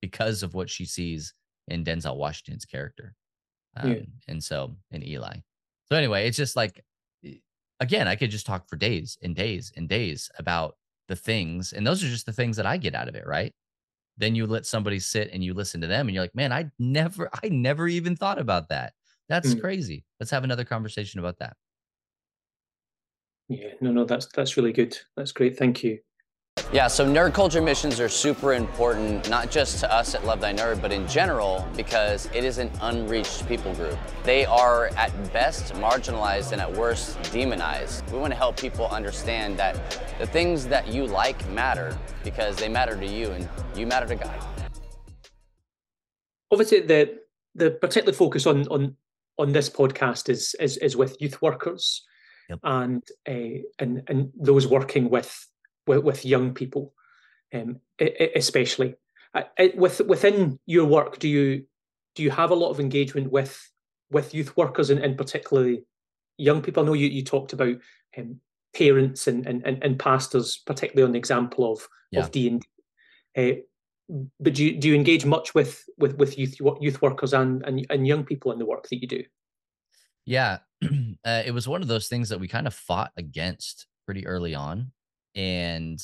because 0.02 0.44
of 0.44 0.54
what 0.54 0.70
she 0.70 0.86
sees 0.86 1.34
in 1.68 1.84
Denzel 1.84 2.18
Washington's 2.18 2.66
character. 2.66 3.14
Um, 3.78 3.92
yeah. 3.92 4.02
And 4.28 4.44
so 4.44 4.76
in 4.92 5.06
Eli. 5.06 5.36
So 5.86 5.96
anyway, 5.96 6.28
it's 6.28 6.38
just 6.38 6.56
like 6.56 6.84
again, 7.80 8.08
I 8.08 8.16
could 8.16 8.32
just 8.32 8.46
talk 8.46 8.68
for 8.68 8.76
days 8.76 9.18
and 9.22 9.36
days 9.36 9.72
and 9.76 9.88
days 9.88 10.30
about 10.38 10.76
the 11.08 11.16
things. 11.16 11.74
And 11.74 11.86
those 11.86 12.04
are 12.04 12.08
just 12.08 12.26
the 12.26 12.34
things 12.34 12.58
that 12.58 12.66
I 12.66 12.78
get 12.78 12.96
out 12.96 13.08
of 13.08 13.16
it, 13.16 13.26
right? 13.26 13.54
Then 14.18 14.36
you 14.36 14.46
let 14.46 14.66
somebody 14.66 15.00
sit 15.00 15.30
and 15.32 15.44
you 15.44 15.54
listen 15.54 15.82
to 15.82 15.88
them 15.88 16.08
and 16.08 16.16
you're 16.16 16.24
like, 16.24 16.36
man, 16.36 16.52
I 16.52 16.70
never, 16.78 17.30
I 17.44 17.50
never 17.50 17.88
even 17.88 18.16
thought 18.16 18.40
about 18.40 18.70
that. 18.70 18.94
That's 19.30 19.54
mm. 19.54 19.62
crazy. 19.62 20.04
Let's 20.20 20.32
have 20.32 20.44
another 20.44 20.66
conversation 20.66 21.20
about 21.20 21.40
that. 21.40 21.56
Yeah, 23.48 23.70
no, 23.82 23.92
no, 23.92 24.06
that's 24.06 24.28
that's 24.28 24.58
really 24.58 24.74
good. 24.74 24.96
That's 25.18 25.32
great. 25.32 25.58
Thank 25.58 25.84
you. 25.84 26.00
Yeah, 26.72 26.86
so 26.86 27.04
nerd 27.04 27.34
culture 27.34 27.64
missions 27.64 28.00
are 28.00 28.08
super 28.08 28.54
important, 28.54 29.28
not 29.28 29.50
just 29.50 29.80
to 29.80 29.92
us 29.92 30.14
at 30.14 30.24
Love 30.24 30.40
Thy 30.40 30.54
Nerd, 30.54 30.80
but 30.84 30.92
in 30.92 31.08
general, 31.08 31.68
because 31.76 32.28
it 32.32 32.44
is 32.44 32.60
an 32.60 32.70
unreached 32.82 33.48
people 33.48 33.74
group. 33.74 33.98
They 34.24 34.46
are 34.46 34.90
at 34.90 35.12
best 35.34 35.74
marginalized 35.74 36.52
and 36.52 36.62
at 36.62 36.72
worst 36.72 37.20
demonized. 37.32 38.08
We 38.12 38.20
want 38.20 38.34
to 38.34 38.38
help 38.38 38.56
people 38.56 38.86
understand 38.86 39.58
that 39.58 40.00
the 40.20 40.28
things 40.28 40.68
that 40.68 40.88
you 40.88 41.08
like 41.08 41.44
matter 41.50 41.98
because 42.24 42.56
they 42.58 42.70
matter 42.70 42.96
to 42.96 43.08
you 43.08 43.32
and 43.32 43.50
you 43.76 43.88
matter 43.88 44.06
to 44.06 44.16
God. 44.16 44.40
Obviously, 46.52 46.82
the 46.82 47.18
the 47.56 47.72
particular 47.72 48.14
focus 48.14 48.46
on 48.46 48.68
on 48.68 48.96
on 49.40 49.54
this 49.54 49.72
podcast 49.72 50.30
is 50.30 50.56
is, 50.60 50.78
is 50.78 50.96
with 50.96 51.20
youth 51.20 51.42
workers 51.42 52.06
yep. 52.48 52.60
and 52.64 53.02
uh, 53.28 53.58
and 53.80 54.04
and 54.08 54.32
those 54.40 54.68
working 54.68 55.10
with 55.10 55.50
with, 55.89 56.04
with 56.04 56.25
young 56.25 56.54
people, 56.54 56.93
um, 57.54 57.82
especially. 58.36 58.95
With 59.75 60.02
within 60.02 60.60
your 60.65 60.86
work, 60.86 61.19
do 61.19 61.28
you 61.28 61.65
do 62.15 62.23
you 62.23 62.32
have 62.32 62.52
a 62.52 62.56
lot 62.56 62.69
of 62.69 62.80
engagement 62.80 63.32
with 63.32 63.60
with 64.12 64.34
youth 64.34 64.56
workers 64.56 64.89
and, 64.89 64.99
and 64.99 65.17
particularly 65.17 65.84
young 66.38 66.62
people? 66.62 66.84
I 66.84 66.86
know 66.86 66.93
you, 66.93 67.08
you 67.08 67.23
talked 67.23 67.54
about 67.54 67.75
um, 68.17 68.39
parents 68.75 69.28
and, 69.28 69.45
and, 69.45 69.63
and 69.65 69.99
pastors, 69.99 70.58
particularly 70.65 71.06
on 71.06 71.12
the 71.12 71.19
example 71.19 71.71
of 71.71 71.88
yeah. 72.12 72.21
of 72.21 72.32
D 72.32 72.47
and 72.47 72.65
uh, 73.38 73.60
but 74.39 74.54
do 74.54 74.65
you 74.65 74.80
do 74.80 74.89
you 74.89 74.95
engage 74.95 75.25
much 75.25 75.54
with 75.54 75.84
with 75.97 76.17
with 76.17 76.38
youth 76.38 76.56
youth 76.80 77.02
workers 77.02 77.34
and 77.34 77.63
and, 77.65 77.86
and 77.89 78.08
young 78.08 78.23
people 78.23 78.52
in 78.52 78.60
the 78.60 78.65
work 78.65 78.88
that 78.89 79.02
you 79.02 79.08
do? 79.08 79.23
Yeah, 80.25 80.60
uh, 80.84 81.43
it 81.45 81.54
was 81.54 81.67
one 81.67 81.82
of 81.82 81.88
those 81.88 82.08
things 82.08 82.30
that 82.30 82.39
we 82.39 82.47
kind 82.47 82.67
of 82.67 82.73
fought 82.73 83.12
against 83.17 83.88
pretty 84.06 84.25
early 84.28 84.56
on 84.56 84.91
and 85.36 86.02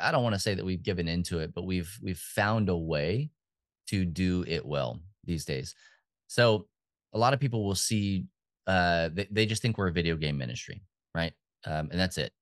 I 0.00 0.10
don't 0.12 0.22
want 0.22 0.34
to 0.34 0.40
say 0.40 0.54
that 0.54 0.64
we've 0.64 0.82
given 0.82 1.08
into 1.08 1.38
it, 1.38 1.54
but 1.54 1.64
we've 1.64 1.96
we've 2.02 2.18
found 2.18 2.68
a 2.68 2.76
way 2.76 3.30
to 3.88 4.04
do 4.04 4.44
it 4.46 4.64
well 4.64 5.00
these 5.24 5.44
days. 5.44 5.74
So 6.26 6.66
a 7.14 7.18
lot 7.18 7.32
of 7.32 7.40
people 7.40 7.64
will 7.64 7.74
see 7.74 8.26
uh 8.66 9.08
they, 9.12 9.26
they 9.30 9.46
just 9.46 9.62
think 9.62 9.78
we're 9.78 9.88
a 9.88 9.92
video 9.92 10.16
game 10.16 10.36
ministry, 10.36 10.82
right? 11.14 11.32
Um, 11.64 11.88
and 11.90 11.98
that's 11.98 12.18
it. 12.18 12.32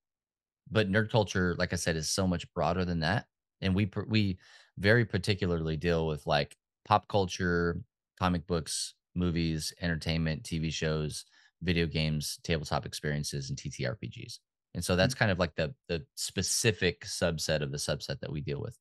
But 0.70 0.90
nerd 0.90 1.10
culture, 1.10 1.54
like 1.58 1.72
I 1.72 1.76
said, 1.76 1.96
is 1.96 2.08
so 2.08 2.26
much 2.26 2.52
broader 2.54 2.84
than 2.84 3.00
that, 3.00 3.26
and 3.60 3.74
we 3.74 3.90
we 4.08 4.38
very 4.78 5.04
particularly 5.04 5.76
deal 5.76 6.06
with 6.06 6.26
like 6.26 6.56
pop 6.84 7.08
culture, 7.08 7.80
comic 8.18 8.46
books, 8.46 8.94
movies, 9.14 9.72
entertainment, 9.80 10.42
TV 10.42 10.72
shows, 10.72 11.24
video 11.62 11.86
games, 11.86 12.38
tabletop 12.42 12.86
experiences, 12.86 13.50
and 13.50 13.58
TTRPGs. 13.58 14.38
And 14.76 14.84
so 14.84 14.94
that's 14.94 15.14
mm. 15.14 15.18
kind 15.18 15.30
of 15.32 15.40
like 15.40 15.56
the 15.56 15.74
the 15.88 16.04
specific 16.14 17.04
subset 17.04 17.62
of 17.62 17.72
the 17.72 17.78
subset 17.78 18.20
that 18.20 18.30
we 18.30 18.40
deal 18.40 18.60
with. 18.60 18.78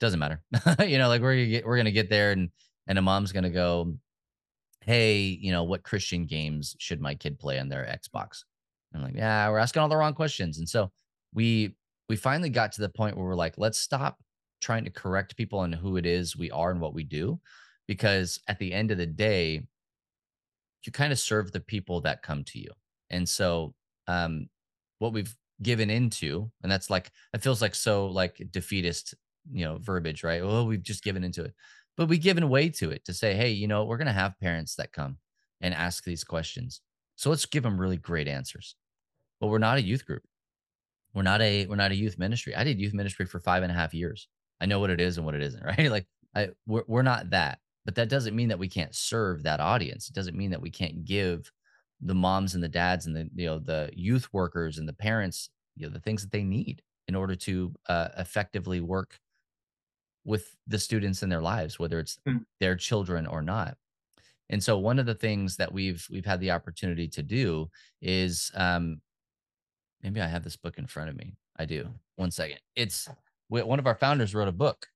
Doesn't 0.00 0.18
matter. 0.18 0.42
you 0.86 0.98
know, 0.98 1.08
like 1.08 1.22
we're 1.22 1.34
gonna 1.34 1.46
get 1.46 1.66
we're 1.66 1.78
gonna 1.78 1.90
get 1.90 2.10
there 2.10 2.32
and 2.32 2.50
and 2.86 2.98
a 2.98 3.02
mom's 3.02 3.32
gonna 3.32 3.48
go, 3.48 3.94
Hey, 4.82 5.20
you 5.20 5.52
know, 5.52 5.62
what 5.62 5.84
Christian 5.84 6.26
games 6.26 6.76
should 6.78 7.00
my 7.00 7.14
kid 7.14 7.38
play 7.38 7.58
on 7.58 7.68
their 7.68 7.84
Xbox? 7.84 8.42
I'm 8.94 9.02
like, 9.02 9.14
yeah, 9.14 9.48
we're 9.50 9.58
asking 9.58 9.82
all 9.82 9.88
the 9.88 9.96
wrong 9.96 10.14
questions. 10.14 10.58
And 10.58 10.68
so 10.68 10.90
we 11.32 11.76
we 12.08 12.16
finally 12.16 12.50
got 12.50 12.72
to 12.72 12.80
the 12.80 12.88
point 12.88 13.16
where 13.16 13.26
we're 13.26 13.34
like, 13.34 13.54
let's 13.56 13.78
stop 13.78 14.18
trying 14.60 14.84
to 14.84 14.90
correct 14.90 15.36
people 15.36 15.60
on 15.60 15.72
who 15.72 15.96
it 15.96 16.06
is 16.06 16.36
we 16.36 16.50
are 16.50 16.70
and 16.70 16.80
what 16.80 16.94
we 16.94 17.04
do. 17.04 17.40
Because 17.86 18.40
at 18.48 18.58
the 18.58 18.72
end 18.72 18.90
of 18.90 18.98
the 18.98 19.06
day, 19.06 19.62
you 20.84 20.92
kind 20.92 21.12
of 21.12 21.18
serve 21.18 21.52
the 21.52 21.60
people 21.60 22.00
that 22.00 22.22
come 22.22 22.42
to 22.44 22.58
you. 22.58 22.70
And 23.10 23.28
so 23.28 23.74
um, 24.06 24.48
what 24.98 25.12
we've 25.12 25.34
given 25.62 25.90
into 25.90 26.50
and 26.62 26.70
that's 26.70 26.88
like 26.88 27.10
it 27.34 27.42
feels 27.42 27.60
like 27.60 27.74
so 27.74 28.06
like 28.06 28.40
defeatist 28.50 29.14
you 29.50 29.64
know 29.64 29.78
verbiage 29.80 30.22
right? 30.22 30.44
Well 30.44 30.66
we've 30.66 30.82
just 30.82 31.04
given 31.04 31.24
into 31.24 31.44
it. 31.44 31.54
But 31.96 32.08
we've 32.08 32.22
given 32.22 32.48
way 32.48 32.68
to 32.70 32.90
it 32.90 33.04
to 33.06 33.14
say 33.14 33.34
hey 33.34 33.50
you 33.50 33.66
know 33.66 33.84
we're 33.84 33.98
going 33.98 34.06
to 34.06 34.12
have 34.12 34.38
parents 34.40 34.76
that 34.76 34.92
come 34.92 35.18
and 35.60 35.74
ask 35.74 36.04
these 36.04 36.24
questions. 36.24 36.80
So 37.16 37.30
let's 37.30 37.46
give 37.46 37.64
them 37.64 37.80
really 37.80 37.96
great 37.96 38.28
answers. 38.28 38.76
But 39.40 39.48
we're 39.48 39.58
not 39.58 39.78
a 39.78 39.82
youth 39.82 40.06
group. 40.06 40.22
We're 41.14 41.22
not 41.22 41.40
a 41.40 41.66
we're 41.66 41.76
not 41.76 41.90
a 41.90 41.96
youth 41.96 42.18
ministry. 42.18 42.54
I 42.54 42.64
did 42.64 42.80
youth 42.80 42.94
ministry 42.94 43.26
for 43.26 43.40
five 43.40 43.62
and 43.62 43.72
a 43.72 43.74
half 43.74 43.94
years. 43.94 44.28
I 44.60 44.66
know 44.66 44.80
what 44.80 44.90
it 44.90 45.00
is 45.00 45.16
and 45.16 45.26
what 45.26 45.34
it 45.34 45.42
isn't 45.42 45.64
right? 45.78 45.90
Like 45.90 46.06
i 46.34 46.48
we're, 46.66 46.84
we're 46.86 47.02
not 47.02 47.30
that. 47.30 47.58
But 47.84 47.94
that 47.94 48.10
doesn't 48.10 48.36
mean 48.36 48.48
that 48.48 48.58
we 48.58 48.68
can't 48.68 48.94
serve 48.94 49.42
that 49.44 49.60
audience. 49.60 50.08
It 50.08 50.14
doesn't 50.14 50.36
mean 50.36 50.50
that 50.50 50.60
we 50.60 50.70
can't 50.70 51.04
give 51.04 51.50
the 52.00 52.14
moms 52.14 52.54
and 52.54 52.62
the 52.62 52.68
dads 52.68 53.06
and 53.06 53.16
the 53.16 53.28
you 53.34 53.46
know 53.46 53.58
the 53.58 53.90
youth 53.94 54.28
workers 54.32 54.78
and 54.78 54.88
the 54.88 54.92
parents 54.92 55.50
you 55.76 55.86
know 55.86 55.92
the 55.92 56.00
things 56.00 56.22
that 56.22 56.32
they 56.32 56.44
need 56.44 56.82
in 57.08 57.14
order 57.14 57.34
to 57.34 57.72
uh, 57.88 58.08
effectively 58.18 58.80
work 58.80 59.18
with 60.24 60.54
the 60.66 60.78
students 60.78 61.22
in 61.22 61.28
their 61.28 61.40
lives 61.40 61.78
whether 61.78 61.98
it's 61.98 62.18
mm. 62.28 62.44
their 62.60 62.76
children 62.76 63.26
or 63.26 63.42
not. 63.42 63.76
And 64.50 64.62
so 64.62 64.78
one 64.78 64.98
of 64.98 65.06
the 65.06 65.14
things 65.14 65.56
that 65.56 65.72
we've 65.72 66.06
we've 66.10 66.24
had 66.24 66.40
the 66.40 66.50
opportunity 66.50 67.08
to 67.08 67.22
do 67.22 67.68
is 68.00 68.50
um 68.54 69.00
maybe 70.02 70.20
i 70.20 70.26
have 70.26 70.44
this 70.44 70.56
book 70.56 70.78
in 70.78 70.86
front 70.86 71.10
of 71.10 71.16
me. 71.16 71.34
I 71.58 71.64
do. 71.64 71.88
One 72.16 72.30
second. 72.30 72.58
It's 72.76 73.08
one 73.48 73.78
of 73.78 73.86
our 73.86 73.96
founders 73.96 74.34
wrote 74.34 74.48
a 74.48 74.52
book 74.52 74.86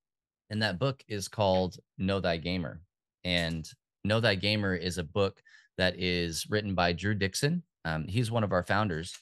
and 0.50 0.62
that 0.62 0.78
book 0.78 1.02
is 1.08 1.28
called 1.28 1.78
know 1.98 2.20
thy 2.20 2.36
gamer. 2.36 2.80
And 3.24 3.68
know 4.04 4.20
thy 4.20 4.34
gamer 4.34 4.74
is 4.74 4.98
a 4.98 5.04
book 5.04 5.42
that 5.78 5.98
is 5.98 6.46
written 6.48 6.74
by 6.74 6.92
drew 6.92 7.14
dixon. 7.14 7.62
Um, 7.84 8.06
he's 8.08 8.30
one 8.30 8.44
of 8.44 8.52
our 8.52 8.62
founders. 8.62 9.18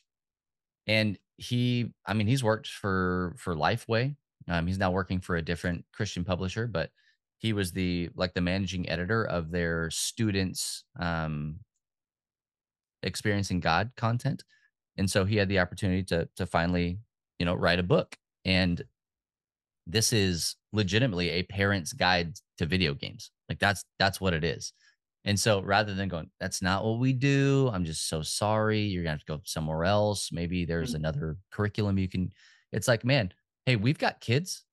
And 0.87 1.19
he 1.41 1.91
i 2.07 2.13
mean 2.13 2.27
he's 2.27 2.45
worked 2.45 2.69
for 2.69 3.35
for 3.39 3.55
lifeway. 3.55 4.15
Um, 4.49 4.67
he's 4.67 4.79
now 4.79 4.91
working 4.91 5.21
for 5.21 5.37
a 5.37 5.43
different 5.43 5.85
christian 5.93 6.25
publisher 6.25 6.67
but 6.67 6.91
he 7.39 7.53
was 7.53 7.73
the 7.73 8.11
like 8.15 8.35
the 8.35 8.41
managing 8.43 8.89
editor 8.91 9.25
of 9.25 9.51
their 9.51 9.91
students 9.91 10.85
um 10.99 11.61
experiencing 13.03 13.61
god 13.61 13.91
content. 13.97 14.45
And 14.99 15.11
so 15.11 15.25
he 15.25 15.37
had 15.37 15.49
the 15.49 15.61
opportunity 15.61 16.03
to 16.05 16.29
to 16.37 16.47
finally 16.47 16.99
you 17.39 17.47
know 17.47 17.55
write 17.55 17.79
a 17.79 17.83
book. 17.85 18.17
And 18.45 18.83
this 19.87 20.13
is 20.13 20.57
legitimately 20.73 21.31
a 21.31 21.43
parent's 21.45 21.93
guide 21.93 22.35
to 22.59 22.67
video 22.67 22.95
games. 22.95 23.31
Like 23.49 23.59
that's 23.59 23.83
that's 23.99 24.21
what 24.21 24.35
it 24.35 24.45
is 24.45 24.73
and 25.25 25.39
so 25.39 25.61
rather 25.63 25.95
than 25.95 26.09
going, 26.09 26.31
that's 26.41 26.63
not 26.63 26.85
what 26.85 26.99
we 26.99 27.13
do. 27.13 27.71
I'm 27.73 27.85
just 27.85 28.09
so 28.09 28.23
sorry. 28.23 28.81
You're 28.81 29.03
gonna 29.03 29.13
have 29.13 29.21
to 29.21 29.27
go 29.27 29.41
somewhere 29.45 29.85
else. 29.85 30.31
Maybe 30.33 30.65
there's 30.65 30.91
mm-hmm. 30.91 31.05
another 31.05 31.37
curriculum 31.51 31.99
you 31.99 32.09
can. 32.09 32.33
It's 32.73 32.89
like, 32.89 33.05
man, 33.05 33.33
hey, 33.67 33.77
we've 33.77 33.99
got 33.99 34.21
kids. 34.21 34.65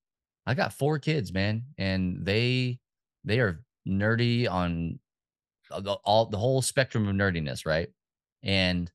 I 0.45 0.53
got 0.53 0.73
four 0.73 0.99
kids, 0.99 1.33
man, 1.33 1.63
and 1.77 2.25
they 2.25 2.79
they 3.25 3.39
are 3.39 3.61
nerdy 3.87 4.49
on 4.49 4.99
the, 5.69 5.93
all 6.05 6.25
the 6.27 6.37
whole 6.37 6.61
spectrum 6.61 7.07
of 7.07 7.15
nerdiness, 7.15 7.65
right? 7.65 7.89
And 8.43 8.89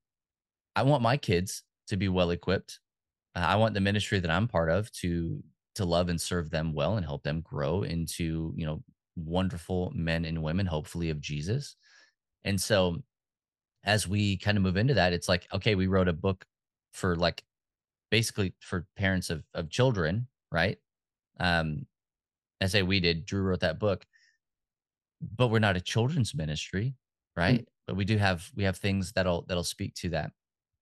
I 0.75 0.85
want 0.85 1.03
my 1.03 1.19
kids 1.19 1.63
to 1.89 1.99
be 1.99 2.09
well 2.09 2.31
equipped. 2.31 2.81
Uh, 3.35 3.41
I 3.41 3.57
want 3.57 3.75
the 3.75 3.81
ministry 3.81 4.21
that 4.21 4.31
I'm 4.31 4.49
part 4.49 4.71
of 4.71 4.91
to 4.93 5.43
to 5.75 5.85
love 5.85 6.09
and 6.09 6.21
serve 6.21 6.51
them 6.51 6.73
well 6.73 6.97
and 6.97 7.05
help 7.05 7.23
them 7.23 7.41
grow 7.43 7.83
into 7.83 8.53
you 8.57 8.67
know 8.67 8.83
wonderful 9.17 9.93
men 9.95 10.25
and 10.25 10.43
women, 10.43 10.67
hopefully 10.67 11.11
of 11.11 11.21
Jesus. 11.21 11.77
And 12.45 12.61
so 12.61 13.03
as 13.85 14.09
we 14.09 14.37
kind 14.37 14.57
of 14.57 14.63
move 14.63 14.77
into 14.77 14.95
that, 14.95 15.13
it's 15.13 15.29
like, 15.29 15.47
okay, 15.53 15.75
we 15.75 15.87
wrote 15.87 16.09
a 16.09 16.13
book 16.13 16.45
for 16.93 17.17
like 17.17 17.43
basically 18.11 18.55
for 18.61 18.87
parents 18.97 19.31
of 19.31 19.45
of 19.55 19.71
children, 19.71 20.27
right? 20.51 20.79
Um, 21.41 21.87
I 22.61 22.67
say 22.67 22.83
we 22.83 23.01
did, 23.01 23.27
Drew 23.27 23.43
wrote 23.43 23.61
that 23.61 23.81
book, 23.81 24.07
but 25.37 25.49
we're 25.49 25.59
not 25.59 25.77
a 25.77 25.81
children's 25.81 26.35
ministry, 26.35 26.95
right? 27.37 27.61
Mm-hmm. 27.61 27.65
But 27.87 27.97
we 27.97 28.05
do 28.05 28.17
have 28.19 28.49
we 28.55 28.65
have 28.65 28.77
things 28.77 29.13
that'll 29.13 29.45
that'll 29.49 29.65
speak 29.65 29.95
to 29.97 30.11
that. 30.11 30.31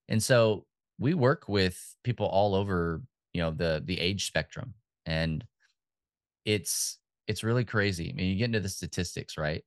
And 0.09 0.22
so 0.22 0.66
we 0.99 1.14
work 1.14 1.49
with 1.49 1.78
people 2.05 2.26
all 2.26 2.55
over, 2.55 3.03
you 3.33 3.41
know, 3.41 3.51
the 3.51 3.83
the 3.85 3.99
age 3.99 4.26
spectrum. 4.26 4.74
And 5.07 5.45
it's 6.45 6.99
it's 7.31 7.45
really 7.45 7.64
crazy. 7.64 8.11
I 8.11 8.12
mean, 8.12 8.28
you 8.28 8.37
get 8.37 8.47
into 8.47 8.61
the 8.61 8.68
statistics, 8.68 9.39
right? 9.39 9.64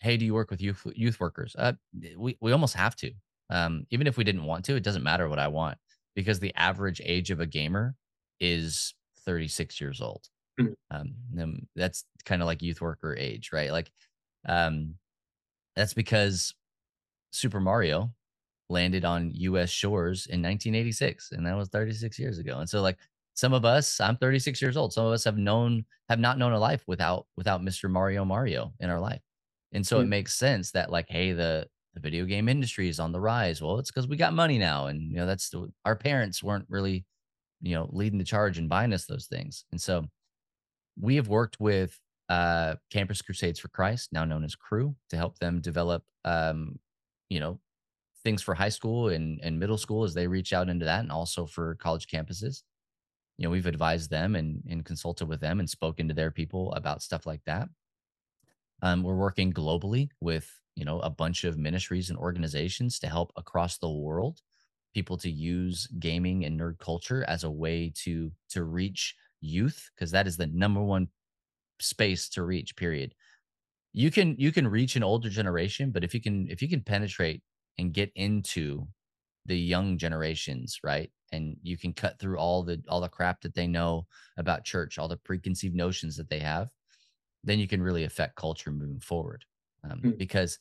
Hey, 0.00 0.18
do 0.18 0.26
you 0.26 0.34
work 0.34 0.50
with 0.50 0.60
youth 0.60 0.86
youth 0.94 1.18
workers? 1.18 1.56
Uh, 1.58 1.72
we 2.16 2.36
we 2.40 2.52
almost 2.52 2.74
have 2.74 2.94
to. 2.96 3.12
Um, 3.50 3.86
even 3.90 4.06
if 4.06 4.18
we 4.18 4.24
didn't 4.24 4.44
want 4.44 4.64
to, 4.66 4.76
it 4.76 4.82
doesn't 4.82 5.02
matter 5.02 5.28
what 5.28 5.38
I 5.38 5.48
want 5.48 5.78
because 6.14 6.38
the 6.38 6.54
average 6.54 7.00
age 7.02 7.30
of 7.30 7.40
a 7.40 7.46
gamer 7.46 7.94
is 8.40 8.94
36 9.24 9.80
years 9.80 10.02
old. 10.02 10.28
Mm. 10.60 10.74
Um, 10.90 11.66
that's 11.74 12.04
kind 12.26 12.42
of 12.42 12.46
like 12.46 12.60
youth 12.60 12.80
worker 12.82 13.16
age, 13.16 13.50
right? 13.52 13.72
Like, 13.72 13.90
um, 14.46 14.94
that's 15.76 15.94
because 15.94 16.54
Super 17.30 17.60
Mario 17.60 18.12
landed 18.68 19.04
on 19.06 19.30
U.S. 19.34 19.70
shores 19.70 20.26
in 20.26 20.42
1986, 20.42 21.32
and 21.32 21.46
that 21.46 21.56
was 21.56 21.68
36 21.68 22.18
years 22.18 22.38
ago. 22.38 22.58
And 22.58 22.68
so, 22.68 22.82
like, 22.82 22.98
some 23.38 23.52
of 23.52 23.64
us 23.64 24.00
i'm 24.00 24.16
36 24.16 24.60
years 24.60 24.76
old 24.76 24.92
some 24.92 25.06
of 25.06 25.12
us 25.12 25.22
have 25.22 25.38
known 25.38 25.84
have 26.08 26.18
not 26.18 26.38
known 26.38 26.52
a 26.52 26.58
life 26.58 26.82
without 26.88 27.24
without 27.36 27.62
mr 27.62 27.88
mario 27.88 28.24
mario 28.24 28.72
in 28.80 28.90
our 28.90 28.98
life. 28.98 29.20
And 29.72 29.86
so 29.86 29.96
mm-hmm. 29.96 30.06
it 30.06 30.08
makes 30.08 30.34
sense 30.34 30.72
that 30.72 30.90
like 30.90 31.06
hey 31.08 31.32
the 31.32 31.68
the 31.94 32.00
video 32.00 32.24
game 32.24 32.48
industry 32.48 32.88
is 32.88 32.98
on 32.98 33.12
the 33.12 33.20
rise. 33.20 33.62
Well 33.62 33.78
it's 33.78 33.92
because 33.92 34.08
we 34.08 34.16
got 34.16 34.34
money 34.34 34.58
now 34.58 34.86
and 34.86 35.00
you 35.00 35.18
know 35.18 35.26
that's 35.26 35.50
the, 35.50 35.70
our 35.84 35.94
parents 35.94 36.42
weren't 36.42 36.66
really 36.68 37.04
you 37.60 37.76
know 37.76 37.88
leading 37.92 38.18
the 38.18 38.24
charge 38.24 38.58
and 38.58 38.68
buying 38.68 38.92
us 38.92 39.06
those 39.06 39.26
things. 39.26 39.64
And 39.70 39.80
so 39.80 40.04
we 41.00 41.14
have 41.14 41.28
worked 41.28 41.60
with 41.60 41.96
uh 42.28 42.74
campus 42.90 43.22
crusades 43.22 43.58
for 43.58 43.68
christ 43.68 44.10
now 44.12 44.22
known 44.22 44.44
as 44.44 44.54
Cru 44.54 44.94
to 45.08 45.16
help 45.16 45.38
them 45.38 45.62
develop 45.62 46.02
um 46.26 46.78
you 47.30 47.40
know 47.40 47.58
things 48.22 48.42
for 48.42 48.52
high 48.54 48.68
school 48.68 49.08
and, 49.08 49.40
and 49.42 49.58
middle 49.58 49.78
school 49.78 50.04
as 50.04 50.12
they 50.12 50.26
reach 50.26 50.52
out 50.52 50.68
into 50.68 50.84
that 50.84 51.00
and 51.00 51.10
also 51.10 51.46
for 51.46 51.76
college 51.76 52.06
campuses 52.06 52.64
you 53.38 53.44
know 53.44 53.50
we've 53.50 53.66
advised 53.66 54.10
them 54.10 54.36
and 54.36 54.64
and 54.68 54.84
consulted 54.84 55.28
with 55.28 55.40
them 55.40 55.60
and 55.60 55.70
spoken 55.70 56.08
to 56.08 56.14
their 56.14 56.32
people 56.32 56.72
about 56.74 57.02
stuff 57.02 57.26
like 57.26 57.44
that. 57.46 57.68
Um, 58.82 59.02
we're 59.02 59.16
working 59.16 59.52
globally 59.52 60.10
with 60.20 60.60
you 60.76 60.84
know 60.84 61.00
a 61.00 61.10
bunch 61.10 61.44
of 61.44 61.58
ministries 61.58 62.10
and 62.10 62.18
organizations 62.18 62.98
to 63.00 63.08
help 63.08 63.32
across 63.36 63.78
the 63.78 63.90
world 63.90 64.40
people 64.94 65.16
to 65.18 65.30
use 65.30 65.86
gaming 65.98 66.44
and 66.44 66.58
nerd 66.58 66.78
culture 66.78 67.24
as 67.28 67.44
a 67.44 67.50
way 67.50 67.92
to 67.94 68.32
to 68.50 68.64
reach 68.64 69.14
youth 69.40 69.90
because 69.94 70.10
that 70.12 70.26
is 70.26 70.36
the 70.36 70.46
number 70.46 70.82
one 70.82 71.08
space 71.80 72.28
to 72.30 72.42
reach 72.44 72.76
period. 72.76 73.14
You 73.92 74.10
can 74.10 74.36
you 74.38 74.52
can 74.52 74.68
reach 74.68 74.96
an 74.96 75.04
older 75.04 75.30
generation 75.30 75.90
but 75.92 76.04
if 76.04 76.14
you 76.14 76.20
can 76.20 76.48
if 76.50 76.62
you 76.62 76.68
can 76.68 76.82
penetrate 76.82 77.42
and 77.78 77.94
get 77.94 78.12
into 78.16 78.88
the 79.46 79.58
young 79.58 79.98
generations 79.98 80.80
right 80.84 81.10
and 81.32 81.56
you 81.62 81.76
can 81.76 81.92
cut 81.92 82.18
through 82.18 82.38
all 82.38 82.62
the 82.62 82.82
all 82.88 83.00
the 83.00 83.08
crap 83.08 83.40
that 83.40 83.54
they 83.54 83.66
know 83.66 84.06
about 84.36 84.64
church 84.64 84.98
all 84.98 85.08
the 85.08 85.16
preconceived 85.16 85.74
notions 85.74 86.16
that 86.16 86.28
they 86.28 86.38
have 86.38 86.70
then 87.44 87.58
you 87.58 87.68
can 87.68 87.82
really 87.82 88.04
affect 88.04 88.36
culture 88.36 88.70
moving 88.70 89.00
forward 89.00 89.44
um, 89.88 90.00
mm. 90.00 90.18
because 90.18 90.58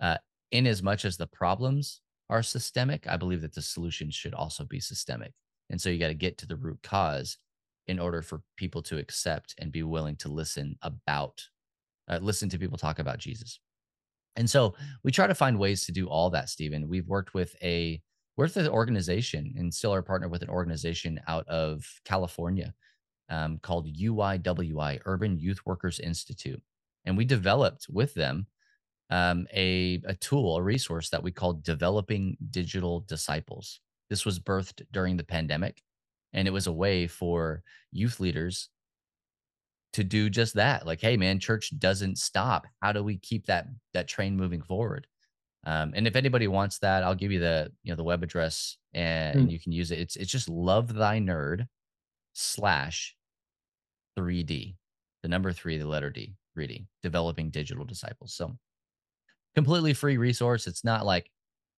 uh, 0.00 0.16
in 0.50 0.66
as 0.66 0.82
much 0.82 1.04
as 1.04 1.16
the 1.16 1.26
problems 1.26 2.00
are 2.30 2.42
systemic 2.42 3.06
i 3.08 3.16
believe 3.16 3.42
that 3.42 3.54
the 3.54 3.62
solution 3.62 4.10
should 4.10 4.34
also 4.34 4.64
be 4.64 4.80
systemic 4.80 5.32
and 5.70 5.80
so 5.80 5.88
you 5.88 5.98
got 5.98 6.08
to 6.08 6.14
get 6.14 6.38
to 6.38 6.46
the 6.46 6.56
root 6.56 6.78
cause 6.82 7.38
in 7.86 7.98
order 7.98 8.22
for 8.22 8.42
people 8.56 8.82
to 8.82 8.98
accept 8.98 9.54
and 9.58 9.70
be 9.70 9.82
willing 9.82 10.16
to 10.16 10.28
listen 10.28 10.76
about 10.82 11.42
uh, 12.08 12.18
listen 12.20 12.48
to 12.48 12.58
people 12.58 12.78
talk 12.78 12.98
about 12.98 13.18
jesus 13.18 13.60
and 14.36 14.48
so 14.48 14.74
we 15.02 15.10
try 15.10 15.26
to 15.26 15.34
find 15.34 15.58
ways 15.58 15.84
to 15.84 15.92
do 15.92 16.08
all 16.08 16.30
that 16.30 16.48
steven 16.48 16.88
we've 16.88 17.08
worked 17.08 17.34
with 17.34 17.54
a 17.62 18.00
we're 18.36 18.48
an 18.54 18.68
organization 18.68 19.54
and 19.56 19.72
still 19.72 19.94
are 19.94 20.02
partnered 20.02 20.30
with 20.30 20.42
an 20.42 20.50
organization 20.50 21.20
out 21.26 21.48
of 21.48 21.84
California 22.04 22.74
um, 23.28 23.58
called 23.58 23.88
UYWI, 23.88 25.00
Urban 25.04 25.38
Youth 25.38 25.60
Workers 25.64 26.00
Institute. 26.00 26.62
And 27.04 27.16
we 27.16 27.24
developed 27.24 27.86
with 27.88 28.14
them 28.14 28.46
um, 29.10 29.46
a, 29.54 30.02
a 30.06 30.14
tool, 30.14 30.56
a 30.56 30.62
resource 30.62 31.10
that 31.10 31.22
we 31.22 31.30
called 31.30 31.62
Developing 31.62 32.36
Digital 32.50 33.00
Disciples. 33.00 33.80
This 34.10 34.24
was 34.24 34.38
birthed 34.38 34.82
during 34.92 35.16
the 35.16 35.24
pandemic, 35.24 35.82
and 36.32 36.46
it 36.46 36.52
was 36.52 36.66
a 36.66 36.72
way 36.72 37.06
for 37.06 37.62
youth 37.92 38.20
leaders 38.20 38.68
to 39.92 40.04
do 40.04 40.28
just 40.28 40.54
that. 40.54 40.86
Like, 40.86 41.00
hey, 41.00 41.16
man, 41.16 41.38
church 41.40 41.72
doesn't 41.78 42.18
stop. 42.18 42.66
How 42.82 42.92
do 42.92 43.02
we 43.02 43.16
keep 43.16 43.46
that 43.46 43.66
that 43.94 44.08
train 44.08 44.36
moving 44.36 44.62
forward? 44.62 45.06
Um, 45.66 45.92
and 45.96 46.06
if 46.06 46.14
anybody 46.14 46.46
wants 46.46 46.78
that, 46.78 47.02
I'll 47.02 47.16
give 47.16 47.32
you 47.32 47.40
the 47.40 47.72
you 47.82 47.92
know 47.92 47.96
the 47.96 48.04
web 48.04 48.22
address 48.22 48.78
and 48.94 49.48
mm. 49.48 49.50
you 49.50 49.58
can 49.58 49.72
use 49.72 49.90
it. 49.90 49.98
It's 49.98 50.16
it's 50.16 50.30
just 50.30 50.48
love 50.48 50.94
thy 50.94 51.18
nerd 51.18 51.66
slash 52.34 53.16
3D, 54.16 54.76
the 55.22 55.28
number 55.28 55.52
three, 55.52 55.76
the 55.76 55.88
letter 55.88 56.08
D, 56.08 56.34
3D, 56.56 56.86
developing 57.02 57.50
digital 57.50 57.84
disciples. 57.84 58.32
So 58.32 58.56
completely 59.56 59.92
free 59.92 60.18
resource. 60.18 60.68
It's 60.68 60.84
not 60.84 61.04
like 61.04 61.30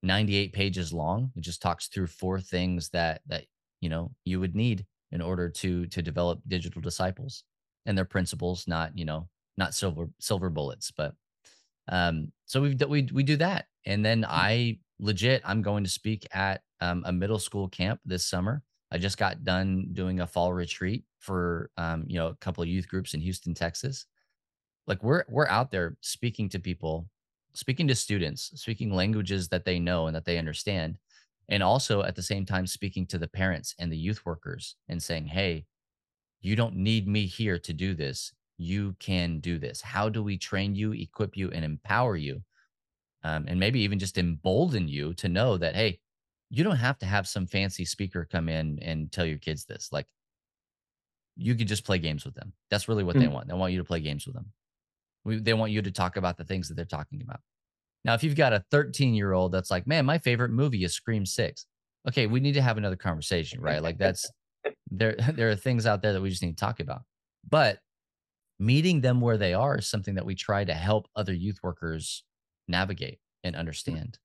98 0.03 0.53
pages 0.53 0.93
long. 0.93 1.32
It 1.34 1.41
just 1.41 1.62
talks 1.62 1.89
through 1.89 2.09
four 2.09 2.41
things 2.41 2.91
that 2.91 3.22
that 3.26 3.45
you 3.80 3.89
know 3.89 4.12
you 4.26 4.39
would 4.39 4.55
need 4.55 4.84
in 5.12 5.22
order 5.22 5.49
to 5.49 5.86
to 5.86 6.03
develop 6.03 6.41
digital 6.47 6.82
disciples 6.82 7.45
and 7.86 7.97
their 7.97 8.05
principles, 8.05 8.68
not 8.68 8.97
you 8.99 9.07
know 9.07 9.28
not 9.57 9.74
silver 9.74 10.09
silver 10.20 10.51
bullets, 10.51 10.93
but 10.95 11.14
um, 11.91 12.32
so 12.47 12.61
we 12.61 12.74
we 12.74 13.09
we 13.12 13.22
do 13.22 13.36
that, 13.36 13.66
and 13.89 14.05
then 14.05 14.22
hmm. 14.22 14.30
I 14.30 14.78
legit 15.01 15.43
I'm 15.45 15.62
going 15.62 15.82
to 15.82 15.91
speak 15.91 16.26
at 16.32 16.62
um, 16.80 17.03
a 17.07 17.12
middle 17.12 17.39
school 17.41 17.68
camp 17.68 18.01
this 18.05 18.24
summer. 18.24 18.62
I 18.93 18.99
just 18.99 19.18
got 19.18 19.45
done 19.45 19.89
doing 19.93 20.20
a 20.20 20.26
fall 20.26 20.53
retreat 20.53 21.05
for 21.18 21.70
um, 21.76 22.05
you 22.07 22.18
know 22.18 22.28
a 22.28 22.36
couple 22.36 22.62
of 22.62 22.68
youth 22.68 22.89
groups 22.89 23.14
in 23.14 23.20
Houston, 23.20 23.55
Texas. 23.55 24.07
like 24.86 25.03
we're 25.03 25.24
we're 25.28 25.49
out 25.49 25.70
there 25.72 25.97
speaking 26.01 26.49
to 26.51 26.59
people, 26.61 27.09
speaking 27.55 27.89
to 27.89 27.95
students, 27.95 28.53
speaking 28.55 28.93
languages 28.93 29.49
that 29.49 29.64
they 29.64 29.78
know 29.78 30.07
and 30.07 30.14
that 30.14 30.24
they 30.24 30.39
understand, 30.39 30.99
and 31.49 31.62
also 31.62 32.03
at 32.03 32.14
the 32.14 32.22
same 32.22 32.47
time 32.47 32.66
speaking 32.66 33.07
to 33.07 33.18
the 33.18 33.28
parents 33.28 33.74
and 33.78 33.91
the 33.91 33.99
youth 33.99 34.24
workers 34.24 34.76
and 34.89 35.03
saying, 35.03 35.26
"Hey, 35.26 35.66
you 36.41 36.57
don't 36.57 36.76
need 36.76 37.09
me 37.09 37.26
here 37.26 37.59
to 37.59 37.72
do 37.72 37.95
this. 37.95 38.32
You 38.59 38.97
can 38.99 39.41
do 39.41 39.59
this. 39.59 39.80
How 39.80 40.09
do 40.09 40.22
we 40.22 40.39
train 40.39 40.74
you, 40.74 40.93
equip 40.93 41.36
you, 41.36 41.51
and 41.51 41.64
empower 41.64 42.16
you?" 42.16 42.43
Um, 43.25 43.47
and 43.49 43.59
maybe 43.59 43.81
even 43.81 43.99
just 43.99 44.19
embolden 44.19 44.89
you 44.89 45.14
to 45.14 45.29
know 45.29 45.57
that, 45.59 45.75
hey, 45.75 45.99
you 46.51 46.64
don't 46.64 46.77
have 46.77 46.99
to 46.99 47.07
have 47.07 47.29
some 47.29 47.47
fancy 47.47 47.85
speaker 47.85 48.29
come 48.31 48.49
in 48.49 48.79
and 48.81 49.11
tell 49.11 49.27
your 49.27 49.39
kids 49.39 49.64
this. 49.64 49.89
Like, 49.93 50.07
you 51.37 51.55
could 51.55 51.69
just 51.69 51.85
play 51.85 51.99
games 51.99 52.25
with 52.25 52.35
them. 52.35 52.53
That's 52.71 52.89
really 52.89 53.05
what 53.05 53.16
mm. 53.16 53.21
they 53.21 53.29
want. 53.29 53.49
They 53.49 53.55
want 53.55 53.73
you 53.73 53.79
to 53.79 53.85
play 53.85 54.01
games 54.01 54.27
with 54.27 54.35
them. 54.35 54.53
We, 55.25 55.39
they 55.39 55.55
want 55.55 55.73
you 55.73 55.83
to 55.83 55.91
talk 55.91 56.16
about 56.16 56.37
the 56.37 56.45
things 56.45 56.69
that 56.69 56.75
they're 56.75 56.85
talking 56.85 57.23
about. 57.23 57.41
Now, 58.05 58.14
if 58.14 58.23
you've 58.23 58.37
got 58.37 58.53
a 58.53 58.64
13 58.71 59.14
year 59.14 59.33
old 59.33 59.53
that's 59.53 59.71
like, 59.71 59.87
man, 59.87 60.07
my 60.07 60.19
favorite 60.19 60.51
movie 60.51 60.85
is 60.85 60.95
Scream 60.95 61.27
Six. 61.27 61.66
Okay, 62.09 62.27
we 62.27 62.41
need 62.41 62.55
to 62.55 62.62
have 62.62 62.79
another 62.79 62.97
conversation, 62.97 63.61
right? 63.61 63.83
Like 63.83 63.99
that's 63.99 64.31
there. 64.91 65.16
There 65.35 65.51
are 65.51 65.57
things 65.57 65.87
out 65.87 66.03
there 66.03 66.12
that 66.12 66.23
we 66.23 66.31
just 66.31 66.43
need 66.43 66.57
to 66.57 66.64
talk 66.64 66.81
about. 66.81 67.03
But 67.49 67.81
meeting 68.59 69.01
them 69.01 69.21
where 69.21 69.37
they 69.37 69.55
are 69.55 69.79
is 69.79 69.89
something 69.89 70.14
that 70.14 70.25
we 70.25 70.35
try 70.35 70.64
to 70.64 70.75
help 70.75 71.09
other 71.14 71.33
youth 71.33 71.59
workers 71.62 72.25
navigate 72.69 73.19
and 73.45 73.57
understand. 73.57 74.19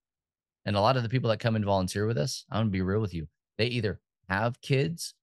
And 0.66 0.76
a 0.76 0.82
lot 0.82 0.98
of 0.98 1.04
the 1.04 1.10
people 1.10 1.30
that 1.30 1.40
come 1.40 1.56
and 1.56 1.66
volunteer 1.66 2.06
with 2.06 2.18
us, 2.18 2.46
I'm 2.50 2.62
gonna 2.62 2.70
be 2.70 2.82
real 2.82 3.02
with 3.02 3.14
you, 3.14 3.28
they 3.58 3.68
either 3.68 4.00
have 4.30 4.62
kids 4.62 5.14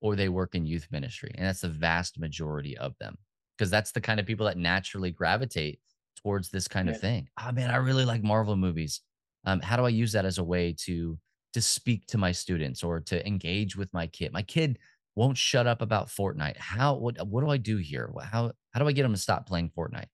or 0.00 0.16
they 0.16 0.28
work 0.28 0.54
in 0.54 0.66
youth 0.66 0.86
ministry. 0.90 1.32
And 1.34 1.46
that's 1.46 1.62
the 1.62 1.68
vast 1.68 2.18
majority 2.18 2.76
of 2.76 2.94
them. 2.98 3.16
Because 3.56 3.70
that's 3.70 3.92
the 3.92 4.00
kind 4.00 4.18
of 4.20 4.26
people 4.26 4.46
that 4.46 4.58
naturally 4.58 5.10
gravitate 5.10 5.80
towards 6.22 6.50
this 6.50 6.68
kind 6.68 6.88
yeah. 6.88 6.94
of 6.94 7.00
thing. 7.00 7.28
Oh 7.40 7.52
man, 7.52 7.70
I 7.70 7.76
really 7.76 8.04
like 8.04 8.22
Marvel 8.22 8.56
movies. 8.56 9.00
Um, 9.44 9.60
how 9.60 9.76
do 9.76 9.84
I 9.84 9.90
use 9.90 10.12
that 10.12 10.24
as 10.24 10.38
a 10.38 10.44
way 10.44 10.74
to 10.80 11.18
to 11.52 11.62
speak 11.62 12.06
to 12.08 12.18
my 12.18 12.32
students 12.32 12.82
or 12.82 13.00
to 13.00 13.26
engage 13.26 13.76
with 13.76 13.92
my 13.92 14.06
kid? 14.08 14.32
My 14.32 14.42
kid 14.42 14.78
won't 15.16 15.38
shut 15.38 15.66
up 15.66 15.82
about 15.82 16.08
Fortnite. 16.08 16.56
How 16.56 16.94
what 16.94 17.26
what 17.26 17.42
do 17.42 17.50
I 17.50 17.56
do 17.56 17.76
here? 17.76 18.10
How 18.22 18.52
how 18.72 18.80
do 18.80 18.88
I 18.88 18.92
get 18.92 19.02
them 19.02 19.12
to 19.12 19.20
stop 19.20 19.46
playing 19.46 19.70
Fortnite? 19.76 20.08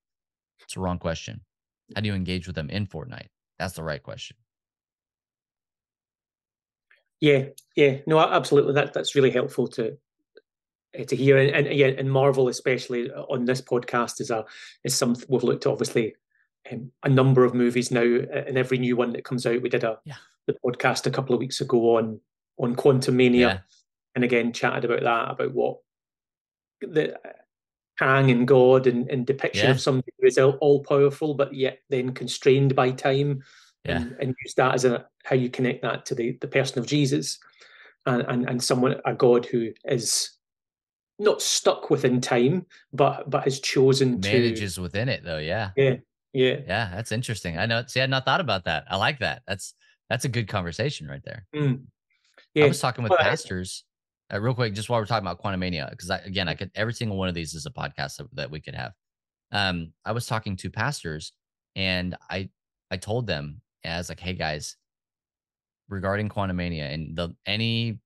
It's 0.62 0.76
a 0.76 0.80
wrong 0.80 0.98
question. 0.98 1.40
How 1.95 2.01
do 2.01 2.09
you 2.09 2.14
engage 2.14 2.47
with 2.47 2.57
them 2.57 2.70
in 2.70 2.86
Fortnite? 2.86 3.28
That's 3.59 3.74
the 3.74 3.82
right 3.82 4.03
question. 4.03 4.36
Yeah, 7.20 7.47
yeah, 7.76 7.99
no, 8.07 8.18
absolutely. 8.18 8.72
That 8.74 8.95
that's 8.95 9.14
really 9.14 9.30
helpful 9.30 9.68
to 9.68 9.97
eh, 10.95 11.05
to 11.05 11.16
hear, 11.16 11.36
and, 11.36 11.51
and 11.51 11.66
again, 11.66 11.97
and 11.99 12.11
Marvel 12.11 12.49
especially 12.49 13.11
uh, 13.11 13.22
on 13.24 13.45
this 13.45 13.61
podcast 13.61 14.20
is 14.20 14.30
a 14.30 14.47
is 14.84 14.95
something 14.95 15.26
we've 15.28 15.43
looked 15.43 15.66
at 15.66 15.72
obviously 15.72 16.14
um, 16.72 16.91
a 17.03 17.09
number 17.11 17.45
of 17.45 17.55
movies 17.55 17.91
now, 17.91 18.01
and 18.01 18.57
every 18.57 18.78
new 18.78 18.97
one 18.97 19.12
that 19.12 19.24
comes 19.24 19.45
out, 19.45 19.61
we 19.61 19.68
did 19.68 19.84
a 19.84 19.99
yeah. 20.07 20.14
the 20.47 20.57
podcast 20.64 21.07
a 21.07 21.11
couple 21.11 21.34
of 21.34 21.41
weeks 21.41 21.61
ago 21.61 21.99
on 21.99 22.20
on 22.59 22.74
Quantumania, 22.74 23.38
yeah. 23.38 23.59
and 24.14 24.24
again 24.24 24.53
chatted 24.55 24.86
about 24.86 25.03
that 25.03 25.30
about 25.32 25.53
what 25.53 25.78
the 26.80 27.18
Kang 28.01 28.30
and 28.30 28.48
God 28.48 28.86
and, 28.86 29.11
and 29.11 29.26
depiction 29.26 29.66
yeah. 29.66 29.72
of 29.72 29.80
somebody 29.80 30.11
who 30.18 30.26
is 30.26 30.38
all 30.38 30.82
powerful, 30.82 31.34
but 31.34 31.53
yet 31.55 31.80
then 31.90 32.12
constrained 32.12 32.74
by 32.74 32.92
time 32.92 33.42
yeah. 33.84 33.96
and, 33.96 34.16
and 34.20 34.34
use 34.42 34.55
that 34.55 34.74
as 34.74 34.86
a 34.86 35.05
how 35.24 35.36
you 35.36 35.51
connect 35.51 35.82
that 35.82 36.07
to 36.07 36.14
the, 36.14 36.38
the 36.40 36.48
person 36.48 36.78
of 36.78 36.86
Jesus 36.86 37.38
and, 38.07 38.22
and 38.22 38.48
and 38.48 38.62
someone 38.62 38.96
a 39.05 39.12
God 39.12 39.44
who 39.44 39.72
is 39.84 40.30
not 41.18 41.42
stuck 41.42 41.90
within 41.90 42.22
time, 42.22 42.64
but 42.94 43.28
but 43.28 43.44
has 43.44 43.61
chosen 43.61 44.18
manages 44.20 44.76
to, 44.76 44.82
within 44.82 45.11
it 45.11 45.22
though. 45.22 45.36
Yeah. 45.36 45.72
Yeah. 45.76 45.96
Yeah. 46.32 46.57
Yeah. 46.66 46.90
That's 46.94 47.12
interesting. 47.12 47.59
I 47.59 47.66
know. 47.66 47.84
See, 47.86 48.01
I 48.01 48.05
had 48.05 48.11
not 48.11 48.24
thought 48.24 48.40
about 48.40 48.64
that. 48.64 48.84
I 48.88 48.96
like 48.96 49.18
that. 49.18 49.42
That's 49.46 49.74
that's 50.09 50.24
a 50.24 50.30
good 50.30 50.48
conversation 50.48 51.07
right 51.07 51.22
there. 51.22 51.46
Mm. 51.55 51.82
Yeah. 52.55 52.64
I 52.64 52.68
was 52.68 52.80
talking 52.80 53.05
with 53.05 53.12
pastors. 53.18 53.84
Uh, 54.32 54.40
real 54.40 54.54
quick, 54.54 54.74
just 54.74 54.88
while 54.88 55.00
we're 55.00 55.06
talking 55.06 55.26
about 55.26 55.42
Quantumania, 55.42 55.90
because 55.90 56.10
I, 56.10 56.18
again, 56.18 56.48
I 56.48 56.54
could 56.54 56.70
every 56.74 56.94
single 56.94 57.16
one 57.16 57.28
of 57.28 57.34
these 57.34 57.54
is 57.54 57.66
a 57.66 57.70
podcast 57.70 58.18
that, 58.18 58.34
that 58.34 58.50
we 58.50 58.60
could 58.60 58.74
have. 58.74 58.92
Um, 59.52 59.92
I 60.04 60.12
was 60.12 60.26
talking 60.26 60.56
to 60.56 60.70
pastors, 60.70 61.32
and 61.76 62.16
I 62.30 62.50
I 62.90 62.96
told 62.96 63.26
them 63.26 63.60
as 63.84 64.08
like, 64.08 64.20
hey 64.20 64.34
guys, 64.34 64.76
regarding 65.88 66.28
Quantumania 66.28 66.92
and 66.92 67.16
the 67.16 67.34
any 67.46 67.98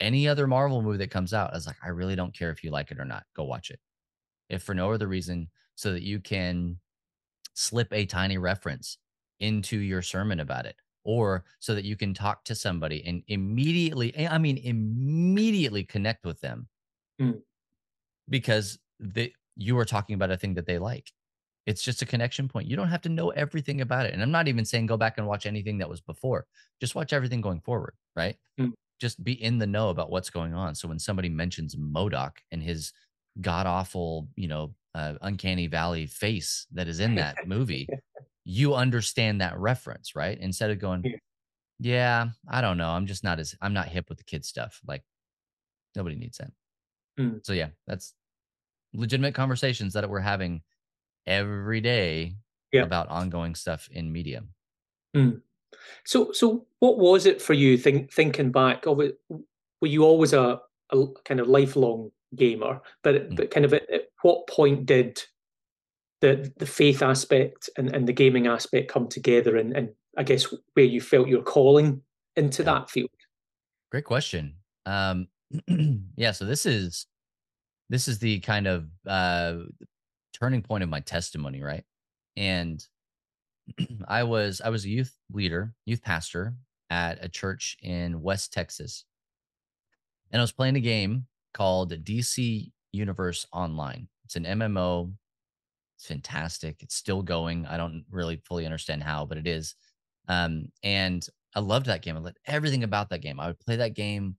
any 0.00 0.28
other 0.28 0.46
Marvel 0.46 0.82
movie 0.82 0.98
that 0.98 1.10
comes 1.10 1.32
out, 1.32 1.52
I 1.52 1.56
was 1.56 1.66
like, 1.66 1.76
I 1.82 1.88
really 1.88 2.16
don't 2.16 2.36
care 2.36 2.50
if 2.50 2.62
you 2.62 2.70
like 2.70 2.90
it 2.90 3.00
or 3.00 3.04
not. 3.04 3.24
Go 3.34 3.44
watch 3.44 3.70
it. 3.70 3.80
If 4.50 4.62
for 4.62 4.74
no 4.74 4.92
other 4.92 5.08
reason, 5.08 5.48
so 5.74 5.92
that 5.92 6.02
you 6.02 6.20
can 6.20 6.78
slip 7.54 7.92
a 7.92 8.06
tiny 8.06 8.38
reference 8.38 8.98
into 9.40 9.78
your 9.78 10.02
sermon 10.02 10.40
about 10.40 10.66
it, 10.66 10.76
or 11.06 11.44
so 11.60 11.74
that 11.74 11.84
you 11.84 11.96
can 11.96 12.12
talk 12.12 12.44
to 12.44 12.54
somebody 12.54 13.02
and 13.06 13.22
immediately, 13.28 14.12
I 14.26 14.38
mean, 14.38 14.58
immediately 14.58 15.84
connect 15.84 16.26
with 16.26 16.40
them 16.40 16.68
mm. 17.20 17.40
because 18.28 18.78
they, 19.00 19.32
you 19.56 19.78
are 19.78 19.84
talking 19.84 20.14
about 20.14 20.30
a 20.30 20.36
thing 20.36 20.54
that 20.54 20.66
they 20.66 20.78
like. 20.78 21.10
It's 21.66 21.82
just 21.82 22.02
a 22.02 22.06
connection 22.06 22.48
point. 22.48 22.68
You 22.68 22.76
don't 22.76 22.88
have 22.88 23.02
to 23.02 23.08
know 23.08 23.30
everything 23.30 23.80
about 23.80 24.06
it. 24.06 24.14
And 24.14 24.22
I'm 24.22 24.30
not 24.30 24.48
even 24.48 24.64
saying 24.64 24.86
go 24.86 24.96
back 24.96 25.18
and 25.18 25.26
watch 25.26 25.46
anything 25.46 25.78
that 25.78 25.88
was 25.88 26.00
before. 26.00 26.46
Just 26.80 26.94
watch 26.94 27.12
everything 27.12 27.40
going 27.40 27.60
forward, 27.60 27.94
right? 28.14 28.36
Mm. 28.60 28.72
Just 29.00 29.22
be 29.24 29.42
in 29.42 29.58
the 29.58 29.66
know 29.66 29.88
about 29.88 30.10
what's 30.10 30.30
going 30.30 30.54
on. 30.54 30.74
So 30.74 30.88
when 30.88 30.98
somebody 30.98 31.28
mentions 31.28 31.74
MODOK 31.74 32.32
and 32.52 32.62
his 32.62 32.92
god 33.40 33.66
awful, 33.66 34.28
you 34.36 34.48
know, 34.48 34.74
uh, 34.94 35.14
uncanny 35.22 35.66
valley 35.66 36.06
face 36.06 36.66
that 36.72 36.88
is 36.88 37.00
in 37.00 37.16
that 37.16 37.36
movie, 37.46 37.88
you 38.48 38.74
understand 38.74 39.40
that 39.40 39.58
reference, 39.58 40.14
right? 40.14 40.38
Instead 40.38 40.70
of 40.70 40.78
going, 40.78 41.02
yeah. 41.04 41.16
yeah, 41.80 42.26
I 42.48 42.60
don't 42.60 42.78
know. 42.78 42.90
I'm 42.90 43.06
just 43.06 43.24
not 43.24 43.40
as 43.40 43.56
I'm 43.60 43.74
not 43.74 43.88
hip 43.88 44.08
with 44.08 44.18
the 44.18 44.24
kid 44.24 44.44
stuff. 44.44 44.80
Like 44.86 45.02
nobody 45.96 46.14
needs 46.14 46.38
that. 46.38 46.52
Mm. 47.18 47.44
So 47.44 47.52
yeah, 47.52 47.70
that's 47.88 48.14
legitimate 48.94 49.34
conversations 49.34 49.94
that 49.94 50.08
we're 50.08 50.20
having 50.20 50.62
every 51.26 51.80
day 51.80 52.36
yeah. 52.72 52.82
about 52.82 53.08
ongoing 53.08 53.56
stuff 53.56 53.88
in 53.90 54.12
media. 54.12 54.44
Mm. 55.16 55.40
So, 56.04 56.30
so 56.30 56.66
what 56.78 56.98
was 56.98 57.26
it 57.26 57.42
for 57.42 57.52
you? 57.52 57.76
Think, 57.76 58.12
thinking 58.12 58.52
back 58.52 58.86
of 58.86 59.00
it, 59.00 59.18
were 59.28 59.88
you 59.88 60.04
always 60.04 60.32
a, 60.32 60.60
a 60.92 61.06
kind 61.24 61.40
of 61.40 61.48
lifelong 61.48 62.12
gamer? 62.36 62.80
But 63.02 63.30
mm. 63.30 63.36
but 63.36 63.50
kind 63.50 63.66
of 63.66 63.74
at, 63.74 63.90
at, 63.90 64.02
what 64.22 64.46
point 64.46 64.86
did 64.86 65.20
the 66.20 66.52
the 66.56 66.66
faith 66.66 67.02
aspect 67.02 67.70
and, 67.76 67.94
and 67.94 68.06
the 68.06 68.12
gaming 68.12 68.46
aspect 68.46 68.90
come 68.90 69.08
together? 69.08 69.56
And, 69.56 69.76
and 69.76 69.90
I 70.16 70.22
guess 70.22 70.46
where 70.74 70.84
you 70.84 71.00
felt 71.00 71.28
your 71.28 71.42
calling 71.42 72.02
into 72.36 72.62
yeah. 72.62 72.72
that 72.72 72.90
field. 72.90 73.10
Great 73.90 74.04
question. 74.04 74.54
Um, 74.84 75.28
yeah. 76.16 76.32
So 76.32 76.44
this 76.44 76.66
is 76.66 77.06
this 77.88 78.08
is 78.08 78.18
the 78.18 78.40
kind 78.40 78.66
of 78.66 78.86
uh, 79.06 79.58
turning 80.32 80.62
point 80.62 80.82
of 80.82 80.88
my 80.88 81.00
testimony, 81.00 81.62
right? 81.62 81.84
And 82.36 82.84
I 84.08 84.24
was 84.24 84.60
I 84.60 84.68
was 84.68 84.84
a 84.84 84.88
youth 84.88 85.14
leader, 85.32 85.72
youth 85.84 86.02
pastor 86.02 86.54
at 86.90 87.24
a 87.24 87.28
church 87.28 87.76
in 87.82 88.22
West 88.22 88.52
Texas. 88.52 89.04
And 90.30 90.40
I 90.40 90.42
was 90.42 90.52
playing 90.52 90.76
a 90.76 90.80
game 90.80 91.26
called 91.54 91.92
DC 92.04 92.70
Universe 92.92 93.46
Online. 93.52 94.08
It's 94.24 94.36
an 94.36 94.44
MMO. 94.44 95.12
It's 95.96 96.06
fantastic. 96.06 96.82
It's 96.82 96.94
still 96.94 97.22
going. 97.22 97.66
I 97.66 97.76
don't 97.76 98.04
really 98.10 98.40
fully 98.44 98.64
understand 98.64 99.02
how, 99.02 99.24
but 99.24 99.38
it 99.38 99.46
is. 99.46 99.74
Um, 100.28 100.66
and 100.82 101.26
I 101.54 101.60
loved 101.60 101.86
that 101.86 102.02
game. 102.02 102.16
I 102.16 102.20
loved 102.20 102.38
everything 102.46 102.84
about 102.84 103.08
that 103.10 103.22
game. 103.22 103.40
I 103.40 103.46
would 103.46 103.60
play 103.60 103.76
that 103.76 103.94
game 103.94 104.36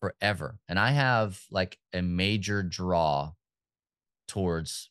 forever. 0.00 0.58
And 0.68 0.78
I 0.78 0.90
have 0.90 1.40
like 1.50 1.78
a 1.94 2.02
major 2.02 2.62
draw 2.62 3.32
towards 4.28 4.90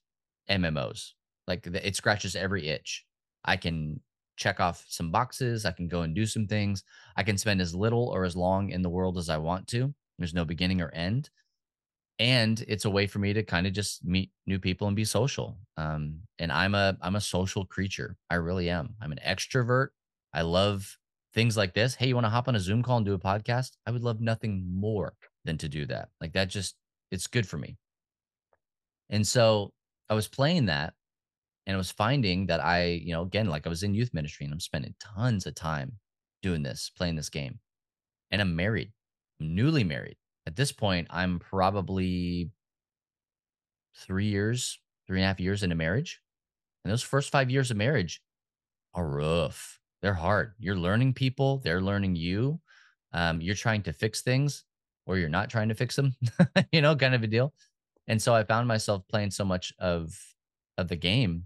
MMOs. 0.49 1.11
Like 1.47 1.65
it 1.67 1.95
scratches 1.95 2.35
every 2.35 2.67
itch. 2.67 3.05
I 3.45 3.57
can 3.57 3.99
check 4.37 4.59
off 4.59 4.85
some 4.87 5.11
boxes. 5.11 5.65
I 5.65 5.71
can 5.71 5.87
go 5.87 6.01
and 6.01 6.15
do 6.15 6.25
some 6.25 6.47
things. 6.47 6.83
I 7.15 7.23
can 7.23 7.37
spend 7.37 7.61
as 7.61 7.75
little 7.75 8.07
or 8.09 8.23
as 8.23 8.35
long 8.35 8.69
in 8.69 8.81
the 8.81 8.89
world 8.89 9.17
as 9.17 9.29
I 9.29 9.37
want 9.37 9.67
to. 9.67 9.93
There's 10.17 10.33
no 10.33 10.45
beginning 10.45 10.81
or 10.81 10.93
end. 10.93 11.29
And 12.19 12.63
it's 12.67 12.83
a 12.83 12.89
way 12.89 13.07
for 13.07 13.19
me 13.19 13.31
to 13.33 13.43
kind 13.43 13.65
of 13.65 13.71
just 13.71 14.03
meet 14.03 14.31
new 14.45 14.59
people 14.59 14.87
and 14.87 14.95
be 14.95 15.05
social. 15.05 15.57
Um, 15.77 16.19
and 16.37 16.51
I'm 16.51 16.75
a 16.75 16.97
I'm 17.01 17.15
a 17.15 17.21
social 17.21 17.65
creature. 17.65 18.17
I 18.29 18.35
really 18.35 18.69
am. 18.69 18.95
I'm 19.01 19.13
an 19.13 19.19
extrovert. 19.25 19.89
I 20.33 20.41
love 20.41 20.97
things 21.33 21.55
like 21.55 21.73
this. 21.73 21.95
Hey, 21.95 22.07
you 22.07 22.15
want 22.15 22.25
to 22.25 22.29
hop 22.29 22.47
on 22.47 22.55
a 22.55 22.59
Zoom 22.59 22.83
call 22.83 22.97
and 22.97 23.05
do 23.05 23.13
a 23.13 23.19
podcast? 23.19 23.71
I 23.85 23.91
would 23.91 24.03
love 24.03 24.19
nothing 24.19 24.65
more 24.69 25.13
than 25.45 25.57
to 25.59 25.69
do 25.69 25.85
that. 25.85 26.09
Like 26.19 26.33
that 26.33 26.49
just 26.49 26.75
it's 27.11 27.27
good 27.27 27.47
for 27.47 27.57
me. 27.57 27.77
And 29.09 29.25
so 29.25 29.71
I 30.09 30.13
was 30.13 30.27
playing 30.27 30.65
that 30.65 30.93
and 31.65 31.75
I 31.75 31.77
was 31.77 31.91
finding 31.91 32.47
that 32.47 32.63
I, 32.63 32.85
you 32.85 33.13
know, 33.13 33.21
again, 33.23 33.47
like 33.47 33.65
I 33.65 33.69
was 33.69 33.83
in 33.83 33.93
youth 33.93 34.13
ministry 34.13 34.45
and 34.45 34.53
I'm 34.53 34.59
spending 34.59 34.95
tons 34.99 35.45
of 35.45 35.55
time 35.55 35.93
doing 36.41 36.63
this, 36.63 36.91
playing 36.95 37.15
this 37.15 37.29
game. 37.29 37.59
And 38.31 38.41
I'm 38.41 38.55
married, 38.55 38.91
I'm 39.39 39.55
newly 39.55 39.83
married. 39.83 40.17
At 40.49 40.55
this 40.55 40.71
point, 40.71 41.05
I'm 41.11 41.37
probably 41.37 42.49
three 43.95 44.25
years, 44.25 44.79
three 45.05 45.19
and 45.19 45.25
a 45.25 45.27
half 45.27 45.39
years 45.39 45.61
into 45.61 45.75
marriage. 45.75 46.21
And 46.83 46.91
those 46.91 47.03
first 47.03 47.31
five 47.31 47.51
years 47.51 47.69
of 47.69 47.77
marriage 47.77 48.23
are 48.95 49.07
rough. 49.07 49.79
They're 50.01 50.15
hard. 50.15 50.53
You're 50.57 50.75
learning 50.75 51.13
people, 51.13 51.59
they're 51.59 51.81
learning 51.81 52.15
you. 52.15 52.61
Um, 53.13 53.41
you're 53.41 53.53
trying 53.53 53.83
to 53.83 53.93
fix 53.93 54.23
things 54.23 54.63
or 55.05 55.19
you're 55.19 55.29
not 55.29 55.51
trying 55.51 55.69
to 55.69 55.75
fix 55.75 55.95
them, 55.95 56.15
you 56.71 56.81
know, 56.81 56.95
kind 56.95 57.13
of 57.13 57.21
a 57.21 57.27
deal. 57.27 57.53
And 58.07 58.19
so 58.19 58.33
I 58.33 58.43
found 58.43 58.67
myself 58.67 59.03
playing 59.07 59.29
so 59.29 59.45
much 59.45 59.71
of 59.77 60.19
of 60.79 60.87
the 60.87 60.95
game 60.95 61.45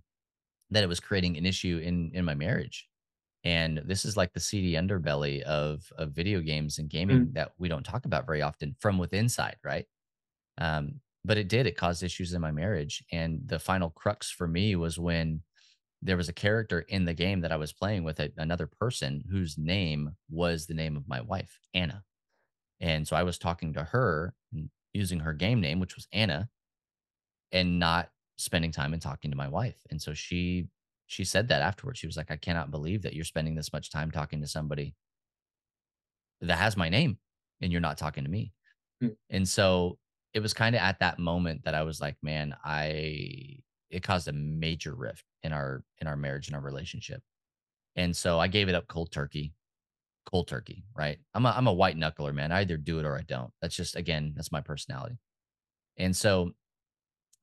that 0.69 0.81
it 0.81 0.87
was 0.87 1.01
creating 1.01 1.35
an 1.35 1.45
issue 1.45 1.81
in 1.83 2.11
in 2.13 2.23
my 2.23 2.35
marriage. 2.35 2.87
And 3.43 3.81
this 3.85 4.05
is 4.05 4.15
like 4.15 4.33
the 4.33 4.39
seedy 4.39 4.73
underbelly 4.73 5.41
of 5.41 5.91
of 5.97 6.11
video 6.11 6.39
games 6.39 6.77
and 6.77 6.89
gaming 6.89 7.27
mm. 7.27 7.33
that 7.33 7.51
we 7.57 7.67
don't 7.67 7.83
talk 7.83 8.05
about 8.05 8.25
very 8.25 8.41
often 8.41 8.75
from 8.79 8.97
within 8.97 9.27
side, 9.27 9.57
right? 9.63 9.85
Um, 10.57 11.01
but 11.25 11.37
it 11.37 11.47
did. 11.47 11.67
It 11.67 11.77
caused 11.77 12.03
issues 12.03 12.33
in 12.33 12.41
my 12.41 12.51
marriage. 12.51 13.03
And 13.11 13.41
the 13.45 13.59
final 13.59 13.89
crux 13.89 14.29
for 14.29 14.47
me 14.47 14.75
was 14.75 14.99
when 14.99 15.41
there 16.01 16.17
was 16.17 16.27
a 16.27 16.33
character 16.33 16.81
in 16.81 17.05
the 17.05 17.13
game 17.13 17.41
that 17.41 17.51
I 17.51 17.55
was 17.55 17.71
playing 17.71 18.03
with 18.03 18.19
a, 18.19 18.31
another 18.37 18.67
person 18.67 19.23
whose 19.29 19.57
name 19.57 20.15
was 20.29 20.65
the 20.65 20.73
name 20.73 20.97
of 20.97 21.07
my 21.07 21.21
wife, 21.21 21.59
Anna. 21.73 22.03
And 22.81 23.07
so 23.07 23.15
I 23.15 23.23
was 23.23 23.37
talking 23.37 23.73
to 23.73 23.83
her 23.83 24.33
using 24.93 25.21
her 25.21 25.33
game 25.33 25.61
name, 25.61 25.79
which 25.79 25.95
was 25.95 26.07
Anna, 26.11 26.49
and 27.53 27.79
not 27.79 28.09
spending 28.37 28.71
time 28.71 28.91
and 28.91 29.01
talking 29.01 29.31
to 29.31 29.37
my 29.37 29.47
wife. 29.47 29.77
And 29.89 30.01
so 30.01 30.13
she 30.13 30.67
she 31.13 31.23
said 31.23 31.47
that 31.49 31.61
afterwards. 31.61 31.99
She 31.99 32.07
was 32.07 32.17
like, 32.17 32.31
I 32.31 32.37
cannot 32.37 32.71
believe 32.71 33.03
that 33.03 33.13
you're 33.13 33.23
spending 33.23 33.53
this 33.53 33.71
much 33.71 33.91
time 33.91 34.09
talking 34.09 34.41
to 34.41 34.47
somebody 34.47 34.95
that 36.41 36.57
has 36.57 36.75
my 36.75 36.89
name 36.89 37.19
and 37.61 37.71
you're 37.71 37.81
not 37.81 37.99
talking 37.99 38.23
to 38.23 38.29
me. 38.29 38.51
Hmm. 38.99 39.09
And 39.29 39.47
so 39.47 39.99
it 40.33 40.39
was 40.39 40.55
kind 40.55 40.75
of 40.75 40.81
at 40.81 40.99
that 40.99 41.19
moment 41.19 41.65
that 41.65 41.75
I 41.75 41.83
was 41.83 42.01
like, 42.01 42.15
man, 42.23 42.55
I 42.65 43.59
it 43.91 44.01
caused 44.01 44.27
a 44.27 44.33
major 44.33 44.95
rift 44.95 45.23
in 45.43 45.53
our 45.53 45.83
in 46.01 46.07
our 46.07 46.17
marriage 46.17 46.47
and 46.47 46.55
our 46.55 46.61
relationship. 46.61 47.21
And 47.95 48.15
so 48.15 48.39
I 48.39 48.47
gave 48.47 48.67
it 48.67 48.75
up 48.75 48.87
cold 48.87 49.11
turkey. 49.11 49.53
Cold 50.25 50.47
turkey, 50.47 50.83
right? 50.95 51.19
I'm 51.35 51.45
a 51.45 51.49
I'm 51.49 51.67
a 51.67 51.73
white 51.73 51.97
knuckler, 51.97 52.33
man. 52.33 52.51
I 52.51 52.61
either 52.61 52.77
do 52.77 52.97
it 52.97 53.05
or 53.05 53.15
I 53.15 53.21
don't. 53.21 53.51
That's 53.61 53.75
just 53.75 53.95
again, 53.95 54.33
that's 54.35 54.51
my 54.51 54.61
personality. 54.61 55.19
And 55.97 56.15
so 56.15 56.51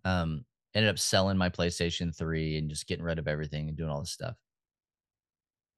um 0.04 0.44
ended 0.74 0.90
up 0.90 0.98
selling 0.98 1.36
my 1.36 1.48
PlayStation 1.48 2.16
3 2.16 2.58
and 2.58 2.70
just 2.70 2.86
getting 2.86 3.04
rid 3.04 3.18
of 3.18 3.28
everything 3.28 3.68
and 3.68 3.76
doing 3.76 3.90
all 3.90 4.00
this 4.00 4.12
stuff. 4.12 4.36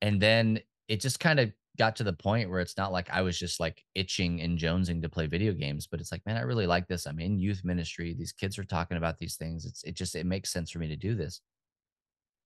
And 0.00 0.20
then 0.20 0.60
it 0.88 1.00
just 1.00 1.20
kind 1.20 1.40
of 1.40 1.52
got 1.78 1.96
to 1.96 2.04
the 2.04 2.12
point 2.12 2.50
where 2.50 2.60
it's 2.60 2.76
not 2.76 2.92
like 2.92 3.08
I 3.10 3.22
was 3.22 3.38
just 3.38 3.58
like 3.58 3.82
itching 3.94 4.42
and 4.42 4.58
jonesing 4.58 5.00
to 5.02 5.08
play 5.08 5.26
video 5.26 5.52
games, 5.52 5.86
but 5.86 6.00
it's 6.00 6.12
like, 6.12 6.24
man, 6.26 6.36
I 6.36 6.42
really 6.42 6.66
like 6.66 6.86
this. 6.86 7.06
I'm 7.06 7.20
in 7.20 7.38
youth 7.38 7.62
ministry. 7.64 8.14
These 8.14 8.32
kids 8.32 8.58
are 8.58 8.64
talking 8.64 8.98
about 8.98 9.18
these 9.18 9.36
things. 9.36 9.64
It's 9.64 9.82
it 9.84 9.94
just 9.94 10.14
it 10.14 10.26
makes 10.26 10.52
sense 10.52 10.70
for 10.70 10.78
me 10.78 10.88
to 10.88 10.96
do 10.96 11.14
this. 11.14 11.40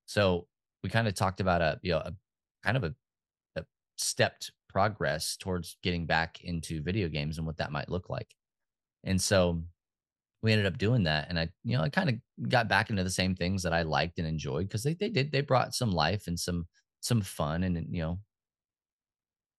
So 0.06 0.46
we 0.82 0.90
kind 0.90 1.08
of 1.08 1.14
talked 1.14 1.40
about 1.40 1.60
a 1.60 1.80
you 1.82 1.92
know 1.92 1.98
a 1.98 2.12
kind 2.62 2.76
of 2.76 2.84
a, 2.84 2.94
a 3.56 3.64
stepped 3.96 4.52
progress 4.68 5.36
towards 5.36 5.76
getting 5.82 6.06
back 6.06 6.44
into 6.44 6.82
video 6.82 7.08
games 7.08 7.38
and 7.38 7.46
what 7.46 7.56
that 7.56 7.72
might 7.72 7.88
look 7.88 8.08
like. 8.08 8.34
And 9.02 9.20
so 9.20 9.62
we 10.42 10.52
ended 10.52 10.66
up 10.66 10.78
doing 10.78 11.04
that. 11.04 11.28
And 11.28 11.38
I, 11.38 11.48
you 11.64 11.76
know, 11.76 11.82
I 11.82 11.88
kind 11.88 12.08
of 12.10 12.48
got 12.48 12.68
back 12.68 12.90
into 12.90 13.04
the 13.04 13.10
same 13.10 13.34
things 13.34 13.62
that 13.62 13.72
I 13.72 13.82
liked 13.82 14.18
and 14.18 14.28
enjoyed 14.28 14.68
because 14.68 14.82
they 14.82 14.94
they 14.94 15.08
did 15.08 15.32
they 15.32 15.40
brought 15.40 15.74
some 15.74 15.92
life 15.92 16.26
and 16.26 16.38
some 16.38 16.66
some 17.00 17.20
fun 17.20 17.62
and 17.62 17.86
you 17.90 18.02
know 18.02 18.18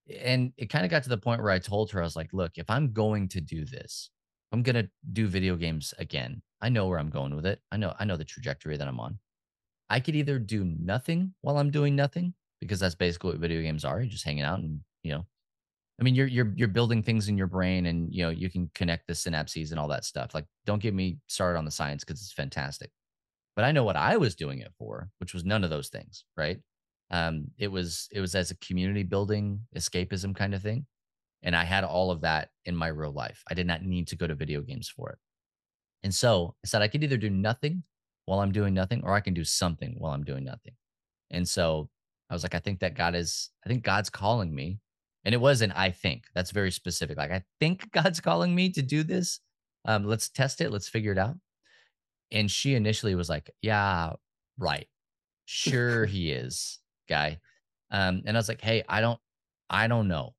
and 0.10 0.54
it 0.58 0.70
kind 0.70 0.86
of 0.86 0.92
got 0.92 1.04
to 1.04 1.10
the 1.10 1.18
point 1.18 1.42
where 1.42 1.52
I 1.52 1.60
told 1.60 1.92
her, 1.92 2.02
I 2.02 2.06
was 2.06 2.16
like, 2.16 2.34
look, 2.34 2.54
if 2.56 2.70
I'm 2.70 2.94
going 2.94 3.28
to 3.30 3.42
do 3.42 3.66
this, 3.66 4.10
I'm 4.52 4.64
going 4.64 4.76
to 4.76 4.90
do 5.12 5.28
video 5.28 5.56
games 5.56 5.94
again. 5.98 6.42
I 6.62 6.70
know 6.70 6.88
where 6.88 7.00
I'm 7.00 7.10
going 7.10 7.36
with 7.36 7.46
it. 7.46 7.62
I 7.72 7.78
know, 7.78 7.94
I 8.00 8.06
know 8.06 8.18
the 8.18 8.24
trajectory 8.24 8.78
that 8.78 8.88
I'm 8.88 9.00
on. 9.00 9.20
I 9.90 10.00
could 10.00 10.16
either 10.16 10.40
do 10.40 10.66
nothing 10.66 11.34
while 11.42 11.58
I'm 11.58 11.72
doing 11.72 11.96
nothing 11.96 12.34
because 12.60 12.80
that's 12.80 12.96
basically 12.96 13.32
what 13.32 13.40
video 13.40 13.62
games 13.62 13.86
are. 13.86 14.00
You're 14.00 14.10
just 14.10 14.26
hanging 14.26 14.44
out 14.44 14.60
and, 14.60 14.82
you 15.04 15.12
know, 15.12 15.26
I 16.00 16.04
mean, 16.04 16.14
you're, 16.14 16.28
you're, 16.28 16.54
you're 16.56 16.68
building 16.68 17.02
things 17.02 17.28
in 17.28 17.38
your 17.38 17.48
brain 17.48 17.88
and, 17.88 18.14
you 18.14 18.24
know, 18.24 18.30
you 18.30 18.50
can 18.52 18.70
connect 18.76 19.08
the 19.08 19.14
synapses 19.14 19.72
and 19.72 19.80
all 19.80 19.88
that 19.88 20.06
stuff. 20.06 20.36
Like, 20.36 20.46
don't 20.66 20.82
get 20.82 20.94
me 20.94 21.18
started 21.28 21.58
on 21.58 21.66
the 21.66 21.72
science 21.72 22.04
because 22.04 22.22
it's 22.22 22.32
fantastic. 22.32 22.92
But 23.56 23.66
I 23.66 23.72
know 23.72 23.84
what 23.84 23.96
I 23.96 24.18
was 24.18 24.36
doing 24.36 24.60
it 24.60 24.72
for, 24.78 25.10
which 25.18 25.34
was 25.34 25.44
none 25.44 25.64
of 25.64 25.72
those 25.72 25.90
things. 25.90 26.26
Right 26.36 26.60
um, 27.12 27.48
it 27.58 27.70
was 27.70 28.08
it 28.12 28.20
was 28.20 28.36
as 28.36 28.52
a 28.52 28.58
community 28.58 29.04
building 29.04 29.62
escapism 29.76 30.36
kind 30.36 30.54
of 30.54 30.62
thing 30.62 30.86
and 31.44 31.56
i 31.56 31.64
had 31.64 31.84
all 31.84 32.12
of 32.12 32.22
that 32.22 32.50
in 32.66 32.76
my 32.76 32.88
real 32.88 33.12
life 33.12 33.44
i 33.50 33.54
did 33.54 33.68
not 33.68 33.84
need 33.84 34.08
to 34.08 34.16
go 34.16 34.28
to 34.28 34.36
video 34.36 34.62
games 34.62 34.90
for 34.90 35.12
it 35.12 35.18
and 36.04 36.14
so 36.14 36.56
i 36.64 36.68
said 36.68 36.82
i 36.82 36.88
could 36.88 37.04
either 37.04 37.18
do 37.18 37.30
nothing 37.30 37.84
while 38.26 38.40
i'm 38.40 38.52
doing 38.52 38.74
nothing 38.74 39.02
or 39.04 39.14
i 39.14 39.22
can 39.22 39.34
do 39.34 39.44
something 39.44 39.96
while 39.98 40.14
i'm 40.14 40.24
doing 40.24 40.44
nothing 40.44 40.74
and 41.32 41.48
so 41.48 41.90
i 42.30 42.34
was 42.34 42.44
like 42.44 42.56
i 42.56 42.60
think 42.60 42.80
that 42.80 42.96
god 42.96 43.16
is 43.16 43.52
i 43.66 43.70
think 43.70 43.84
god's 43.84 44.10
calling 44.10 44.54
me 44.54 44.80
and 45.28 45.36
it 45.36 45.42
wasn't 45.42 45.72
i 45.76 45.92
think 45.92 46.24
that's 46.34 46.50
very 46.50 46.72
specific 46.72 47.18
like 47.18 47.32
i 47.32 47.44
think 47.60 47.92
god's 47.94 48.20
calling 48.20 48.56
me 48.56 48.72
to 48.72 48.82
do 48.82 49.04
this 49.04 49.42
um, 49.86 50.06
let's 50.06 50.28
test 50.28 50.60
it 50.62 50.72
let's 50.72 50.90
figure 50.90 51.12
it 51.12 51.20
out 51.20 51.36
and 52.32 52.50
she 52.50 52.74
initially 52.74 53.14
was 53.14 53.30
like 53.30 53.52
yeah 53.62 54.14
right 54.58 54.88
sure 55.46 56.06
he 56.08 56.32
is 56.32 56.80
guy. 57.08 57.40
Um, 57.92 58.22
and 58.26 58.36
I 58.36 58.40
was 58.40 58.50
like, 58.50 58.62
hey, 58.62 58.84
I 58.88 59.02
don't, 59.02 59.20
I 59.70 59.88
don't 59.88 60.08
know. 60.08 60.36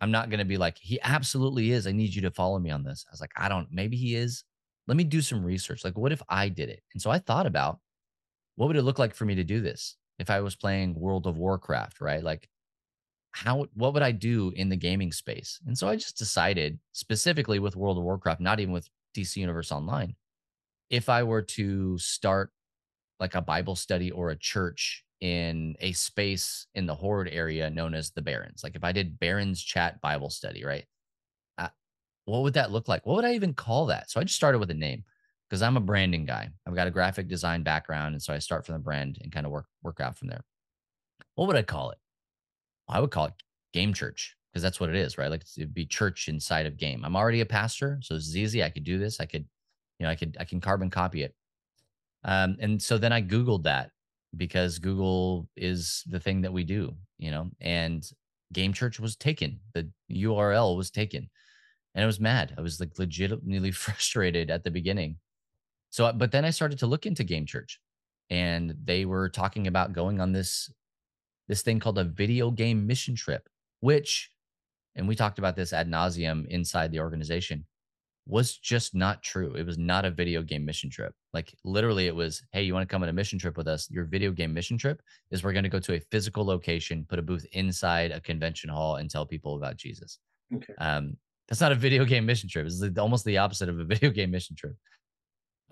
I'm 0.00 0.10
not 0.10 0.30
gonna 0.30 0.44
be 0.44 0.56
like, 0.56 0.78
he 0.78 0.98
absolutely 1.02 1.72
is. 1.72 1.86
I 1.86 1.92
need 1.92 2.14
you 2.14 2.22
to 2.22 2.30
follow 2.30 2.58
me 2.58 2.70
on 2.70 2.84
this. 2.84 3.04
I 3.08 3.12
was 3.12 3.20
like, 3.20 3.32
I 3.36 3.48
don't, 3.48 3.68
maybe 3.70 3.96
he 3.96 4.14
is. 4.14 4.44
Let 4.86 4.96
me 4.96 5.04
do 5.04 5.20
some 5.20 5.44
research. 5.44 5.84
Like, 5.84 5.96
what 5.96 6.12
if 6.12 6.22
I 6.28 6.48
did 6.48 6.68
it? 6.68 6.82
And 6.94 7.02
so 7.02 7.10
I 7.10 7.18
thought 7.18 7.46
about 7.46 7.78
what 8.56 8.66
would 8.66 8.76
it 8.76 8.82
look 8.82 8.98
like 8.98 9.14
for 9.14 9.24
me 9.24 9.34
to 9.36 9.44
do 9.44 9.60
this 9.60 9.96
if 10.18 10.30
I 10.30 10.40
was 10.40 10.56
playing 10.56 10.98
World 10.98 11.26
of 11.26 11.38
Warcraft, 11.38 12.00
right? 12.00 12.22
Like, 12.22 12.48
how 13.32 13.66
what 13.74 13.94
would 13.94 14.02
I 14.02 14.12
do 14.12 14.52
in 14.56 14.68
the 14.68 14.76
gaming 14.76 15.12
space? 15.12 15.60
And 15.66 15.76
so 15.76 15.88
I 15.88 15.96
just 15.96 16.18
decided 16.18 16.78
specifically 16.92 17.58
with 17.58 17.76
World 17.76 17.98
of 17.98 18.04
Warcraft, 18.04 18.40
not 18.40 18.60
even 18.60 18.72
with 18.72 18.88
DC 19.16 19.36
Universe 19.36 19.72
Online, 19.72 20.14
if 20.90 21.08
I 21.08 21.22
were 21.22 21.42
to 21.42 21.96
start 21.98 22.50
like 23.20 23.34
a 23.34 23.42
Bible 23.42 23.76
study 23.76 24.10
or 24.10 24.30
a 24.30 24.36
church 24.36 25.04
in 25.20 25.76
a 25.80 25.92
space 25.92 26.66
in 26.74 26.86
the 26.86 26.94
horde 26.94 27.28
area 27.30 27.68
known 27.68 27.94
as 27.94 28.10
the 28.10 28.22
barrens 28.22 28.62
like 28.64 28.74
if 28.74 28.82
i 28.82 28.90
did 28.90 29.18
barrens 29.20 29.62
chat 29.62 30.00
bible 30.00 30.30
study 30.30 30.64
right? 30.64 30.84
Uh, 31.58 31.68
what 32.24 32.42
would 32.42 32.54
that 32.54 32.70
look 32.70 32.88
like? 32.88 33.04
What 33.04 33.16
would 33.16 33.24
i 33.24 33.34
even 33.34 33.52
call 33.52 33.86
that? 33.86 34.10
So 34.10 34.18
i 34.18 34.24
just 34.24 34.36
started 34.36 34.58
with 34.58 34.70
a 34.70 34.74
name 34.74 35.04
because 35.48 35.62
i'm 35.62 35.76
a 35.76 35.80
branding 35.80 36.24
guy. 36.24 36.48
I've 36.66 36.74
got 36.74 36.86
a 36.86 36.90
graphic 36.90 37.28
design 37.28 37.62
background 37.62 38.14
and 38.14 38.22
so 38.22 38.32
i 38.32 38.38
start 38.38 38.64
from 38.64 38.74
the 38.74 38.78
brand 38.80 39.18
and 39.20 39.30
kind 39.30 39.44
of 39.44 39.52
work 39.52 39.66
work 39.82 40.00
out 40.00 40.16
from 40.16 40.28
there. 40.28 40.42
What 41.34 41.48
would 41.48 41.56
i 41.56 41.62
call 41.62 41.90
it 41.90 41.98
i 42.90 43.00
would 43.00 43.10
call 43.10 43.26
it 43.26 43.34
game 43.72 43.92
church 43.92 44.36
because 44.52 44.62
that's 44.62 44.80
what 44.80 44.90
it 44.90 44.96
is 44.96 45.16
right 45.16 45.30
like 45.30 45.42
it'd 45.56 45.74
be 45.74 45.86
church 45.86 46.28
inside 46.28 46.66
of 46.66 46.76
game 46.76 47.04
i'm 47.04 47.16
already 47.16 47.40
a 47.40 47.46
pastor 47.46 47.98
so 48.02 48.14
this 48.14 48.26
is 48.26 48.36
easy 48.36 48.62
i 48.62 48.70
could 48.70 48.84
do 48.84 48.98
this 48.98 49.20
i 49.20 49.26
could 49.26 49.44
you 49.98 50.04
know 50.04 50.10
i 50.10 50.14
could 50.14 50.36
i 50.40 50.44
can 50.44 50.60
carbon 50.60 50.90
copy 50.90 51.22
it 51.22 51.34
um, 52.24 52.56
and 52.60 52.82
so 52.82 52.98
then 52.98 53.12
i 53.12 53.22
googled 53.22 53.62
that 53.62 53.90
because 54.36 54.78
Google 54.78 55.48
is 55.56 56.04
the 56.06 56.20
thing 56.20 56.42
that 56.42 56.52
we 56.52 56.64
do, 56.64 56.94
you 57.18 57.30
know, 57.30 57.50
and 57.60 58.08
Game 58.52 58.72
Church 58.72 59.00
was 59.00 59.16
taken. 59.16 59.60
The 59.74 59.88
URL 60.10 60.76
was 60.76 60.90
taken. 60.90 61.28
And 61.94 62.04
I 62.04 62.06
was 62.06 62.20
mad. 62.20 62.54
I 62.56 62.60
was 62.60 62.78
like 62.78 62.98
legitimately 62.98 63.70
frustrated 63.72 64.50
at 64.50 64.62
the 64.64 64.70
beginning. 64.70 65.16
So, 65.90 66.12
but 66.12 66.30
then 66.30 66.44
I 66.44 66.50
started 66.50 66.78
to 66.80 66.86
look 66.86 67.06
into 67.06 67.24
Game 67.24 67.46
Church 67.46 67.80
and 68.28 68.74
they 68.84 69.04
were 69.04 69.28
talking 69.28 69.66
about 69.66 69.92
going 69.92 70.20
on 70.20 70.32
this 70.32 70.70
this 71.50 71.62
thing 71.62 71.80
called 71.80 71.98
a 71.98 72.04
video 72.04 72.52
game 72.52 72.86
mission 72.86 73.16
trip, 73.16 73.48
which, 73.80 74.30
and 74.94 75.08
we 75.08 75.16
talked 75.16 75.40
about 75.40 75.56
this 75.56 75.72
ad 75.72 75.90
nauseum 75.90 76.46
inside 76.46 76.92
the 76.92 77.00
organization 77.00 77.66
was 78.24 78.56
just 78.56 78.94
not 78.94 79.20
true. 79.24 79.54
It 79.54 79.66
was 79.66 79.76
not 79.76 80.04
a 80.04 80.12
video 80.12 80.42
game 80.42 80.64
mission 80.64 80.90
trip. 80.90 81.12
Like 81.34 81.52
literally, 81.64 82.06
it 82.06 82.14
was, 82.14 82.40
hey, 82.52 82.62
you 82.62 82.72
want 82.72 82.88
to 82.88 82.92
come 82.92 83.02
on 83.02 83.08
a 83.08 83.12
mission 83.12 83.36
trip 83.36 83.56
with 83.56 83.66
us? 83.66 83.90
Your 83.90 84.04
video 84.04 84.30
game 84.30 84.54
mission 84.54 84.78
trip 84.78 85.02
is 85.32 85.42
we're 85.42 85.52
going 85.52 85.64
to 85.64 85.68
go 85.68 85.80
to 85.80 85.94
a 85.94 86.00
physical 86.12 86.44
location, 86.44 87.04
put 87.08 87.18
a 87.18 87.22
booth 87.22 87.44
inside 87.50 88.12
a 88.12 88.20
convention 88.20 88.70
hall, 88.70 88.96
and 88.96 89.10
tell 89.10 89.26
people 89.26 89.56
about 89.56 89.76
Jesus. 89.76 90.20
Okay. 90.54 90.72
Um, 90.78 91.16
that's 91.48 91.60
not 91.60 91.72
a 91.72 91.74
video 91.74 92.04
game 92.12 92.26
mission 92.26 92.48
trip. 92.48 92.66
It's 92.66 92.80
almost 92.96 93.24
the 93.24 93.38
opposite 93.38 93.68
of 93.68 93.80
a 93.80 93.84
video 93.84 94.10
game 94.10 94.30
mission 94.30 94.54
trip. 94.54 94.76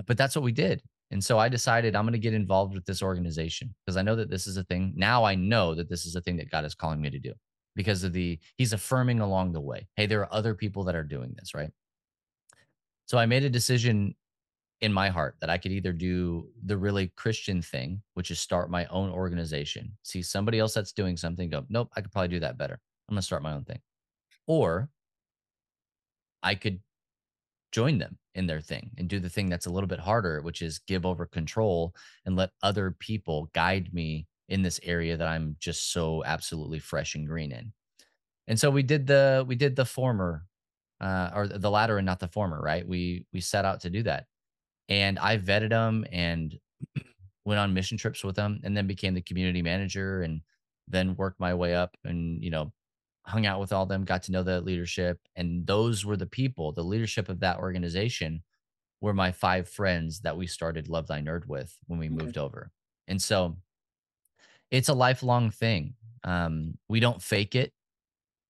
But 0.04 0.18
that's 0.18 0.34
what 0.34 0.42
we 0.42 0.50
did. 0.50 0.82
And 1.10 1.22
so 1.24 1.38
I 1.38 1.48
decided 1.48 1.96
I'm 1.96 2.04
going 2.04 2.12
to 2.12 2.18
get 2.18 2.34
involved 2.34 2.74
with 2.74 2.84
this 2.84 3.02
organization 3.02 3.74
because 3.84 3.96
I 3.96 4.02
know 4.02 4.16
that 4.16 4.30
this 4.30 4.46
is 4.46 4.56
a 4.56 4.64
thing. 4.64 4.92
Now 4.94 5.24
I 5.24 5.34
know 5.34 5.74
that 5.74 5.88
this 5.88 6.04
is 6.04 6.16
a 6.16 6.20
thing 6.20 6.36
that 6.36 6.50
God 6.50 6.64
is 6.64 6.74
calling 6.74 7.00
me 7.00 7.10
to 7.10 7.18
do 7.18 7.32
because 7.74 8.04
of 8.04 8.12
the, 8.12 8.38
he's 8.56 8.72
affirming 8.72 9.20
along 9.20 9.52
the 9.52 9.60
way. 9.60 9.88
Hey, 9.96 10.06
there 10.06 10.20
are 10.20 10.34
other 10.34 10.54
people 10.54 10.84
that 10.84 10.94
are 10.94 11.04
doing 11.04 11.34
this, 11.38 11.54
right? 11.54 11.70
So 13.06 13.16
I 13.16 13.24
made 13.24 13.44
a 13.44 13.50
decision 13.50 14.14
in 14.80 14.92
my 14.92 15.08
heart 15.08 15.36
that 15.40 15.50
I 15.50 15.58
could 15.58 15.72
either 15.72 15.92
do 15.92 16.48
the 16.66 16.76
really 16.76 17.08
Christian 17.16 17.62
thing, 17.62 18.02
which 18.14 18.30
is 18.30 18.38
start 18.38 18.70
my 18.70 18.84
own 18.86 19.10
organization, 19.10 19.90
see 20.02 20.22
somebody 20.22 20.58
else 20.58 20.74
that's 20.74 20.92
doing 20.92 21.16
something, 21.16 21.48
go, 21.48 21.64
nope, 21.68 21.90
I 21.96 22.00
could 22.00 22.12
probably 22.12 22.28
do 22.28 22.40
that 22.40 22.58
better. 22.58 22.78
I'm 23.08 23.14
going 23.14 23.20
to 23.20 23.26
start 23.26 23.42
my 23.42 23.54
own 23.54 23.64
thing. 23.64 23.80
Or 24.46 24.88
I 26.42 26.54
could 26.54 26.80
join 27.72 27.98
them 27.98 28.18
in 28.34 28.46
their 28.46 28.60
thing 28.60 28.90
and 28.98 29.08
do 29.08 29.20
the 29.20 29.28
thing 29.28 29.48
that's 29.48 29.66
a 29.66 29.70
little 29.70 29.88
bit 29.88 30.00
harder, 30.00 30.40
which 30.42 30.62
is 30.62 30.78
give 30.80 31.04
over 31.04 31.26
control 31.26 31.94
and 32.24 32.36
let 32.36 32.50
other 32.62 32.96
people 32.98 33.50
guide 33.54 33.92
me 33.92 34.26
in 34.48 34.62
this 34.62 34.80
area 34.82 35.16
that 35.16 35.28
I'm 35.28 35.56
just 35.60 35.92
so 35.92 36.24
absolutely 36.24 36.78
fresh 36.78 37.14
and 37.14 37.26
green 37.26 37.52
in. 37.52 37.72
And 38.46 38.58
so 38.58 38.70
we 38.70 38.82
did 38.82 39.06
the 39.06 39.44
we 39.46 39.56
did 39.56 39.76
the 39.76 39.84
former 39.84 40.46
uh, 41.00 41.30
or 41.34 41.46
the 41.46 41.70
latter 41.70 41.98
and 41.98 42.06
not 42.06 42.20
the 42.20 42.28
former, 42.28 42.60
right? 42.60 42.86
We 42.86 43.26
we 43.32 43.40
set 43.40 43.64
out 43.64 43.80
to 43.82 43.90
do 43.90 44.02
that, 44.04 44.26
and 44.88 45.18
I 45.18 45.38
vetted 45.38 45.70
them 45.70 46.06
and 46.10 46.58
went 47.44 47.60
on 47.60 47.74
mission 47.74 47.98
trips 47.98 48.24
with 48.24 48.36
them, 48.36 48.60
and 48.64 48.76
then 48.76 48.86
became 48.86 49.14
the 49.14 49.20
community 49.22 49.62
manager, 49.62 50.22
and 50.22 50.40
then 50.88 51.16
worked 51.16 51.40
my 51.40 51.54
way 51.54 51.74
up, 51.74 51.96
and 52.04 52.42
you 52.42 52.50
know, 52.50 52.72
hung 53.28 53.46
out 53.46 53.60
with 53.60 53.72
all 53.72 53.86
them, 53.86 54.04
got 54.04 54.22
to 54.24 54.32
know 54.32 54.42
the 54.42 54.60
leadership, 54.60 55.18
and 55.36 55.66
those 55.66 56.04
were 56.04 56.16
the 56.16 56.26
people, 56.26 56.72
the 56.72 56.82
leadership 56.82 57.28
of 57.28 57.40
that 57.40 57.58
organization, 57.58 58.42
were 59.00 59.14
my 59.14 59.30
five 59.30 59.68
friends 59.68 60.20
that 60.20 60.36
we 60.36 60.46
started 60.46 60.88
Love 60.88 61.06
Thy 61.06 61.20
Nerd 61.20 61.46
with 61.46 61.76
when 61.86 61.98
we 61.98 62.06
okay. 62.06 62.14
moved 62.14 62.38
over, 62.38 62.70
and 63.06 63.20
so 63.20 63.56
it's 64.70 64.88
a 64.88 64.94
lifelong 64.94 65.50
thing. 65.50 65.94
Um, 66.24 66.76
we 66.88 67.00
don't 67.00 67.22
fake 67.22 67.54
it 67.54 67.72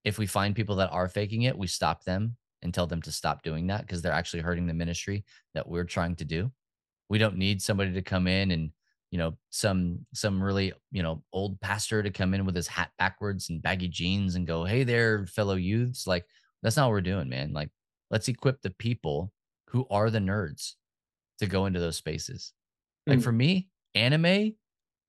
if 0.05 0.19
we 0.19 0.27
find 0.27 0.57
people 0.57 0.77
that 0.77 0.91
are 0.91 1.09
faking 1.09 1.43
it, 1.43 1.57
we 1.57 1.67
stop 1.67 2.05
them 2.05 2.37
and 2.63 2.73
tell 2.73 2.87
them 2.87 3.03
to 3.03 3.13
stop 3.13 3.43
doing 3.43 3.67
that 3.67 3.83
because 3.83 4.03
they're 4.03 4.13
actually 4.13 4.41
hurting 4.41 4.67
the 4.67 4.75
ministry 4.75 5.25
that 5.55 5.69
we're 5.69 5.85
trying 5.85 6.17
to 6.17 6.25
do. 6.25 6.51
We 7.09 7.19
don't 7.19 7.37
need 7.37 7.63
somebody 7.63 7.93
to 7.93 8.03
come 8.03 8.27
in 8.27 8.51
and 8.51 8.71
you 9.11 9.19
know 9.19 9.35
some 9.51 9.99
some 10.13 10.43
really 10.43 10.73
you 10.91 11.03
know 11.03 11.23
old 11.33 11.61
pastor 11.61 12.03
to 12.03 12.11
come 12.11 12.35
in 12.35 12.45
with 12.45 12.55
his 12.55 12.67
hat 12.67 12.91
backwards 12.99 13.49
and 13.49 13.63
baggy 13.63 13.89
jeans 13.89 14.35
and 14.35 14.47
go 14.47 14.65
hey 14.65 14.85
there 14.85 15.27
fellow 15.27 15.55
youths 15.55 16.07
like 16.07 16.25
that's 16.63 16.77
not 16.77 16.87
what 16.87 16.93
we're 16.93 17.01
doing 17.01 17.29
man 17.29 17.53
like 17.53 17.71
let's 18.11 18.29
equip 18.29 18.61
the 18.61 18.71
people 18.71 19.33
who 19.69 19.87
are 19.91 20.11
the 20.11 20.19
nerds 20.19 20.75
to 21.39 21.47
go 21.47 21.67
into 21.67 21.81
those 21.81 21.97
spaces 21.97 22.53
like 23.07 23.19
mm. 23.19 23.23
for 23.23 23.33
me 23.33 23.69
anime 23.95 24.53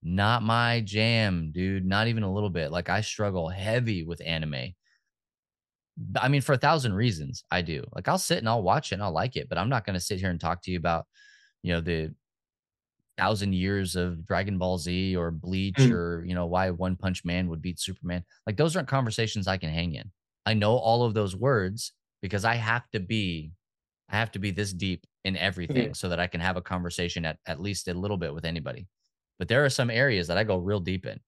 not 0.02 0.44
my 0.44 0.80
jam 0.82 1.52
dude 1.54 1.86
not 1.86 2.08
even 2.08 2.24
a 2.24 2.34
little 2.34 2.50
bit 2.50 2.72
like 2.72 2.90
i 2.90 3.02
struggle 3.02 3.50
heavy 3.50 4.04
with 4.04 4.22
anime 4.26 4.74
I 6.16 6.30
mean, 6.30 6.40
for 6.40 6.54
a 6.54 6.58
thousand 6.58 6.94
reasons, 6.94 7.44
I 7.52 7.62
do. 7.62 7.84
Like, 7.94 8.08
I'll 8.08 8.18
sit 8.18 8.38
and 8.38 8.48
I'll 8.48 8.64
watch 8.64 8.92
it 8.92 8.96
and 8.96 9.04
I'll 9.04 9.12
like 9.12 9.36
it, 9.36 9.50
but 9.50 9.58
I'm 9.58 9.68
not 9.68 9.86
going 9.86 9.96
to 9.96 10.00
sit 10.00 10.20
here 10.20 10.30
and 10.30 10.40
talk 10.40 10.62
to 10.64 10.72
you 10.72 10.78
about, 10.78 11.06
you 11.62 11.74
know, 11.74 11.82
the 11.82 12.14
thousand 13.20 13.54
years 13.54 13.96
of 13.96 14.26
Dragon 14.26 14.58
Ball 14.58 14.78
Z 14.78 15.16
or 15.16 15.32
Bleach 15.32 15.76
mm. 15.76 15.92
or, 15.92 16.24
you 16.26 16.34
know, 16.34 16.46
why 16.46 16.70
One 16.70 16.96
Punch 16.96 17.26
Man 17.26 17.50
would 17.50 17.62
beat 17.62 17.80
Superman. 17.80 18.24
Like, 18.48 18.58
those 18.58 18.76
aren't 18.76 18.88
conversations 18.88 19.48
I 19.48 19.58
can 19.58 19.70
hang 19.70 19.96
in. 19.96 20.12
I 20.46 20.54
know 20.54 20.78
all 20.78 21.04
of 21.04 21.14
those 21.14 21.36
words 21.36 21.94
because 22.22 22.46
I 22.46 22.56
have 22.56 22.90
to 22.92 23.00
be, 23.00 23.52
I 24.10 24.18
have 24.18 24.32
to 24.32 24.40
be 24.40 24.52
this 24.52 24.74
deep 24.74 25.06
in 25.24 25.38
everything 25.38 25.88
yeah. 25.88 25.94
so 25.94 26.10
that 26.10 26.20
I 26.20 26.28
can 26.28 26.42
have 26.42 26.58
a 26.58 26.62
conversation 26.62 27.26
at, 27.26 27.38
at 27.46 27.62
least 27.62 27.88
a 27.88 27.94
little 27.94 28.18
bit 28.18 28.34
with 28.34 28.46
anybody. 28.46 28.88
But 29.38 29.48
there 29.48 29.64
are 29.64 29.70
some 29.70 29.90
areas 29.90 30.28
that 30.28 30.38
I 30.38 30.44
go 30.44 30.58
real 30.58 30.80
deep 30.80 31.06
in. 31.06 31.20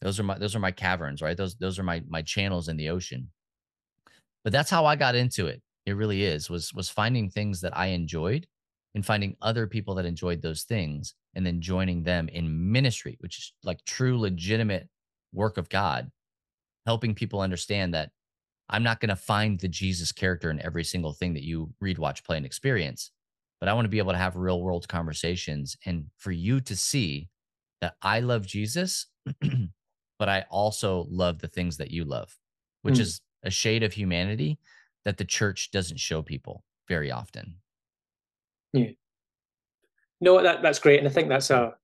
Those 0.00 0.20
are 0.20 0.22
my, 0.22 0.38
those 0.38 0.54
are 0.54 0.60
my 0.60 0.70
caverns, 0.70 1.22
right? 1.22 1.36
Those, 1.36 1.56
those 1.56 1.78
are 1.78 1.82
my, 1.82 2.02
my 2.08 2.22
channels 2.22 2.68
in 2.68 2.76
the 2.76 2.90
ocean 2.90 3.30
but 4.44 4.52
that's 4.52 4.70
how 4.70 4.86
I 4.86 4.96
got 4.96 5.14
into 5.14 5.46
it. 5.46 5.60
It 5.86 5.92
really 5.92 6.24
is 6.24 6.48
was 6.50 6.72
was 6.72 6.88
finding 6.88 7.28
things 7.28 7.60
that 7.60 7.76
I 7.76 7.88
enjoyed 7.88 8.46
and 8.94 9.04
finding 9.04 9.36
other 9.42 9.66
people 9.66 9.94
that 9.94 10.06
enjoyed 10.06 10.42
those 10.42 10.62
things 10.62 11.14
and 11.34 11.44
then 11.44 11.60
joining 11.60 12.02
them 12.02 12.28
in 12.28 12.72
ministry, 12.72 13.16
which 13.20 13.38
is 13.38 13.52
like 13.62 13.84
true 13.84 14.18
legitimate 14.18 14.88
work 15.32 15.58
of 15.58 15.68
God, 15.68 16.10
helping 16.86 17.14
people 17.14 17.40
understand 17.40 17.94
that 17.94 18.10
I'm 18.68 18.82
not 18.82 19.00
going 19.00 19.08
to 19.10 19.16
find 19.16 19.58
the 19.58 19.68
Jesus 19.68 20.12
character 20.12 20.50
in 20.50 20.60
every 20.60 20.84
single 20.84 21.12
thing 21.12 21.34
that 21.34 21.44
you 21.44 21.72
read, 21.80 21.98
watch, 21.98 22.24
play, 22.24 22.36
and 22.36 22.46
experience, 22.46 23.10
but 23.60 23.68
I 23.68 23.72
want 23.72 23.86
to 23.86 23.90
be 23.90 23.98
able 23.98 24.12
to 24.12 24.18
have 24.18 24.36
real 24.36 24.62
world 24.62 24.88
conversations 24.88 25.76
and 25.86 26.06
for 26.16 26.32
you 26.32 26.60
to 26.62 26.76
see 26.76 27.28
that 27.80 27.94
I 28.02 28.20
love 28.20 28.46
Jesus, 28.46 29.06
but 30.18 30.28
I 30.28 30.44
also 30.50 31.06
love 31.10 31.38
the 31.38 31.48
things 31.48 31.76
that 31.78 31.90
you 31.90 32.04
love, 32.04 32.36
which 32.82 32.96
mm. 32.96 33.00
is 33.00 33.20
a 33.42 33.50
shade 33.50 33.82
of 33.82 33.92
humanity 33.92 34.58
that 35.04 35.16
the 35.16 35.24
church 35.24 35.70
doesn't 35.70 35.98
show 36.00 36.22
people 36.22 36.64
very 36.88 37.10
often. 37.10 37.54
Yeah. 38.72 38.90
No, 40.20 40.42
that 40.42 40.62
that's 40.62 40.78
great, 40.78 40.98
and 40.98 41.08
I 41.08 41.10
think 41.10 41.28
that's 41.28 41.50
a 41.50 41.74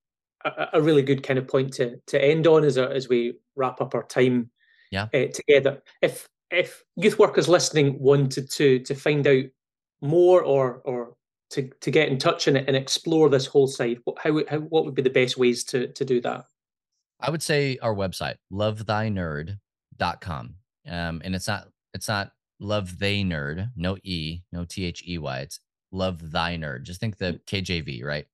a, 0.44 0.68
a 0.74 0.82
really 0.82 1.02
good 1.02 1.22
kind 1.22 1.38
of 1.38 1.48
point 1.48 1.72
to 1.74 1.96
to 2.06 2.22
end 2.22 2.46
on 2.46 2.64
as 2.64 2.76
a, 2.76 2.90
as 2.90 3.08
we 3.08 3.34
wrap 3.56 3.80
up 3.80 3.94
our 3.94 4.04
time 4.04 4.50
yeah. 4.90 5.08
Uh, 5.14 5.26
together. 5.32 5.82
If 6.02 6.28
if 6.50 6.84
youth 6.96 7.18
workers 7.18 7.48
listening 7.48 7.98
wanted 7.98 8.50
to 8.52 8.78
to 8.80 8.94
find 8.94 9.26
out 9.26 9.44
more 10.00 10.42
or 10.42 10.82
or 10.84 11.16
to 11.50 11.68
to 11.80 11.90
get 11.90 12.08
in 12.08 12.18
touch 12.18 12.46
and, 12.46 12.56
and 12.56 12.76
explore 12.76 13.28
this 13.28 13.46
whole 13.46 13.66
side, 13.66 13.98
what, 14.04 14.18
how, 14.18 14.40
how 14.48 14.58
what 14.58 14.84
would 14.84 14.94
be 14.94 15.02
the 15.02 15.10
best 15.10 15.36
ways 15.36 15.64
to 15.64 15.88
to 15.88 16.04
do 16.04 16.20
that? 16.20 16.44
I 17.20 17.30
would 17.30 17.42
say 17.42 17.78
our 17.80 17.94
website, 17.94 18.36
lovethynerd.com. 18.52 20.54
Um, 20.86 21.22
and 21.24 21.34
it's 21.34 21.48
not 21.48 21.68
it's 21.94 22.08
not 22.08 22.32
love 22.60 22.98
they 22.98 23.22
nerd, 23.22 23.70
no 23.76 23.96
e, 24.02 24.42
no 24.52 24.64
t 24.64 24.84
h 24.84 25.02
e 25.06 25.18
y. 25.18 25.38
It's 25.40 25.60
love 25.94 26.32
thy 26.32 26.56
nerd. 26.56 26.82
Just 26.82 27.00
think 27.00 27.16
the 27.16 27.34
mm. 27.34 27.44
KJV, 27.46 28.04
right? 28.04 28.26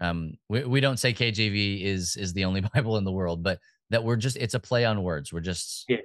Um, 0.00 0.34
we 0.48 0.64
we 0.64 0.80
don't 0.80 0.98
say 0.98 1.12
KJV 1.12 1.82
is 1.82 2.16
is 2.16 2.32
the 2.32 2.44
only 2.44 2.60
Bible 2.74 2.96
in 2.96 3.04
the 3.04 3.12
world, 3.12 3.42
but 3.42 3.58
that 3.90 4.04
we're 4.04 4.16
just 4.16 4.36
it's 4.36 4.54
a 4.54 4.60
play 4.60 4.84
on 4.84 5.02
words. 5.02 5.32
We're 5.32 5.40
just 5.40 5.86
yeah. 5.88 5.98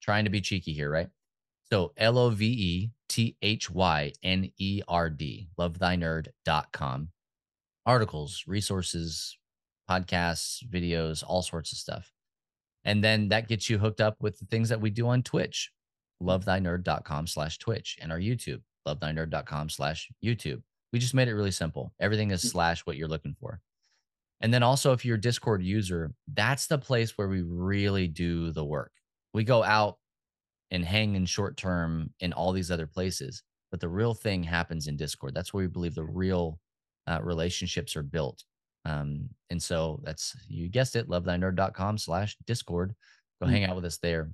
trying 0.00 0.24
to 0.24 0.30
be 0.30 0.40
cheeky 0.40 0.72
here, 0.72 0.90
right? 0.90 1.08
So 1.70 1.92
L 1.96 2.18
O 2.18 2.30
V 2.30 2.46
E 2.46 2.90
T 3.08 3.36
H 3.42 3.70
Y 3.70 4.12
N 4.22 4.50
E 4.58 4.82
R 4.86 5.10
D, 5.10 5.48
lovethynerd.com. 5.58 7.08
Articles, 7.84 8.44
resources, 8.46 9.36
podcasts, 9.90 10.62
videos, 10.68 11.24
all 11.26 11.42
sorts 11.42 11.72
of 11.72 11.78
stuff. 11.78 12.12
And 12.84 13.02
then 13.02 13.28
that 13.28 13.48
gets 13.48 13.68
you 13.68 13.78
hooked 13.78 14.00
up 14.00 14.16
with 14.20 14.38
the 14.38 14.46
things 14.46 14.68
that 14.68 14.80
we 14.80 14.90
do 14.90 15.08
on 15.08 15.22
Twitch, 15.22 15.72
lovethynerd.com 16.22 17.26
slash 17.26 17.58
Twitch, 17.58 17.96
and 18.00 18.12
our 18.12 18.18
YouTube, 18.18 18.60
lovethynerd.com 18.86 19.68
slash 19.68 20.10
YouTube. 20.24 20.62
We 20.92 20.98
just 20.98 21.14
made 21.14 21.28
it 21.28 21.34
really 21.34 21.50
simple. 21.50 21.92
Everything 22.00 22.30
is 22.30 22.44
mm. 22.44 22.50
slash 22.50 22.80
what 22.86 22.96
you're 22.96 23.08
looking 23.08 23.36
for. 23.40 23.60
And 24.40 24.52
then 24.52 24.62
also, 24.62 24.92
if 24.92 25.04
you're 25.04 25.16
a 25.16 25.20
Discord 25.20 25.62
user, 25.62 26.12
that's 26.32 26.66
the 26.66 26.78
place 26.78 27.16
where 27.16 27.28
we 27.28 27.42
really 27.42 28.08
do 28.08 28.50
the 28.50 28.64
work. 28.64 28.92
We 29.32 29.44
go 29.44 29.62
out 29.62 29.98
and 30.70 30.84
hang 30.84 31.14
in 31.14 31.26
short 31.26 31.56
term 31.56 32.10
in 32.20 32.32
all 32.32 32.52
these 32.52 32.70
other 32.70 32.86
places, 32.86 33.42
but 33.70 33.80
the 33.80 33.88
real 33.88 34.14
thing 34.14 34.42
happens 34.42 34.88
in 34.88 34.96
Discord. 34.96 35.34
That's 35.34 35.54
where 35.54 35.62
we 35.62 35.68
believe 35.68 35.94
the 35.94 36.04
real 36.04 36.58
uh, 37.06 37.20
relationships 37.22 37.96
are 37.96 38.02
built. 38.02 38.42
Um, 38.84 39.28
and 39.50 39.62
so 39.62 40.00
that's 40.02 40.36
you 40.48 40.68
guessed 40.68 40.96
it, 40.96 41.08
lovethynerd.com 41.08 41.98
slash 41.98 42.36
discord. 42.46 42.94
Go 43.40 43.46
mm-hmm. 43.46 43.54
hang 43.54 43.64
out 43.64 43.76
with 43.76 43.84
us 43.84 43.98
there. 43.98 44.32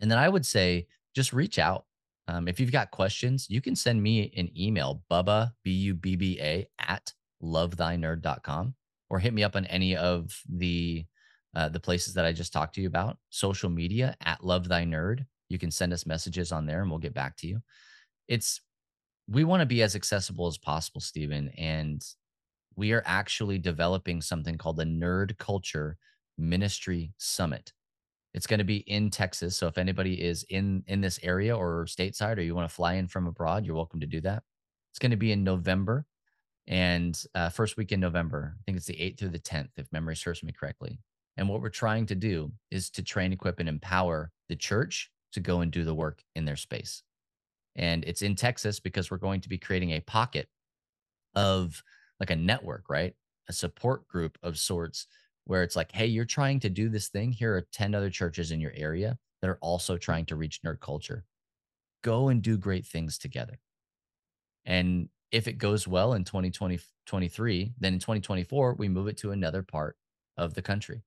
And 0.00 0.10
then 0.10 0.18
I 0.18 0.28
would 0.28 0.46
say 0.46 0.86
just 1.14 1.32
reach 1.32 1.58
out. 1.58 1.84
Um, 2.28 2.48
if 2.48 2.60
you've 2.60 2.72
got 2.72 2.90
questions, 2.90 3.46
you 3.50 3.60
can 3.60 3.74
send 3.74 4.02
me 4.02 4.32
an 4.36 4.50
email, 4.56 5.02
bubba, 5.10 5.52
B-U-B-B-A 5.64 6.68
at 6.78 7.12
lovethynerd.com 7.42 8.74
or 9.08 9.18
hit 9.18 9.34
me 9.34 9.42
up 9.42 9.56
on 9.56 9.66
any 9.66 9.96
of 9.96 10.40
the 10.48 11.04
uh, 11.52 11.68
the 11.68 11.80
places 11.80 12.14
that 12.14 12.24
I 12.24 12.32
just 12.32 12.52
talked 12.52 12.76
to 12.76 12.80
you 12.80 12.86
about. 12.86 13.18
Social 13.30 13.68
media 13.68 14.16
at 14.24 14.44
Love 14.44 14.68
Thy 14.68 14.84
Nerd. 14.84 15.26
You 15.48 15.58
can 15.58 15.72
send 15.72 15.92
us 15.92 16.06
messages 16.06 16.52
on 16.52 16.64
there 16.64 16.80
and 16.80 16.88
we'll 16.88 17.00
get 17.00 17.12
back 17.12 17.36
to 17.38 17.48
you. 17.48 17.60
It's 18.28 18.60
we 19.28 19.42
want 19.42 19.60
to 19.60 19.66
be 19.66 19.82
as 19.82 19.96
accessible 19.96 20.46
as 20.46 20.58
possible, 20.58 21.00
Steven. 21.00 21.48
And 21.58 22.04
we 22.76 22.92
are 22.92 23.02
actually 23.04 23.58
developing 23.58 24.22
something 24.22 24.56
called 24.56 24.76
the 24.76 24.84
Nerd 24.84 25.38
Culture 25.38 25.96
Ministry 26.38 27.12
Summit. 27.18 27.72
It's 28.32 28.46
going 28.46 28.58
to 28.58 28.64
be 28.64 28.78
in 28.78 29.10
Texas. 29.10 29.56
So 29.56 29.66
if 29.66 29.78
anybody 29.78 30.20
is 30.20 30.44
in 30.48 30.84
in 30.86 31.00
this 31.00 31.18
area 31.22 31.56
or 31.56 31.86
stateside 31.86 32.38
or 32.38 32.42
you 32.42 32.54
want 32.54 32.68
to 32.68 32.74
fly 32.74 32.94
in 32.94 33.08
from 33.08 33.26
abroad, 33.26 33.64
you're 33.64 33.74
welcome 33.74 34.00
to 34.00 34.06
do 34.06 34.20
that. 34.22 34.42
It's 34.92 34.98
going 34.98 35.10
to 35.10 35.16
be 35.16 35.32
in 35.32 35.44
November 35.44 36.06
and 36.66 37.20
uh, 37.34 37.48
first 37.48 37.76
week 37.76 37.92
in 37.92 38.00
November. 38.00 38.56
I 38.56 38.62
think 38.64 38.76
it's 38.76 38.86
the 38.86 38.94
8th 38.94 39.18
through 39.18 39.30
the 39.30 39.38
10th, 39.38 39.70
if 39.76 39.92
memory 39.92 40.16
serves 40.16 40.42
me 40.42 40.52
correctly. 40.52 41.00
And 41.36 41.48
what 41.48 41.60
we're 41.60 41.68
trying 41.68 42.06
to 42.06 42.14
do 42.14 42.52
is 42.70 42.90
to 42.90 43.02
train, 43.02 43.32
equip, 43.32 43.60
and 43.60 43.68
empower 43.68 44.30
the 44.48 44.56
church 44.56 45.10
to 45.32 45.40
go 45.40 45.60
and 45.60 45.72
do 45.72 45.84
the 45.84 45.94
work 45.94 46.22
in 46.34 46.44
their 46.44 46.56
space. 46.56 47.02
And 47.76 48.04
it's 48.04 48.22
in 48.22 48.34
Texas 48.34 48.80
because 48.80 49.10
we're 49.10 49.16
going 49.16 49.40
to 49.40 49.48
be 49.48 49.58
creating 49.58 49.92
a 49.92 50.00
pocket 50.00 50.48
of 51.34 51.82
like 52.18 52.30
a 52.30 52.36
network, 52.36 52.90
right? 52.90 53.14
A 53.48 53.52
support 53.52 54.06
group 54.08 54.38
of 54.42 54.58
sorts 54.58 55.06
where 55.44 55.62
it's 55.62 55.76
like, 55.76 55.92
hey, 55.92 56.06
you're 56.06 56.24
trying 56.24 56.60
to 56.60 56.70
do 56.70 56.88
this 56.88 57.08
thing. 57.08 57.32
Here 57.32 57.54
are 57.56 57.62
10 57.62 57.94
other 57.94 58.10
churches 58.10 58.50
in 58.52 58.60
your 58.60 58.72
area 58.74 59.18
that 59.40 59.50
are 59.50 59.58
also 59.62 59.96
trying 59.98 60.26
to 60.26 60.36
reach 60.36 60.62
nerd 60.62 60.80
culture. 60.80 61.24
Go 62.02 62.28
and 62.28 62.42
do 62.42 62.58
great 62.58 62.86
things 62.86 63.18
together. 63.18 63.60
And 64.64 65.08
if 65.30 65.46
it 65.48 65.54
goes 65.54 65.86
well 65.86 66.12
in 66.14 66.24
2020, 66.24 66.78
23, 67.06 67.74
then 67.78 67.94
in 67.94 68.00
2024, 68.00 68.74
we 68.74 68.88
move 68.88 69.08
it 69.08 69.16
to 69.18 69.30
another 69.32 69.62
part 69.62 69.96
of 70.36 70.54
the 70.54 70.62
country. 70.62 71.04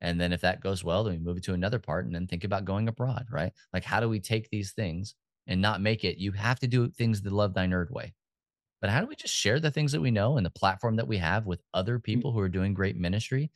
And 0.00 0.20
then 0.20 0.32
if 0.32 0.42
that 0.42 0.60
goes 0.60 0.84
well, 0.84 1.04
then 1.04 1.14
we 1.14 1.20
move 1.20 1.38
it 1.38 1.44
to 1.44 1.54
another 1.54 1.78
part 1.78 2.06
and 2.06 2.14
then 2.14 2.26
think 2.28 2.44
about 2.44 2.64
going 2.66 2.88
abroad, 2.88 3.28
right? 3.30 3.52
Like, 3.72 3.84
how 3.84 4.00
do 4.00 4.08
we 4.08 4.20
take 4.20 4.50
these 4.50 4.72
things 4.72 5.14
and 5.46 5.62
not 5.62 5.80
make 5.80 6.04
it, 6.04 6.18
you 6.18 6.32
have 6.32 6.60
to 6.60 6.68
do 6.68 6.90
things 6.90 7.22
the 7.22 7.34
love 7.34 7.54
thy 7.54 7.66
nerd 7.66 7.90
way. 7.90 8.14
but 8.80 8.90
how 8.90 9.00
do 9.00 9.06
we 9.06 9.16
just 9.16 9.34
share 9.34 9.60
the 9.60 9.70
things 9.70 9.92
that 9.92 10.00
we 10.00 10.10
know 10.10 10.36
and 10.36 10.46
the 10.46 10.50
platform 10.50 10.96
that 10.96 11.08
we 11.08 11.18
have 11.18 11.46
with 11.46 11.62
other 11.74 11.98
Mm. 12.14 12.22
people 12.22 12.32
who 12.32 12.40
are 12.40 12.48
doing 12.48 12.74
great 12.74 12.96
ministry 12.96 13.50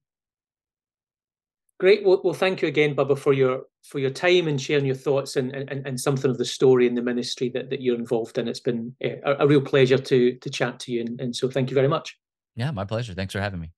Great. 1.79 2.03
Well, 2.03 2.19
well, 2.23 2.33
thank 2.33 2.61
you 2.61 2.67
again, 2.67 2.93
Bubba, 2.93 3.17
for 3.17 3.31
your 3.31 3.61
for 3.83 3.99
your 3.99 4.09
time 4.09 4.49
and 4.49 4.61
sharing 4.61 4.85
your 4.85 4.95
thoughts 4.95 5.37
and 5.37 5.55
and, 5.55 5.87
and 5.87 5.97
something 5.97 6.29
of 6.29 6.37
the 6.37 6.43
story 6.43 6.87
and 6.87 6.97
the 6.97 7.01
ministry 7.01 7.47
that, 7.53 7.69
that 7.69 7.81
you're 7.81 7.95
involved 7.95 8.37
in. 8.37 8.49
It's 8.49 8.59
been 8.59 8.93
a, 9.01 9.37
a 9.39 9.47
real 9.47 9.61
pleasure 9.61 9.97
to 9.97 10.35
to 10.35 10.49
chat 10.49 10.77
to 10.81 10.91
you, 10.91 10.99
and, 11.01 11.21
and 11.21 11.33
so 11.33 11.49
thank 11.49 11.69
you 11.69 11.75
very 11.75 11.87
much. 11.87 12.17
Yeah, 12.57 12.71
my 12.71 12.83
pleasure. 12.83 13.13
Thanks 13.13 13.31
for 13.31 13.39
having 13.39 13.61
me. 13.61 13.71